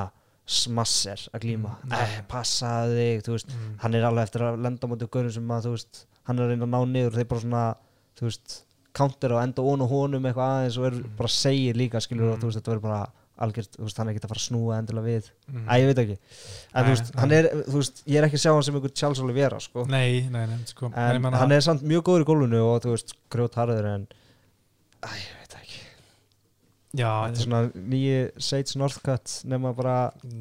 [0.48, 3.78] smasser að glíma, Mm, eh, passaði þig þú veist, Mm.
[3.80, 6.44] hann er alveg eftir að lenda á móti gaurum sem að, þú veist, hann er
[6.46, 7.08] að reyna að ná niður.
[7.08, 7.76] Og þeir bara svona,
[8.18, 8.64] þú veist
[8.94, 11.16] counter og enda ón og honum eitthvað aðeins og er Mm.
[11.18, 12.42] bara segir líka, skilur og Mm.
[12.42, 13.08] þú veist, þetta verður bara
[13.38, 15.66] algjört, þú veist, hann er ekki að fara að snúa endilega við, Mm.
[15.70, 16.18] æ, ég veit ekki.
[16.74, 18.94] En þú veist, hann er, þú veist, ég er ekki að sjá hann sem einhver
[18.94, 19.86] Charles Oliveira, sko.
[19.86, 20.92] Nei, nei, nei, sko.
[20.96, 24.08] En hann er samt mjög góður í gólfinu og þú veist, grjót harður en
[25.04, 25.82] æ, ég veit það ekki
[26.96, 29.96] Já, þetta er svona nýji Sage Northcutt nema bara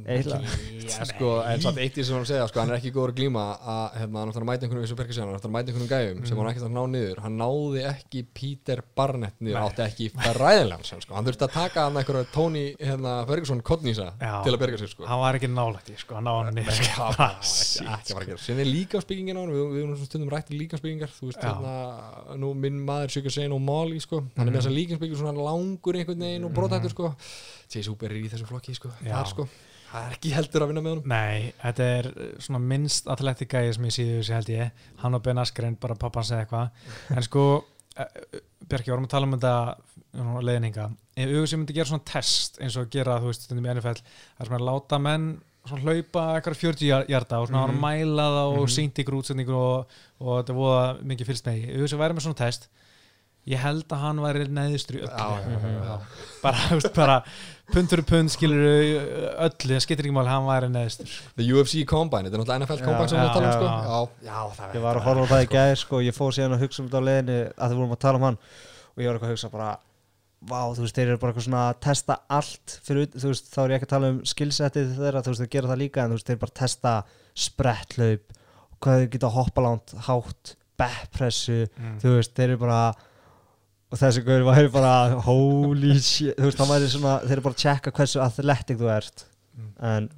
[0.07, 0.47] eiginlega
[0.87, 3.19] Já, sko, en samt eitt í sem hann segja, sko, hann er ekki góður að
[3.19, 5.73] glíma að, hérna, hann ætlar að mæta einhvern veginn, Berger segja, hann ætlar að mæta
[5.73, 9.67] einhvern gæjum sem hann ekkert að ná niður, hann náði ekki Peter Barnett niður, Nei.
[9.67, 14.09] átti ekki fræðilegan sem, sko, hann þurfti að taka hann einhverja Tony, hérna, Ferguson Kodnýsa
[14.23, 15.03] til að berga sig, sko.
[15.11, 16.79] Hann var ekki nálægt í, sko, hann ná hann niður.
[16.79, 17.11] sko.
[17.11, 17.35] það var
[17.99, 21.11] ekki, ekki gera Sinni líkansbyggingin á hann, við, við erum svona stundum rætt í líkansbyggingar
[21.17, 21.75] Þú veist, hérna,
[22.39, 23.11] nú minn maður
[26.37, 27.11] Sein og er brotættur sko.
[27.73, 28.93] Chase Hooper er í þessu flokki sko.
[29.05, 29.49] Er sko
[29.87, 31.09] það er ekki heldur að vinna með honum.
[31.09, 34.85] Nei, þetta er uh, svona minnst atletik gæði sem ég síðu þessi held ég.
[35.01, 36.87] Hann og Ben Askren, bara pappans eða eitthvað.
[37.17, 37.45] En sko,
[37.97, 42.05] uh, Bjarki, vorum að tala um þetta uh, leiðninga ef auðvitað sem myndi gera svona
[42.11, 45.29] test eins og gera, þú veist, stundum í NFL það er svona að láta menn
[45.67, 47.81] svona hlaupa eitthvað 40 jar- hjarta og svona mm Mhm.
[47.87, 51.89] mæla það og mm sýnt ykkur útsetningu og, og þetta voða mikið fylgst með auðvitað
[51.95, 52.69] sem væri með svona test
[53.47, 55.13] ég held að hann væri neðistur í öllu.
[55.15, 55.97] Já, já, já, já.
[56.43, 57.17] bara, bara
[57.73, 62.27] pund fyrir pund skilur öllu, það skiptir ekki mál hann væri neðistur The UFC Combine,
[62.27, 63.73] þetta er náttúrulega NFL Combine sem við um já, sko já.
[64.27, 66.65] já, já, Ég var að horfa á það í gæðir sko, ég fór síðan að
[66.67, 69.19] hugsa um þetta á leiðinni að þið vorum að tala um hann og ég var
[69.19, 69.71] eitthvað að hugsa bara
[70.47, 73.59] vá, þú veist, þeir eru bara eitthvað svona að testa allt fyrir, þú veist, þá
[73.63, 76.13] er ég ekki að tala um skillsettið þeirra, þú veist, þeir gera það líka en
[76.13, 76.93] þú veist, þeir bara testa
[77.47, 78.35] spretthlaup
[78.85, 81.97] hvað þeir geta hoppalánt, hátt backpressu, Mm.
[82.03, 82.81] þú veist, þeir eru bara
[83.93, 84.93] og þessi gaur væri bara
[85.27, 88.89] holy shit, þú veist, hann væri svona þeir eru bara að checka hversu athletic þú
[88.97, 89.27] ert.
[89.57, 89.69] Mm.
[89.91, 90.09] en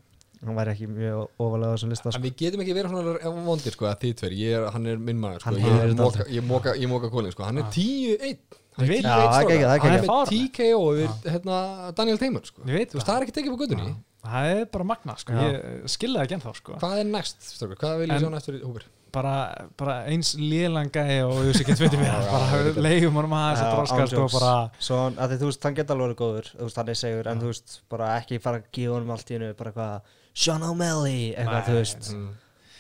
[0.47, 2.23] hann væri ekki mjög ofalega á þessum lista En sko.
[2.25, 5.19] við getum ekki verið svona vondir sko að þið tver, ég er, hann er minn
[5.23, 7.59] maður sko, Hann ég, er er þetta moka, ég moka, ég moka kólinn sko, hann
[7.59, 7.75] er Já.
[7.75, 10.53] 10-1 Ég veit Já, það er ekki- það er hann ekki- er með fáránlegt.
[10.55, 11.57] TKO yfir hérna,
[11.99, 12.61] Daniel Tamer sko.
[12.63, 13.17] Ég veit Þú veist, það.
[13.19, 13.87] er ekki tekið på göttunni
[14.35, 15.35] það er bara magna sko.
[15.35, 15.49] Já.
[15.49, 16.79] ég skilja það ekki ennþá sko.
[16.83, 18.87] Hvað er næst, strókur, hvað vil ég næst fyrir Húber?
[19.13, 22.81] bara, bara eins lélan gæi og þú veist ekki tveitir mér Já, bara já, já.
[22.85, 24.53] leiðum honum að þess að Já, dróskast og bara
[24.89, 27.31] Svo að því, þú veist, hann geta alveg verið góður þú veist, hann er segur,
[27.33, 30.67] en þú veist, bara ekki fara að gefa honum allt í hennu, bara eitthvað Sean
[30.69, 32.29] O'Malley, eitthvað, þú veist Mm.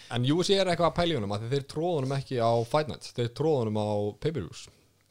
[0.09, 3.09] En UFC er eitthvað að pæli honum að þeir tróða honum ekki á Fight Night
[3.13, 3.89] þeir tróða honum á
[4.25, 4.63] pay-per-views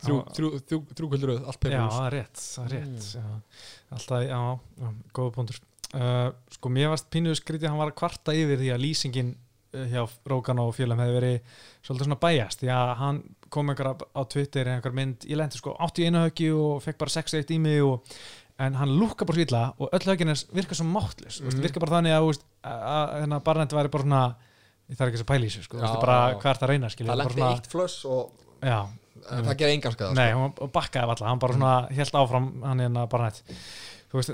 [0.01, 0.31] þrjú, Já.
[0.33, 3.25] þrjú, þrjú, þrjú kvöldur allt já, pay-per-views það er rétt, það er rétt já.
[3.93, 4.39] alltaf, já,
[4.81, 5.59] já góða punktur
[5.95, 9.29] uh, sko, mér varst pínuðu skrítið að hann var að kvarta yfir því að lýsingin
[9.35, 13.21] uh, hjá Rókan og félum hefði verið svolítið svona bæjast, því að hann
[13.53, 17.55] kom einhver á Twitter, einhver mynd, ég lendi sko 81 höggi og fekk bara 6-1
[17.55, 18.19] í mig og
[18.57, 21.51] en hann lúkka bara svo illa og öll höggin er virka svo máttlis, mm.
[21.51, 21.63] Mhm.
[21.63, 22.29] virka bara þannig að,
[22.65, 24.21] að, að hennar barnætti væri bara svona
[24.87, 26.37] ég þarf ekki að pæla í þessu, sko, Já, bara já.
[26.41, 28.79] hvað er það að reyna, skilja það lendi eitt flöss og já,
[29.27, 30.49] en það gerði Nei, sko.
[30.65, 33.57] og bakkaði alltaf, hann bara svona helt áfram hann hérna bara nætt þú
[34.13, 34.33] veist,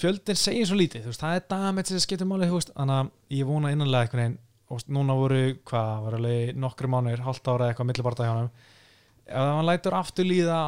[0.00, 3.74] fjöldin segir svo lítið veist, það er damage sem skiptir máli þannig að ég vona
[3.74, 4.38] innanlega einhvern veginn
[4.70, 8.52] og núna voru, hvað, var alveg nokkru mánuðir, hálft ára eitthvað millibarta hjá hann
[9.30, 10.58] ef hann lætur aftur líða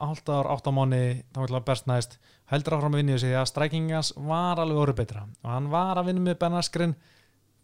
[0.00, 1.02] hálft ára, átt á mánu
[1.34, 2.16] þá vil það best næst,
[2.52, 5.24] heldur áfram að vinna í þessi því að strækingans var alveg orðið betra.
[5.44, 6.94] Og hann var að vinna með Ben Askren.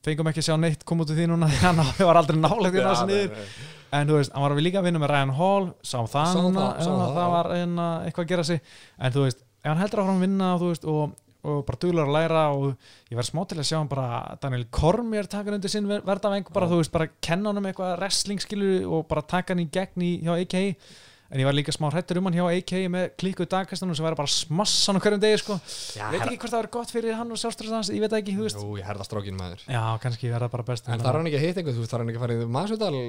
[0.04, 2.74] Fengum ekki að sjá neitt kom út úr því núna því hann var aldrei nálega
[2.74, 3.46] því að ná þessu niður.
[3.98, 6.90] en þú veist, hann var líka að vinna með Ryan Hall sá það núna, það,
[6.90, 7.30] það, það.
[7.34, 8.74] var einna, eitthvað að gera sig.
[8.98, 12.16] En þú veist, ef hann heldur áfram að vinna veist, og, og bara duglar að
[12.18, 12.66] læra og
[13.08, 16.52] ég verð smá til að sjá hann bara Daniel Cormier taka hann undir sinn verðaveng
[16.52, 20.04] bara veist, bara kenna hann um eitthvað wrestling skilur og bara taka hann í gegn
[20.04, 20.60] í, hjá AK
[21.30, 24.18] en ég var líka smá hrættur um hann hjá AK með klikku dagkastunum sem væri
[24.18, 25.56] bara smassa hann á hverjum degi sko,
[25.96, 28.20] Já, veit ekki hvort það var gott fyrir hann og sjálfstræðans hans, ég veit það
[28.22, 28.60] ekki, þú veist.
[28.60, 29.64] Jú, ég herða strókin maður.
[29.66, 31.28] Já, kannski verða bara best En það er hann.
[31.30, 33.00] ekki að hitta einhvern, þú veist, það er hann ekki að fara í maðursveital,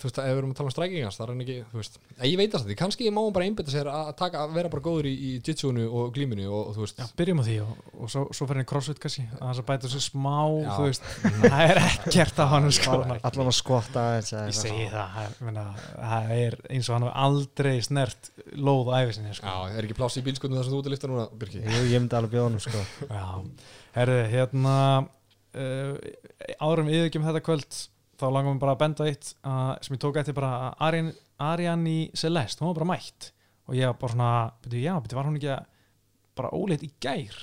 [0.00, 1.98] þú veist, ef við erum að tala um strækingans, það er hann ekki, þú veist,
[2.30, 4.84] ég veit það því, kannski má hann bara einbytta sér að taka, að vera bara
[4.88, 7.72] góður í, í jitsúnu og glíminu og, og þú veist, Já, byrjum á því og,
[8.00, 10.70] og svo, svo fyrir henni crossfit kannski að þess að bæta sér smá Já.
[10.76, 11.08] þú veist,
[11.44, 12.98] það er ekkert af hann sko.
[13.20, 15.64] allan að skotta aðeins eða ég segi það það, ég meina,
[16.00, 17.18] það er eins og hann hefur
[17.50, 19.46] aldrei snert lóð á æfisinni sko.
[19.46, 21.60] já, er ekki pláss í bílskotinu þar sem þú ert að lifta núna, Birki?
[21.64, 22.82] Jú, ég myndi alveg bjóða honum sko.
[23.10, 23.24] Já,
[23.96, 24.74] herðu, hérna
[25.54, 25.94] uh,
[26.62, 27.78] árum yfirgjum þetta kvöld
[28.20, 31.12] þá langum við bara að benda eitt uh, sem ég tók eftir bara að Arian,
[31.40, 33.30] Ariani Celeste, hún var bara mætt.
[33.70, 34.30] Og ég var bara svona,
[34.64, 35.64] byrju, já, byrju, var hún ekki að
[36.40, 37.40] bara óleitt í gær?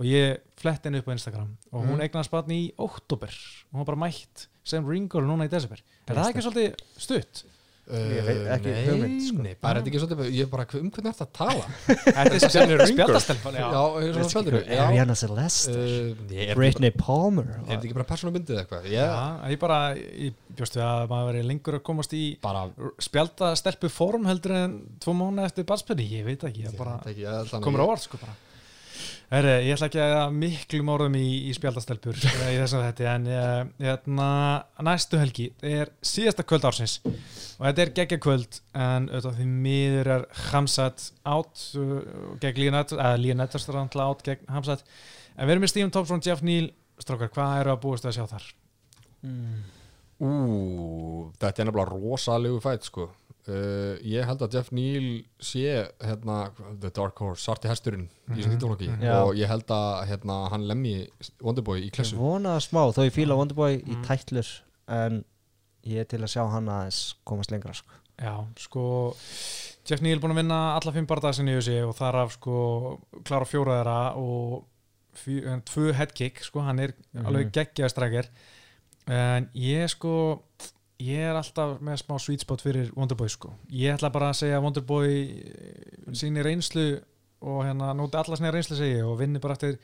[0.00, 1.54] Og ég flett henni upp á Instagram.
[1.72, 2.04] Og hún Mm.
[2.06, 5.80] eignast barn í óttúber og hún var bara mætt sem ringol núna í desember.
[6.08, 7.42] Er það ekki svolítið stutt?
[7.90, 9.42] Ég veit ekki nei, hugmynd, sko.
[9.42, 11.64] Nei, bara er þetta ekki svolítið, ég er bara, um hvernig er þetta að tala?
[11.88, 12.92] Þetta er spjald- Ringgold.
[12.92, 13.64] spjaldastelpan, já.
[13.74, 18.86] Já, er svona spjaldur Ariana Celeste Er þetta Britney Palmer ekki bara persónabundið eitthvað?
[18.92, 22.62] Já, Ég, ég bara, ég bjóst við að maður veri lengur að komast í bara,
[23.02, 27.24] spjálta stelpu form heldur en tvo mánu eftir barspöndi, ég veit ekki, ég bara ég
[27.26, 28.36] ég komur á orð sko bara
[29.30, 32.16] Heri, ég ætla ekki að miklum orðum í, í spjaldastelpur
[32.50, 34.30] í þessum þetta en uh, hérna,
[34.82, 36.96] næstu helgi er síðasta kvöld ársins.
[37.06, 42.00] Og þetta er geggja kvöld en auðvitað því miður er Hamsat átt uh,
[42.42, 44.82] gegn Líonett eða Líonett er strandla átt gegn Hamsat.
[45.36, 46.72] En við erum með Stephen Thompson, Jeff Neal.
[47.00, 48.50] Strókar, hvað eru að búast við að sjá þar?
[50.20, 50.32] Ú,
[51.38, 53.06] þetta er nefnilega rosalegu fætt sko
[53.48, 55.06] uh, Ég held að Jeff Neal
[55.40, 55.62] sé
[56.04, 56.50] hérna,
[56.80, 59.14] The Dark Horse, svarti hesturinn í þessum títólóki Já.
[59.24, 61.08] og ég held að hérna, hann lemmi
[61.40, 64.04] Wonderboy í Ég klessu vonaði smá, þó ég fíla Wonderboy í Mm.
[64.04, 64.50] tætlur
[64.88, 65.24] en
[65.86, 67.90] ég er til að sjá hann aðeins komast lengra sko.
[68.20, 69.14] Já, sko
[69.88, 73.00] Jeff Neal búin að vinna alla fimm bardaða sinni í þessi og þar af sko
[73.24, 74.66] klára fjóra þeirra og
[75.26, 77.26] en tvö headkick, sko, hann er Mhm.
[77.26, 78.28] alveg geggjaði strækir
[79.08, 80.42] en ég sko
[81.00, 84.58] ég er alltaf með smá sweet spot fyrir Wonderboy sko, ég ætla bara að segja
[84.60, 85.12] að Wonderboy
[86.18, 86.86] síni reynslu
[87.40, 89.78] og hérna nóti alla sinni reynslu segi ég, og vinni bara eftir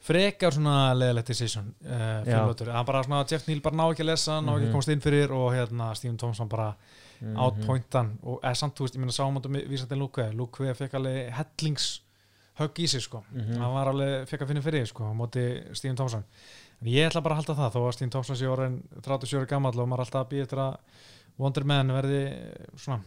[0.00, 2.40] frekar svona leðilegt decision uh, Já.
[2.56, 4.68] fyrir hann bara svona, Jeff Neal bara ná ekki að lesa ná ekki Mhm.
[4.68, 6.74] að komast inn fyrir og hérna Stephen Thompson bara
[7.20, 7.36] Mhm.
[7.36, 11.30] outpointan og eða samt, þú veist, ég sáum þetta vísa til Luke, Luke fekk alveg
[11.36, 12.00] hellings
[12.58, 13.58] högg í sig, sko Mhm.
[13.60, 16.24] hann var alveg, fekk að finna fyrir, sko, á móti Stephen Thompson,
[16.80, 19.74] en ég ætla bara að halda það þó að Stephen Thompson sé orðin 37 gammal
[19.74, 20.76] og maður er alltaf að býja eftir að
[21.40, 22.22] Wonder Man verði
[22.74, 23.00] svona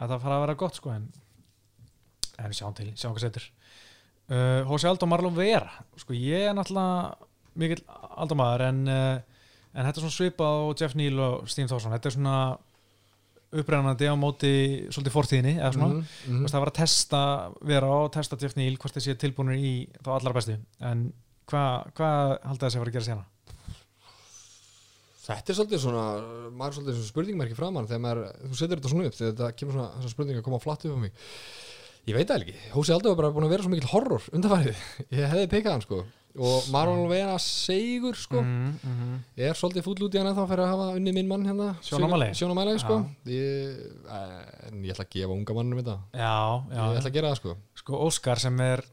[0.00, 1.08] að það fara að vera gott, sko en,
[2.40, 3.50] en sjáum til, sjáum hvað setur.
[4.30, 7.28] Uh, Hósi Aldó Marlon Vera sko, ég er náttúrulega
[7.60, 7.82] mikill
[8.22, 12.10] aldamaður en, uh, en þetta er svona svipa á Jeff Neal og Stephen Thompson þetta
[12.10, 12.36] er svona
[13.50, 14.52] upprennandi á móti
[14.94, 16.46] svolítið fortíðinni eða svona, mm mhm.
[16.52, 17.22] það var að testa
[17.72, 20.54] vera og testa Jeff Neal hvort þið sé tilbúinir í þá allra bestu
[20.86, 21.08] en
[21.50, 22.10] hvað hva
[22.46, 23.26] haldið það sé að fara að gera sérna?
[25.20, 26.04] Þetta er svolítið svona,
[26.50, 29.50] maður er svolítið svona spurningmerki framann þegar maður, þú setur þetta svona upp þegar þetta
[29.60, 31.26] kemur svona þessar spurningar að koma flatt upp á mig.
[32.08, 34.80] Ég veit það ekki, Hósi Aldó er bara búin að vera svo mikil horror undanfærið,
[35.20, 36.00] ég hefði pikað hann sko.
[36.38, 38.40] Og Marlon Vera Seigur sko.
[38.40, 39.14] Mm -hmm.
[39.36, 41.74] er svolítið fúll út í hann ennþá fyrir að hafa unni minn mann hérna.
[41.82, 42.34] Sjón O'Malley.
[42.34, 43.80] Sjón O'Malley sko ég,
[44.70, 45.98] en ég ætla að gefa unga mannum þetta.
[46.14, 46.38] Já,
[46.70, 47.56] já, ég ætla að gera það sko.
[47.74, 48.84] Sko Óskar sem er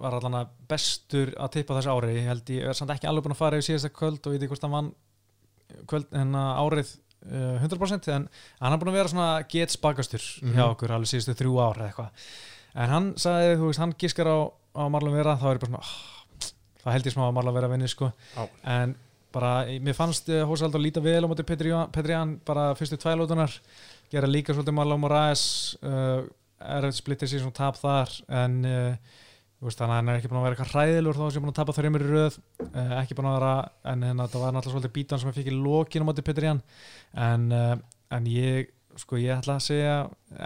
[0.00, 3.24] var allan að bestur að tippa þessu ári ég held ég er samt ekki alveg
[3.26, 4.90] búin að fara yfir síðasta kvöld og ég veit ekki hvort hann vann
[5.90, 6.92] kvöld en árið
[7.30, 8.28] uh, 100% en
[8.60, 10.54] hann er búin að vera svona gets bakastur Mhm.
[10.56, 12.10] hjá okkur alveg síðustu þrjú ár eða eitthvað
[12.80, 14.38] en hann sagði, þú veist, hann giskar á,
[14.78, 16.50] á Marlon Vera, þá er ég bara svona oh,
[16.84, 18.44] það held ég smá að Marlon Vera vinni sko Já.
[18.78, 18.94] en
[19.34, 19.50] bara,
[19.82, 21.70] mér fannst uh, Hósald að líta vel á móti Petri
[22.14, 23.52] Jan bara fyrstu tvælótunar
[24.10, 26.22] gera líka svolítið Marlon Moraes uh,
[26.60, 28.12] er splittir sér svona tap þar
[28.42, 29.20] en uh,
[29.60, 31.76] veist, að hann er ekki búin að vera eitthvað hræðilur þá sem búin að tapa
[31.76, 33.54] þreymur í röð uh, ekki búin að vera,
[33.92, 35.56] en hérna, það var náttúrulega svolítið bítan sem að fikk í
[36.08, 36.62] móti Petri Jan
[37.28, 37.74] en, uh,
[38.16, 38.70] en ég
[39.00, 39.96] sko, ég ætla að segja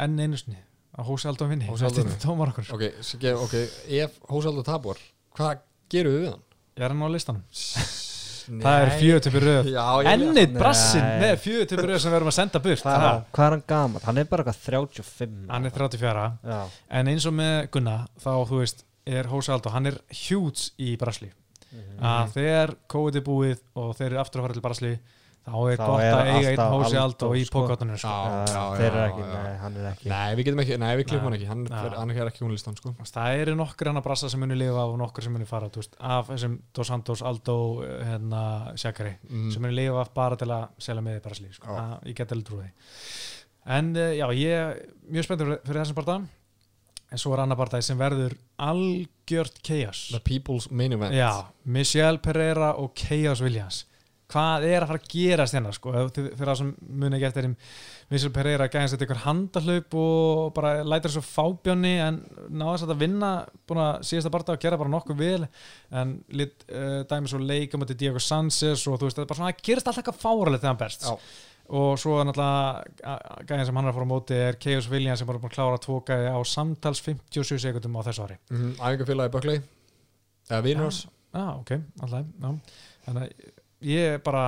[0.05, 0.61] enn einu sinni
[0.95, 1.69] að Hósi Aldó vinni
[2.75, 3.55] ok, Siggi, ok,
[4.01, 5.01] ef Hósi Aldó tapar
[5.35, 6.45] hvað gerum við við hann?
[6.75, 7.47] ég er hann á listanum.
[8.49, 9.71] það er röð.
[9.75, 10.59] Já, ég ennið Nei.
[10.59, 12.83] brassin með fjötupi röð sem við erum að senda burt.
[12.85, 14.03] Hvað er, hvað er hann gammal?
[14.05, 16.61] Hann er bara eitthvað 35 hann er 34 Já,
[17.01, 20.95] en eins og með Gunna þá þú veist er Hósi Aldó, hann er huge í
[21.01, 21.31] Brasli
[22.05, 24.93] að þegar COVID er búið og þeir eru aftur að fara til Brasli
[25.45, 27.63] þá er Þá gott er að eiga einn alltaf Hósi Aldo, Aldó í sko.
[27.63, 28.13] pókáttunum sko.
[28.55, 29.35] Já, þeir eru ekki, já.
[29.35, 31.97] nei, hann er ekki Nei, við getum ekki, nei, við klippum hann ekki hann, fer,
[31.99, 34.87] hann er ekki hún listan, sko það eru nokkur hann að brassa sem muni lifa
[34.89, 38.45] og nokkur sem muni fara þú veist, af þessum Dos Santos, Aldó hérna,
[38.81, 39.51] Sjakari mm.
[39.53, 41.69] sem muni lifa bara til að selja með í Brasli sko.
[41.69, 41.77] Já.
[41.83, 42.73] Það- ég get alveg trúið því
[43.75, 46.17] en uh, já, ég er mjög spenntur fyrir, fyrir þessum barða
[47.15, 52.21] en svo er annar barða sem verður algjört chaos The People's Main Event Já, Michelle
[52.25, 53.85] Pereira og Chaos Williams
[54.35, 57.49] hvað er að fara að gerast hérna sko, fyrir það sem muni ekki eftir
[58.11, 62.21] Michelle Pereira gæðist þetta ykkur handahlaup og bara lætur svo fábjónni en
[62.51, 63.31] náðast að vinna
[63.69, 65.49] búin að síðasta barða að gera bara nokkuð vel
[65.95, 69.41] en lit uh, dæmi svo leika moti Diego Sanchez og þú veist, þetta er bara
[69.41, 71.15] svona að gerist alltaf eitthvað fáralegt þegar hann berst Já.
[71.81, 73.17] og svo er náttúrulega
[73.49, 75.59] gæðin sem hann er að fara á móti er Chaos Williams sem bara búin að
[75.59, 78.79] klára tvo gæði á samtals 57 sekundum á þessu ári mm -hmm.
[78.83, 79.63] Æfingafélagi Bökley
[80.51, 82.51] Eða Vinhors Já, ok, alltaf já.
[83.05, 83.54] Þannig að
[83.85, 84.45] ég er bara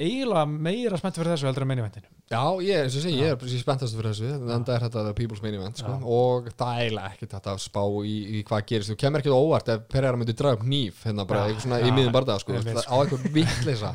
[0.00, 3.32] eiginlega meira spennt fyrir þessu heldur en meinivendinu Já, ég, eins og ég segi, ég
[3.34, 5.96] er er spenntast fyrir þessu Þannig er þetta The People's Main Event sko.
[6.06, 9.32] Og það er eiginlega ekkert þetta að spá í, í hvað gerist Þú kemur ekki
[9.34, 12.14] óvart ef Pereira myndi draga upp nýf Hérna bara Já, eitthvað svona já, í miðum
[12.14, 12.60] barða sko.
[12.68, 13.90] Það á eitthvað vitleisa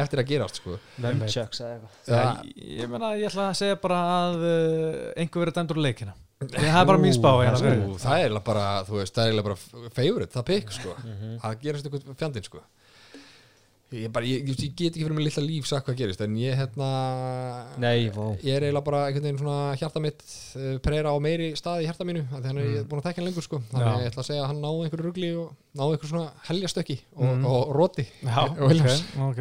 [0.00, 0.78] eftir að gerast sko.
[1.04, 5.58] Nunchucks eða eitthvað Já, ég meina, ég ætla að segja bara að uh, einhver verið
[5.60, 7.30] dæmdur úr leikina Það er bara mín spá.
[7.30, 10.96] Það er eiginlega bara, þú veist, það er eiginlega bara favorite, það pikk sko.
[11.04, 11.36] Mhm.
[11.44, 12.64] Það gerist eitthvað fjandinn sko.
[13.94, 16.32] Ég, bara, ég, ég, ég get ekki fyrir mig lilla líf sagt hvað gerist en
[16.40, 16.88] ég hérna
[17.78, 20.24] Nei, ég er eiginlega bara einhvern veginn svona hjarta mitt
[20.58, 22.74] uh, Pereira á meiri stað í hjarta mínu af því hann er Mm.
[22.80, 22.88] mm.
[22.90, 23.92] búin að tekja hann lengur sko þannig Já.
[23.94, 26.96] að ég ætla að segja að hann náði einhverju rugli og náði einhverju svona heljastökki
[27.14, 27.46] og, Mm.
[27.52, 29.04] og roti Já, og Williams.
[29.28, 29.40] ok,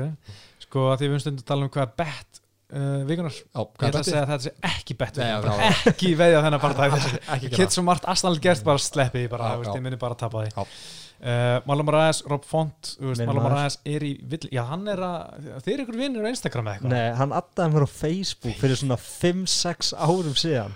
[0.68, 2.42] Sko að því við höfum stundum að tala um hvað bett
[2.74, 6.14] uh, vikunar Já, Ég ætla að segja að þetta sé ekki bett vikunar, já, Ekki
[6.46, 9.64] þennan dag ekki Ég gera get svo margt Arsenal gert bara sleppi því bara, Já,
[9.70, 9.74] já.
[9.80, 10.68] ég muni bara að tapa því Já.
[11.24, 13.56] Uh, Malum Ræðis, Rob Font Malum maður.
[13.58, 16.76] Ræðis er í vill Já, hann er að, þeir eru ykkur vinnir á Instagram eða
[16.78, 16.96] eitthvað?
[16.96, 20.76] Nei, hann addaði mér á Facebook fyrir svona 5-6 árum síðan.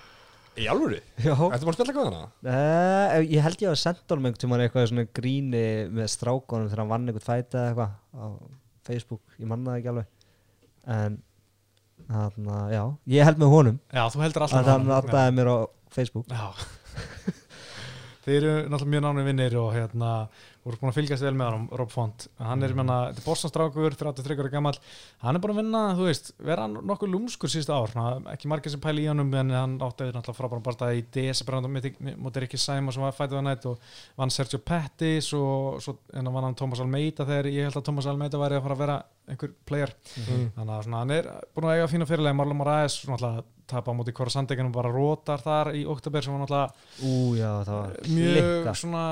[0.57, 0.97] Í alvöru?
[1.21, 1.35] Já.
[1.35, 2.29] Ertu bara að spila hvað hana?
[2.47, 6.81] Nei, ég held ég að senda honum einhvern tímann eitthvað svona gríni með strákonum þegar
[6.81, 8.25] hann vann einhvern fæta eða eitthvað á
[8.87, 10.07] Facebook, ég manna það ekki alveg.
[10.97, 11.19] En
[12.07, 12.83] þannig að já,
[13.13, 13.77] ég held með honum.
[13.91, 15.57] Já, þú heldur alltaf að hann aðdæði mér á
[15.93, 16.31] Facebook.
[16.31, 16.47] Já
[18.27, 20.07] Þeir eru náttúrulega mjög nánu vinnir og hérna
[20.67, 24.35] voru búin að fylgjast vel með hann Rob Font, hann er, menna, þetta Bostonstrákur 33
[24.43, 24.73] ára gammal,
[25.23, 27.93] hann er búin að vinna þú veist, vera nokkuð lúmskur síðustu ár.
[27.93, 31.45] Svona, ekki margir sem pæli í honum en hann átti náttúrulega frábærum bara í DS
[31.47, 33.79] mútið Rikki Sæma sem var fætið á nætt og
[34.19, 38.11] vann Sergio Pettis og svo en vann hann Thomas Almeida þegar ég held að Thomas
[38.11, 38.97] Almeida væri að fara að vera
[39.31, 40.51] einhver player, Mm.
[40.55, 41.25] þannig að svona, hann er
[41.55, 44.91] búin að eiga fína fyrirlega, Marlon Moraes náttúrulega tapa á móti Kora Sandegin og bara
[44.93, 48.75] rótar þar í oktober sem var náttúrulega Ú, já, það var mjög klikka.
[48.83, 49.03] svona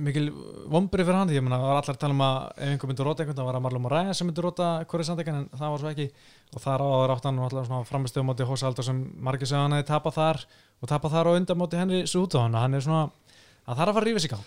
[0.00, 0.28] mikil
[0.70, 3.06] vombrið fyrir hann því meina það var allar að tala um að ef einhver myndi
[3.08, 5.82] róta einhvern það var að Marlon Moraes sem myndi róta hverju sandekjan en það var
[5.82, 6.06] svo ekki
[6.54, 9.74] og þar áður átt hann allar svona framistöðu móti Hósa Aldur sem margir segja hann
[9.74, 10.40] hefði tapað þar
[10.78, 13.02] og tapað þar og undan móti Henry Súta hann hann er svona
[13.70, 14.44] að það er að fara að rífa sig gang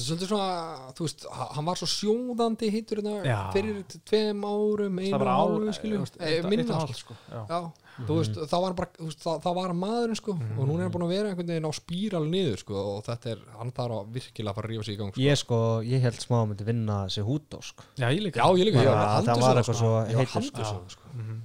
[0.00, 3.12] svolítið svona, þú veist, ha- hann var svo sjóðandi hittur Já.
[3.12, 6.94] hérna fyrir tveim árum, einu hálfu, skilju, eh, minna, sko.
[7.02, 7.16] sko.
[7.30, 7.42] Já.
[7.52, 7.60] Já,
[8.08, 10.80] þú veist, þá var hann bara, veist, þá, þá var hann maðurinn, sko, og núna
[10.80, 13.70] er hann búin að vera einhvern veginn á spíral niður, sko, og þetta er, hann
[13.76, 15.20] þarf að virkilega að fara að rífa sig í gang, sko.
[15.28, 17.84] Ég sko, ég held smá að myndi vinna sér hútó sko.
[18.00, 19.78] Já, ég líka Já, ég líka, ég var að það var eitthvað sko.
[19.84, 21.14] svo Ég var heitur, handviss um það, sko.
[21.14, 21.40] Mhm.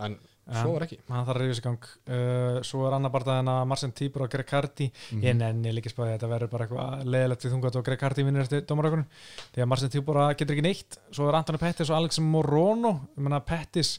[0.00, 0.18] En.
[0.58, 0.98] Svo var ekki.
[1.08, 4.24] hann þarf að rífa sig gang uh, svo er annar bara en að Marcin Tíbur
[4.26, 5.22] og Greg Hardy Mhm.
[5.22, 8.22] ég nenni líka spáði að þetta verður bara eitthvað leðilegt við þungat og Greg Hardy
[8.26, 9.06] vinnir eftir dómarökunum
[9.54, 13.22] því að Marcin Tíbur getur ekki neitt svo er Antoni Pettis og Alex Morono ég
[13.22, 13.98] menna Pettis,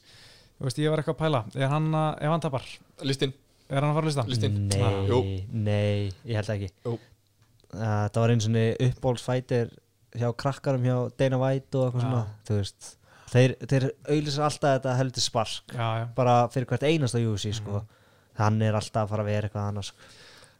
[0.60, 2.65] þú veist ég var eitthvað að pæla er hann, að- ef hann tapar,
[3.02, 3.34] Listinn,
[3.69, 4.26] er hann að fara að lista?
[4.28, 4.68] Listinn.
[4.68, 5.22] Nei, Jú.
[5.53, 6.98] nei, ég held ekki Jú.
[7.72, 9.69] Uh, Það var eins og uppbólsfætir
[10.19, 12.10] hjá krakkarum hjá Dana White og eitthvað Já.
[12.10, 12.90] svona Þú veist
[13.31, 17.77] Þeir, þeir auðlýsar alltaf þetta heldur spark Já, já, bara fyrir hvert einasta UFC sko.
[17.79, 17.87] Mhm.
[18.41, 20.09] hann er alltaf að fara að vera eitthvað annars sko.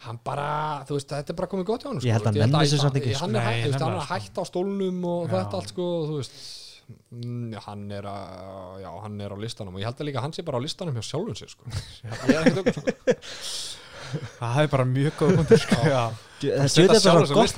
[0.06, 0.46] hann bara,
[0.88, 2.08] þú veist, þetta er bara komið gott hjá hann, sko.
[2.08, 3.38] Ég held að Þú veist, nenni ég þessu samt ekki, Hann sko.
[3.38, 5.32] er, Nei, hæ- þú veist, hann er að hætta á stólnum og Já.
[5.36, 6.40] þetta allt, sko, og þú veist,
[7.12, 10.26] mm, hann er að, já, hann er á listanum og ég held að líka að
[10.26, 11.64] hann sé bara á listanum hjá sjálfum sér, sko.
[12.32, 13.78] ég er ekkert okkur, sko.
[14.42, 15.76] það er bara mjög góð punktur sko.
[16.42, 17.54] Þetta sjálfan bara gott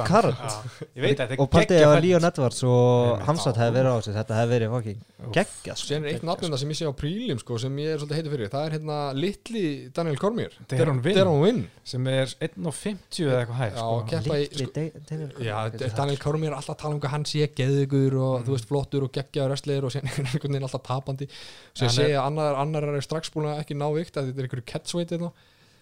[1.23, 2.03] þetta og partið fætt.
[2.05, 3.23] Leon Edwards og.
[3.27, 5.31] Hamsat hefði verið á þessu þetta hefði verið fucking Úff.
[5.37, 5.93] geggjað sko.
[5.97, 8.49] Er eitt nafnum sem ég sé á prílim, sko, sem ég er svolítið heitur fyrir,
[8.53, 9.63] það er hérna litli
[9.95, 10.57] Daniel Cormier.
[10.67, 10.99] Deron
[11.43, 11.63] Winn.
[11.83, 13.95] sem er 1.50 eða eitthvað hæg sko.
[14.11, 17.13] keppa í, Litli sko, Daniel Cormier, er Daniel Cormier er alltaf að tala um hvað
[17.15, 20.67] hann sé geðugur og þú veist flottur og geggjaður wrestler og síðan er einhvern veginn
[20.69, 22.29] alltaf tapandi er- segja að
[22.63, 25.31] annar, er strax búin að ekki ná vikt að þetta er einhverju catchweight hérna,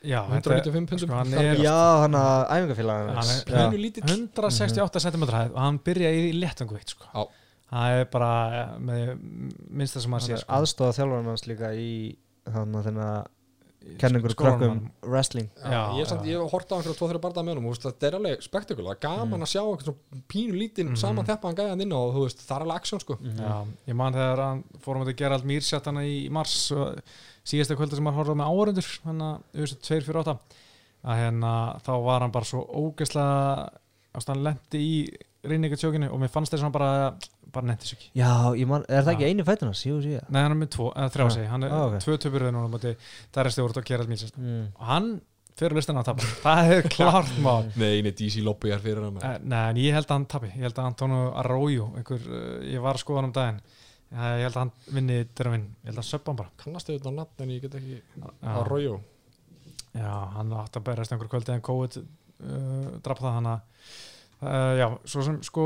[0.03, 4.03] já, 195 pundum sko, hann Það er- Já, hann að æfingafélag Hann er pínu lítill
[4.09, 7.05] 168 cm hæð og hann byrjaði í léttangveitt sko.
[7.13, 7.27] Já.
[7.71, 9.11] það er bara eh, með
[9.69, 10.57] minnsta sem maður sé Hann sko.
[10.61, 11.91] aðstofað þjálfarinn hans líka í
[12.51, 13.29] þannig að þennan
[13.97, 14.81] kenningur krökkum hann.
[15.09, 16.35] wrestling Já, Já, ég, samt, já.
[16.35, 18.43] ég hef hort á einhverju tvo-þrjá barða með honum og þú veist, þetta er alveg
[18.45, 19.61] spektakul gaman að sjá
[20.29, 20.99] pínu lítinn Mhm.
[21.01, 24.37] saman þeppaðan gæðan inn og veist, það er alveg aksjón sko Já, ég man þegar
[24.45, 27.01] hann fórum að gera allt mýrsjáttana í mars og
[27.47, 30.37] síðasta kvölda sem hann horfði með áhörundur hann að auðvitað 248
[31.01, 31.51] að hérna
[31.81, 33.69] þá var hann bara svo ógeðslega
[34.17, 34.95] ástæðan lendi í
[35.47, 36.91] reyningatjókinu og mér fannst þess að hann bara
[37.51, 38.11] bara nefndi sér ekki.
[38.15, 39.73] Já, ég man, er það ekki eini fætuna?
[39.75, 41.97] Jú, síðan Nei, hann er með tvo, eða þrjá segi, hann er ah, ok.
[42.05, 44.63] tvö töpur þegar núna það er stjórn og gera allt mýrsjátt mm.
[44.77, 45.09] og hann
[45.61, 46.29] fyrir listan að tapa.
[46.41, 47.67] Það er klart mál.
[47.81, 49.19] Nei, nei, DC lobby er fyrir hann.
[49.21, 50.49] Eh, Nei, en ég held að hann tapi.
[50.55, 53.59] Ég held að Antonio Arroyo einhver, uh, ég var að skoða hann um daginn.
[53.61, 53.80] Eh,
[54.11, 56.51] ég held að hann vinni þeirra vinn ég held að söppa hann bara.
[56.59, 58.55] Kannastu þetta nafn en ég get ekki Já.
[58.57, 58.97] Arroyo
[59.95, 63.61] Já, hann átti að berast einhver kvöldi en COVID uh, draf það hann að
[64.41, 65.65] uh, já, svo sem sko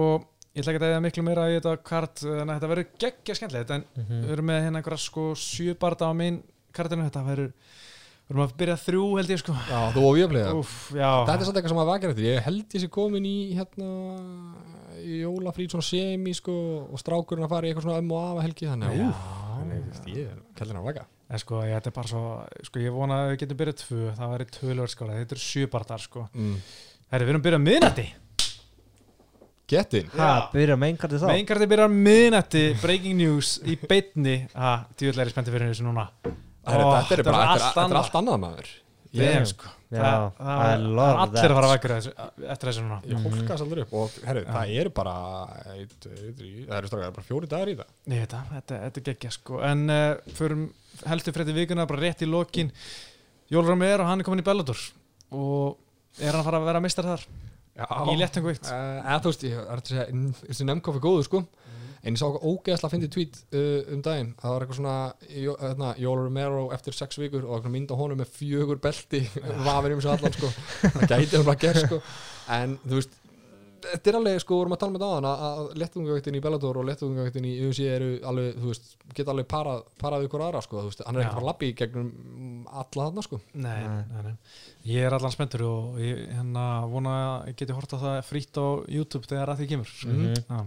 [0.55, 3.73] ég ætla ekki að eða miklu meira í þetta kart en þetta verður geggja skemmtilegt
[3.75, 4.21] en Mhm.
[4.23, 6.41] við erum með hérna einhverja sko sjöbarda á minn
[6.75, 7.51] kartinu, þetta verður
[8.25, 9.53] við erum að byrja þrjú held ég sko.
[9.69, 10.31] Já, þú og ég
[10.97, 12.25] já, Þetta er svolítið eitthvað sem að vakar eftir.
[12.25, 13.89] Ég held ég sé komin í hérna
[15.05, 16.55] í jólafrít svona semi sko
[16.89, 19.07] og strákurinn að fara í eitthvað svona um og af helgi þannig að Já.
[19.09, 19.23] úf,
[20.01, 21.05] að ég er kallin að vaka.
[21.25, 22.23] En sko ég, þetta er bara svo
[22.67, 26.03] sko ég vona að við getum byrjað tvö það væri tölvöld skála, þetta eru sjöbardar
[26.05, 26.27] sko.
[26.35, 26.55] Mm.
[27.11, 28.07] Herri, við erum byrjað miðnætti.
[29.65, 31.27] Gettin Ha, byrja með einhverju þá.
[31.31, 34.35] Meingarti byrjar miðnætti breaking news í beinni.
[34.53, 36.03] Að djúðlega er spenntið fyrir þessu núna.
[36.21, 38.69] Þetta Ó, þetta er bara þetta er- er allt annað maður.
[39.15, 39.71] Ég, sko.
[39.95, 42.99] Já, það, það, er allir að fara að vekkur eftir þessu núna.
[43.09, 44.51] Ég hólkast aldrei upp og herru, Já.
[44.51, 45.15] það eru bara
[45.75, 47.95] eitt, eitt, eitt, það eru eru bara fjóri dagar í það.
[48.11, 49.61] Ég veit það, þetta, þetta er geggja sko.
[49.71, 50.67] En uh, förum
[51.05, 52.71] helstu frétti vikuna bara rétt í lokin.
[53.51, 54.79] Jólur er og hann er komin í Bellator
[55.35, 55.75] og
[56.21, 57.27] er hann að fara að vera mistar þar?
[57.75, 60.05] Já, í léttangvikt Uh, eða þú veist, ég er að segja
[60.45, 61.41] þessi nefnkofi góður sko
[62.05, 64.95] en ég sá eitthvað ógeðslega að fyndi tweet uh, um daginn það var eitthvað svona
[65.41, 69.23] Jó- hérna, Jóla Romero eftir sex vikur og eitthvað mynd á honum með fjögur belti
[69.67, 70.53] vafir um sig allan sko
[70.85, 72.01] það gæti hann bara gerð sko
[72.61, 73.21] en þú veist
[73.85, 76.85] þetta er alveg, sko, vorum að tala með það að, að lettungavektin í Bellator og
[76.87, 80.89] lettungavektin í UFC eru alveg, þú veist, geta alveg parað, parað ykkur aðra, sko, þú
[80.89, 84.23] veist, hann er ekki að að í gegnum mm, alla þarna, sko Nei, Nei.
[84.25, 84.33] nei.
[84.89, 88.57] Ég er allan spenntur og ég hérna vona að ég geti hort á það frýtt
[88.57, 88.65] á
[88.95, 90.15] YouTube þegar að því kemur sko.
[90.15, 90.33] Mhm.
[90.49, 90.63] Já.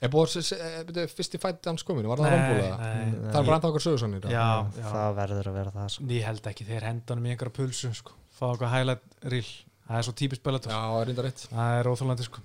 [0.00, 2.76] Er búið fyrst í fætt hans kominu, var það rambúlega?
[2.80, 4.46] Það er bara enda okkur sögursannir Já,
[4.78, 4.86] já.
[4.86, 6.06] það verður að vera það sko.
[6.14, 8.16] Ég held ekki, þeir hendanum í einhverja pulsu sko.
[8.32, 9.50] fá eitthvað highlight reel
[9.90, 12.42] það er svo típist bellator, Já, er reynda rétt það er óþólandi sko.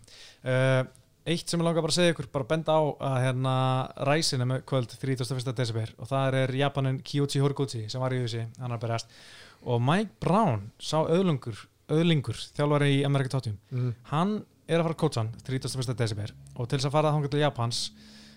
[0.50, 0.84] uh,
[1.26, 3.54] Eitt sem ég langar bara að segja ykkur bara benda á að hérna
[4.06, 5.54] ræsin er með kvöld 31.
[5.58, 9.16] desember og það er Japanin Kyoji Horiguchi sem var í þessi, hann er berast
[9.66, 13.90] og Mike Brown sá öðlungur öðlingur, þjálfari í Amerika Tóttum mm.
[14.12, 14.36] hann
[14.68, 15.96] er að fara að coacha hann 31.
[16.00, 16.36] desember.
[16.56, 17.82] Og til þess að fara þangað til Japans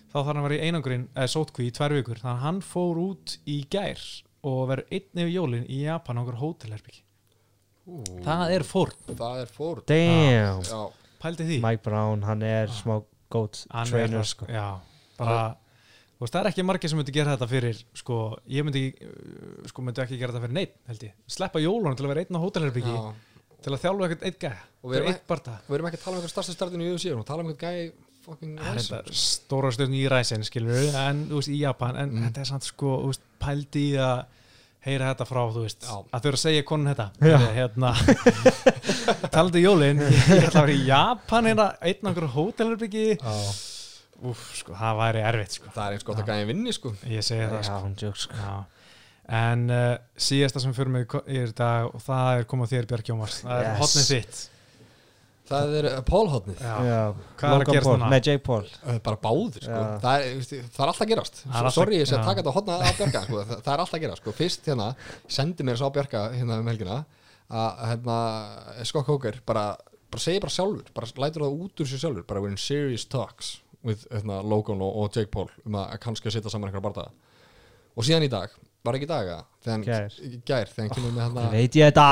[0.09, 2.19] þá þarf hann að vera í einangrin eða sótkví í tvær vikur.
[2.21, 4.01] Þannig að hann fór út í gær
[4.49, 7.01] og verður einn yfir jólin í Japan á okkur hótelherbyggi
[8.25, 10.81] það er fór, Það er fór damn, Já,
[11.23, 11.57] pældi því.
[11.63, 12.99] Mike Brown hann er smá
[13.33, 14.47] goat Hann er trainer það, sko.
[14.51, 14.67] já,
[15.17, 15.39] bara
[16.19, 18.19] þú veist, það er ekki margir sem myndi gera þetta fyrir sko,
[18.51, 22.05] ég myndi, uh, sko, myndi ekki gera þetta fyrir neitt, held ég, sleppa jólunum til
[22.07, 23.09] að vera einn á hótelherbyggi, já
[23.63, 25.97] til að þjálfa eitthvað eitt gæð, Og við erum fyrir eitt barða Við erum ekki
[25.99, 27.91] að tala um eitthvað starsta startinu í UFC Við erum að tala um eitthvað gæi
[28.29, 32.25] fucking þetta stóra stjórn í ræsin skilur við, en þú veist í Japan en Mm.
[32.27, 34.19] þetta er samt sko, þú veist, pældi í að
[34.85, 35.95] heyra þetta frá, þú veist Já.
[36.13, 37.07] að þau eru að segja konun þetta.
[37.19, 37.39] Já.
[37.57, 37.89] hérna,
[39.33, 43.05] talandi jólin ég ætla að vera í Japan hérna einn einhverju hótelherbyggi
[44.29, 45.71] úf, sko, það væri erfitt sko.
[45.75, 46.91] Það er eins gott að gæi vinni sko.
[47.07, 47.57] Ég segi það
[48.03, 48.43] já, sko.
[49.29, 53.41] En uh, síðasta sem fyrir mig í dag og það er komað þér Björk Jómars
[53.43, 53.81] það er Yes.
[53.83, 54.47] hotnið þitt
[55.49, 56.27] Það er uh, Paul.
[56.29, 56.73] Já,
[57.39, 57.93] Hvað er að Logan gerast Paul.
[57.97, 58.09] núna?
[58.13, 58.67] Nei, Jake Paul
[59.07, 62.27] Bara báðir sko það er, það er alltaf að gerast er Sorry, ég sé að
[62.27, 63.39] taka þetta hodna að Björka sko.
[63.49, 64.33] það, er alltaf að gerast sko.
[64.37, 64.89] Fyrst hérna,
[65.39, 66.99] sendi mér svo á Björka hérna um helgina
[67.49, 68.17] að hérna,
[68.85, 69.63] Scott Coker bara,
[70.13, 73.07] bara segir bara sjálfur bara lætur það út úr sér sjálfur bara we're in serious
[73.09, 76.85] talks with hérna, Logan og, og Jake Paul um að kannski að setja saman einhverja
[76.85, 77.09] bardaga
[77.97, 78.53] og síðan í dag,
[78.85, 79.43] var ekki í dag eða?
[79.65, 80.05] þegar Gær.
[80.05, 82.07] hann- þegar hann kemur með Ég hérna veit ég þetta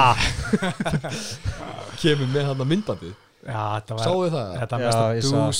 [2.01, 3.15] kemur með
[3.47, 4.49] Já, þetta var Sáuð það?
[4.59, 5.29] Þetta mesta ég sá.
[5.37, 5.59] dús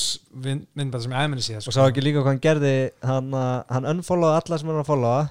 [0.76, 2.74] myndbæð sem ég aðmenni síðan Og sá ekki líka hvað hann gerði
[3.08, 5.22] Hann, uh, hann unfollowaði alla sem hann var að followa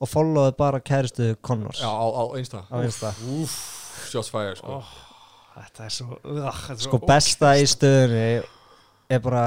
[0.00, 3.12] Og followaði bara kæristu Connors Já, á, á einsta Á Insta.
[3.30, 3.54] Úf,
[4.10, 4.80] shots fire sko.
[5.60, 8.26] Þetta er svo, uh, þetta er svo Sko besta í stöðunni
[9.12, 9.46] Er bara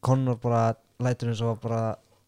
[0.00, 0.62] Connor bara
[1.04, 1.82] lætur eins og bara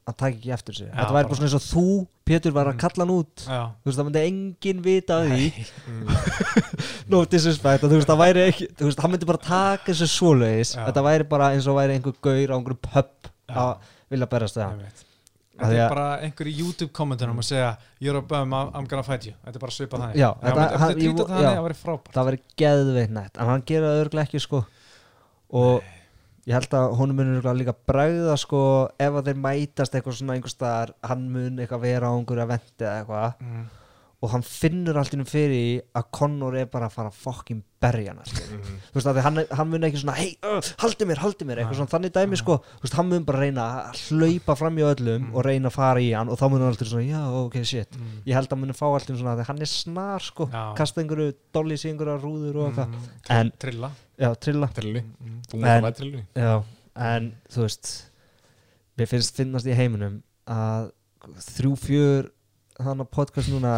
[0.06, 2.66] Hann taki ekki eftir sig Já, Þetta væri bara- svona eins og þú Pétur var
[2.66, 2.78] að Mm.
[2.78, 3.36] kalla hann út.
[3.46, 5.46] Já, Þú veist það myndi enginn vita af því.
[7.12, 10.74] No disrespect Þú veist það væri ekki Þú veist hann myndi bara taka þessu svoleiðis.
[10.78, 13.30] Þetta væri bara eins og væri einhver gaur á einhverjum pub.
[13.52, 13.72] Að
[14.12, 14.84] vilja berast það
[15.52, 19.02] Þetta er að- bara einhver í YouTube kommentunum að segja You're a bum, I'm gonna
[19.06, 19.34] fight you.
[19.46, 20.16] Þetta er bara svipað þannig.
[20.16, 21.34] Já, þetta, hann- þetta ég- trýta já.
[21.36, 22.12] þannig að vera frábært.
[22.16, 24.64] Það væri geðveitt nætt en hann gera það örglega ekki sko.
[25.52, 25.82] Og
[26.48, 28.62] ég held að honum örugglega líka bregða sko
[28.98, 32.86] ef að þeir mætast eitthvað svona einhver staðar hann mun eitthvað vera á einhverju eventi
[32.86, 33.68] eða eitthvað mm.
[34.22, 38.12] Og hann finnur allt innum fyrir að Connor er bara að fara að fokkin berja
[38.12, 38.52] hann mm.
[38.54, 38.76] Mhm.
[38.92, 41.80] þú veist að hann, hann mun ekki svona hei, uh, haldi mér, haldi mér, eitthvað
[41.80, 45.22] svona þannig dæmi sko, þú veist, hann mun bara reyna að hlaupa fram í öllum
[45.26, 45.34] Mm.
[45.34, 47.90] og reyna að fara í hann og þá mun hann alltaf svona, já, ok, shit
[47.98, 48.22] Mm.
[48.26, 50.74] ég held að hann mun fá alltaf svona, því hann er snar sko, Já.
[50.78, 53.08] kasta einhverju dollís í einhverja rúður og eitthvað, Mm.
[53.30, 55.42] En- Trilla já, trilla Trilli, Mm.
[55.66, 56.62] En- að Já,
[56.96, 58.04] en þú veist
[58.96, 60.92] mér finnst finnast í heiminum að
[61.38, 62.30] þrjú fjör
[62.78, 63.72] þannig podcast núna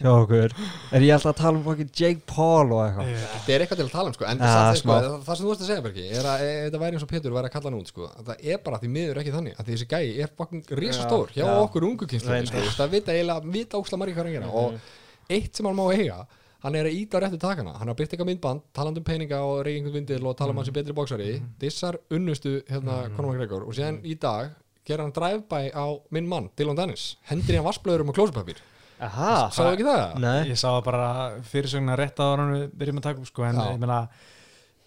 [0.00, 0.54] hjá okkur.
[0.96, 3.12] Er ég alltaf að tala um fucking Jake Paul og eitthvað?
[3.12, 3.36] Það.
[3.46, 5.22] Það er eitthvað til að tala um sko, en Ja, samt, sko, smá.
[5.28, 7.36] það sem þú veist að segja Bergi er að e, þetta væri eins og Pétur
[7.38, 8.10] væri að kalla hann út sko.
[8.10, 11.44] að það er bara því miður ekki þannig að þessi gæi er fucking risastór hjá
[11.46, 11.54] Já.
[11.62, 12.66] okkur ungu kynslu sko.
[12.82, 14.52] það vita eiginlega, vita óksla margir hvað hann gera.
[14.52, 16.22] Og eitt sem hann má eiga
[16.62, 19.40] hann er að íta á réttu takana, hann har byrkt eitthvað myndband talandi um peninga
[19.42, 23.32] og reyði einhvern vindil og tala um hann sem betri bóksari, dissar unnustu hérna Conor
[23.34, 23.64] McGregor.
[23.66, 24.52] Og síðan í dag
[24.88, 25.84] gera hann drive-by á
[26.14, 28.60] minn mann Dylan Dennis, hendur í hann vassblöðurum og klósupapír,
[29.02, 30.02] Aha, sáðu ekki það?
[30.22, 31.08] Nei, Ég sá það bara
[31.50, 33.64] fyrirsögna rétt á ára við byrjum að taka upp sko en Já.
[33.72, 33.98] ég meina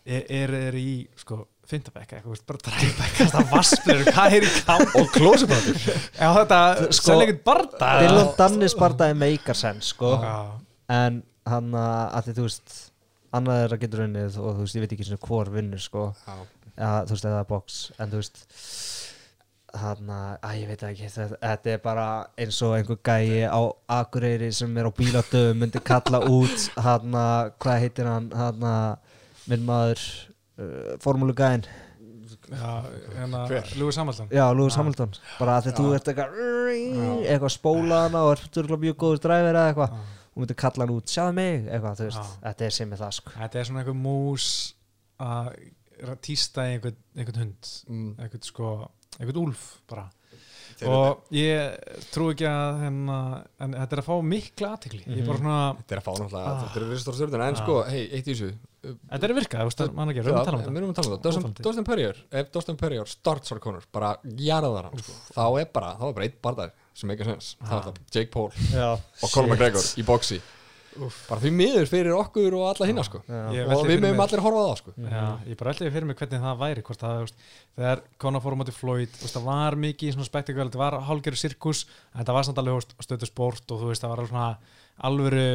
[0.06, 0.90] er, er, er í
[1.20, 6.28] sko fintabekka eitthvað, veist, bara dræfbekka það vassblur, hvað er í kam og klósupapír Já
[6.38, 6.60] þetta,
[6.94, 10.12] Sko, selja ekkert barda Dylan Dannis bardaði meikar sense sko.
[10.22, 10.38] Já,
[10.96, 12.76] en hann að, að því þú veist
[13.36, 16.06] annað er að getur unnið og þú veist ég veit ekki svona hvor vinnur sko.
[16.24, 16.36] Já.
[16.78, 17.80] ja, þú veist eða box.
[18.00, 18.46] En þú veist
[19.82, 22.08] hann að, ég veit ekki þetta, þetta er bara
[22.42, 23.62] eins og einhver gæi á
[24.00, 29.18] Akureyri sem er á bíladöfum myndi kalla út hann að, hvað heitir hann hann að,
[29.52, 30.06] minn maður
[30.60, 31.66] uh, formúlugæin
[32.46, 33.46] hérna?
[33.80, 34.82] Lúi Samhaldun já, Lewis Já.
[34.82, 36.36] Hamilton bara að því þú ert eitthvað
[37.26, 39.98] eitthvað spóla hana og ert örugglega mjög góður dræfir eða eitthvað.
[40.36, 42.40] Og myndi kalla hann út, sjáðu mig eitthvað, þú veist, Já.
[42.44, 43.34] þetta er sem með það sko.
[43.38, 44.48] Þetta er svona einhver mús
[45.24, 45.52] að
[45.96, 47.70] er týsta einhvern hund.
[47.88, 48.72] Mm, einhvern sko,
[49.20, 50.10] einhvern úlf bara.
[50.76, 51.76] Þeir- og ég
[52.12, 53.18] trú ekki að hérna,
[53.64, 54.72] en þetta er að fá mikla
[55.08, 56.64] ég er bara svona, Þetta er að fá náttúrulega, Ah.
[56.66, 57.62] þetta er risastóra stjórnuna En Ah.
[57.64, 58.50] sko, hei, eitt í þessu.
[58.86, 60.78] Þetta er að virka við erum að tala um við þetta.
[60.78, 61.64] erum að tala um þetta.
[61.64, 65.14] Dustin Perrier, ef Dustin Perrier starts our corner, bara jarðar hann sko.
[65.34, 68.32] þá er bara, þá er bara eitt barðar sem ekki sens, það er það Jake
[68.32, 68.94] Paul Já,
[69.24, 70.04] og Conor McGregor í
[71.02, 73.22] boxi bara því miður fyrir okkur og alla hinna sko.
[73.76, 74.94] Og við mér- allir horfa á það sko.
[75.06, 77.34] Já, ég bara ætlaði fyrir mig hvernig það væri hvort það,
[77.76, 80.98] þegar Conor fór á móti Floyd þú veist, það var mikið svona spektakvel þetta var
[81.10, 84.34] hálfgerður sirkus, en þetta var samt alveg stöðu sport og þú veist, það var alveg
[84.34, 84.50] svona
[85.06, 85.46] alvöru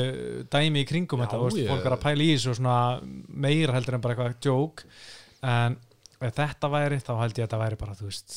[0.53, 2.79] dæmi í kringum Já, þetta, veist, fólk var að pæla í þessu og svona
[3.41, 4.85] meira heldur en bara eitthvað joke
[5.41, 5.79] en
[6.21, 8.35] ef þetta væri þá held ég að þetta væri bara, þú veist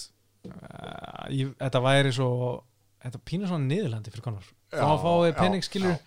[0.48, 2.30] uh, ég, þetta væri svo
[3.04, 6.00] þetta pínur svona niðurlandi fyrir Conor þá fáið penning skilur já.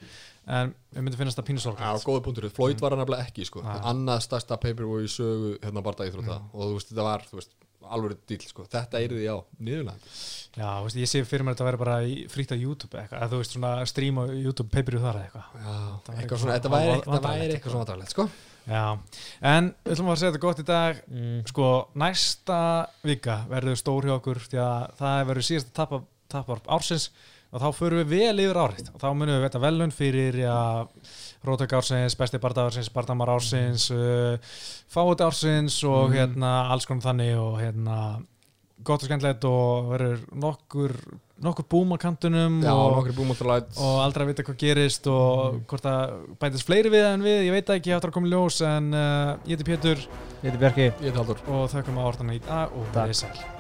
[0.47, 3.63] En við myndum finnast það pínu Já, góða punktur, Floyd var hann nefnilega ekki sko.
[3.67, 3.83] Ah.
[3.91, 7.55] annað stærsta pay-per-view í sögu hérna barða íþrótta og þú veist, þetta var veist,
[7.87, 8.67] alveg dýl, sko.
[8.71, 10.13] þetta er því á niðurlega
[10.57, 11.97] Já, veist, ég sé fyrir mér að þetta væri bara
[12.33, 15.51] frítt á YouTube eitthvað, eða þú veist svona stream á YouTube pay-per-view þar eitthvað.
[15.61, 15.75] Já,
[16.15, 18.27] eitthvað svona, þetta væri, eitthvað svona vandrarlegt sko.
[18.67, 18.85] Já,
[19.53, 21.03] en við ætlum að segja þetta gott í dag.
[21.13, 21.37] Mm.
[21.51, 21.69] sko,
[22.03, 22.61] næsta
[23.05, 27.11] vika verður stór hjá okkur því að það verður síðast tapar tapa ársins
[27.53, 28.91] og þá förum við vel yfir árið.
[28.95, 30.57] Og þá munum við veta velun fyrir já,
[31.47, 34.35] Rótök ársins, besti barða ársins bardamar ársins uh,
[34.91, 36.17] fáið ársins og Mhm.
[36.17, 37.99] hérna alls konar þannig og hérna
[38.87, 40.93] gott og skemmtilegt og verður nokkur
[41.43, 43.09] nokkur búm á kantunum Já, og,
[43.77, 47.53] og aldrei að vita hvað gerist og hvort það bætist fleiri við en við, ég
[47.57, 49.97] veit ekki, ég áttur að koma í ljós en uh, ég heiti Pétur.
[50.43, 50.89] Ég heiti Bjarki.
[51.03, 53.56] Ég er Haldur og þökkum að orðana í dag og við sæl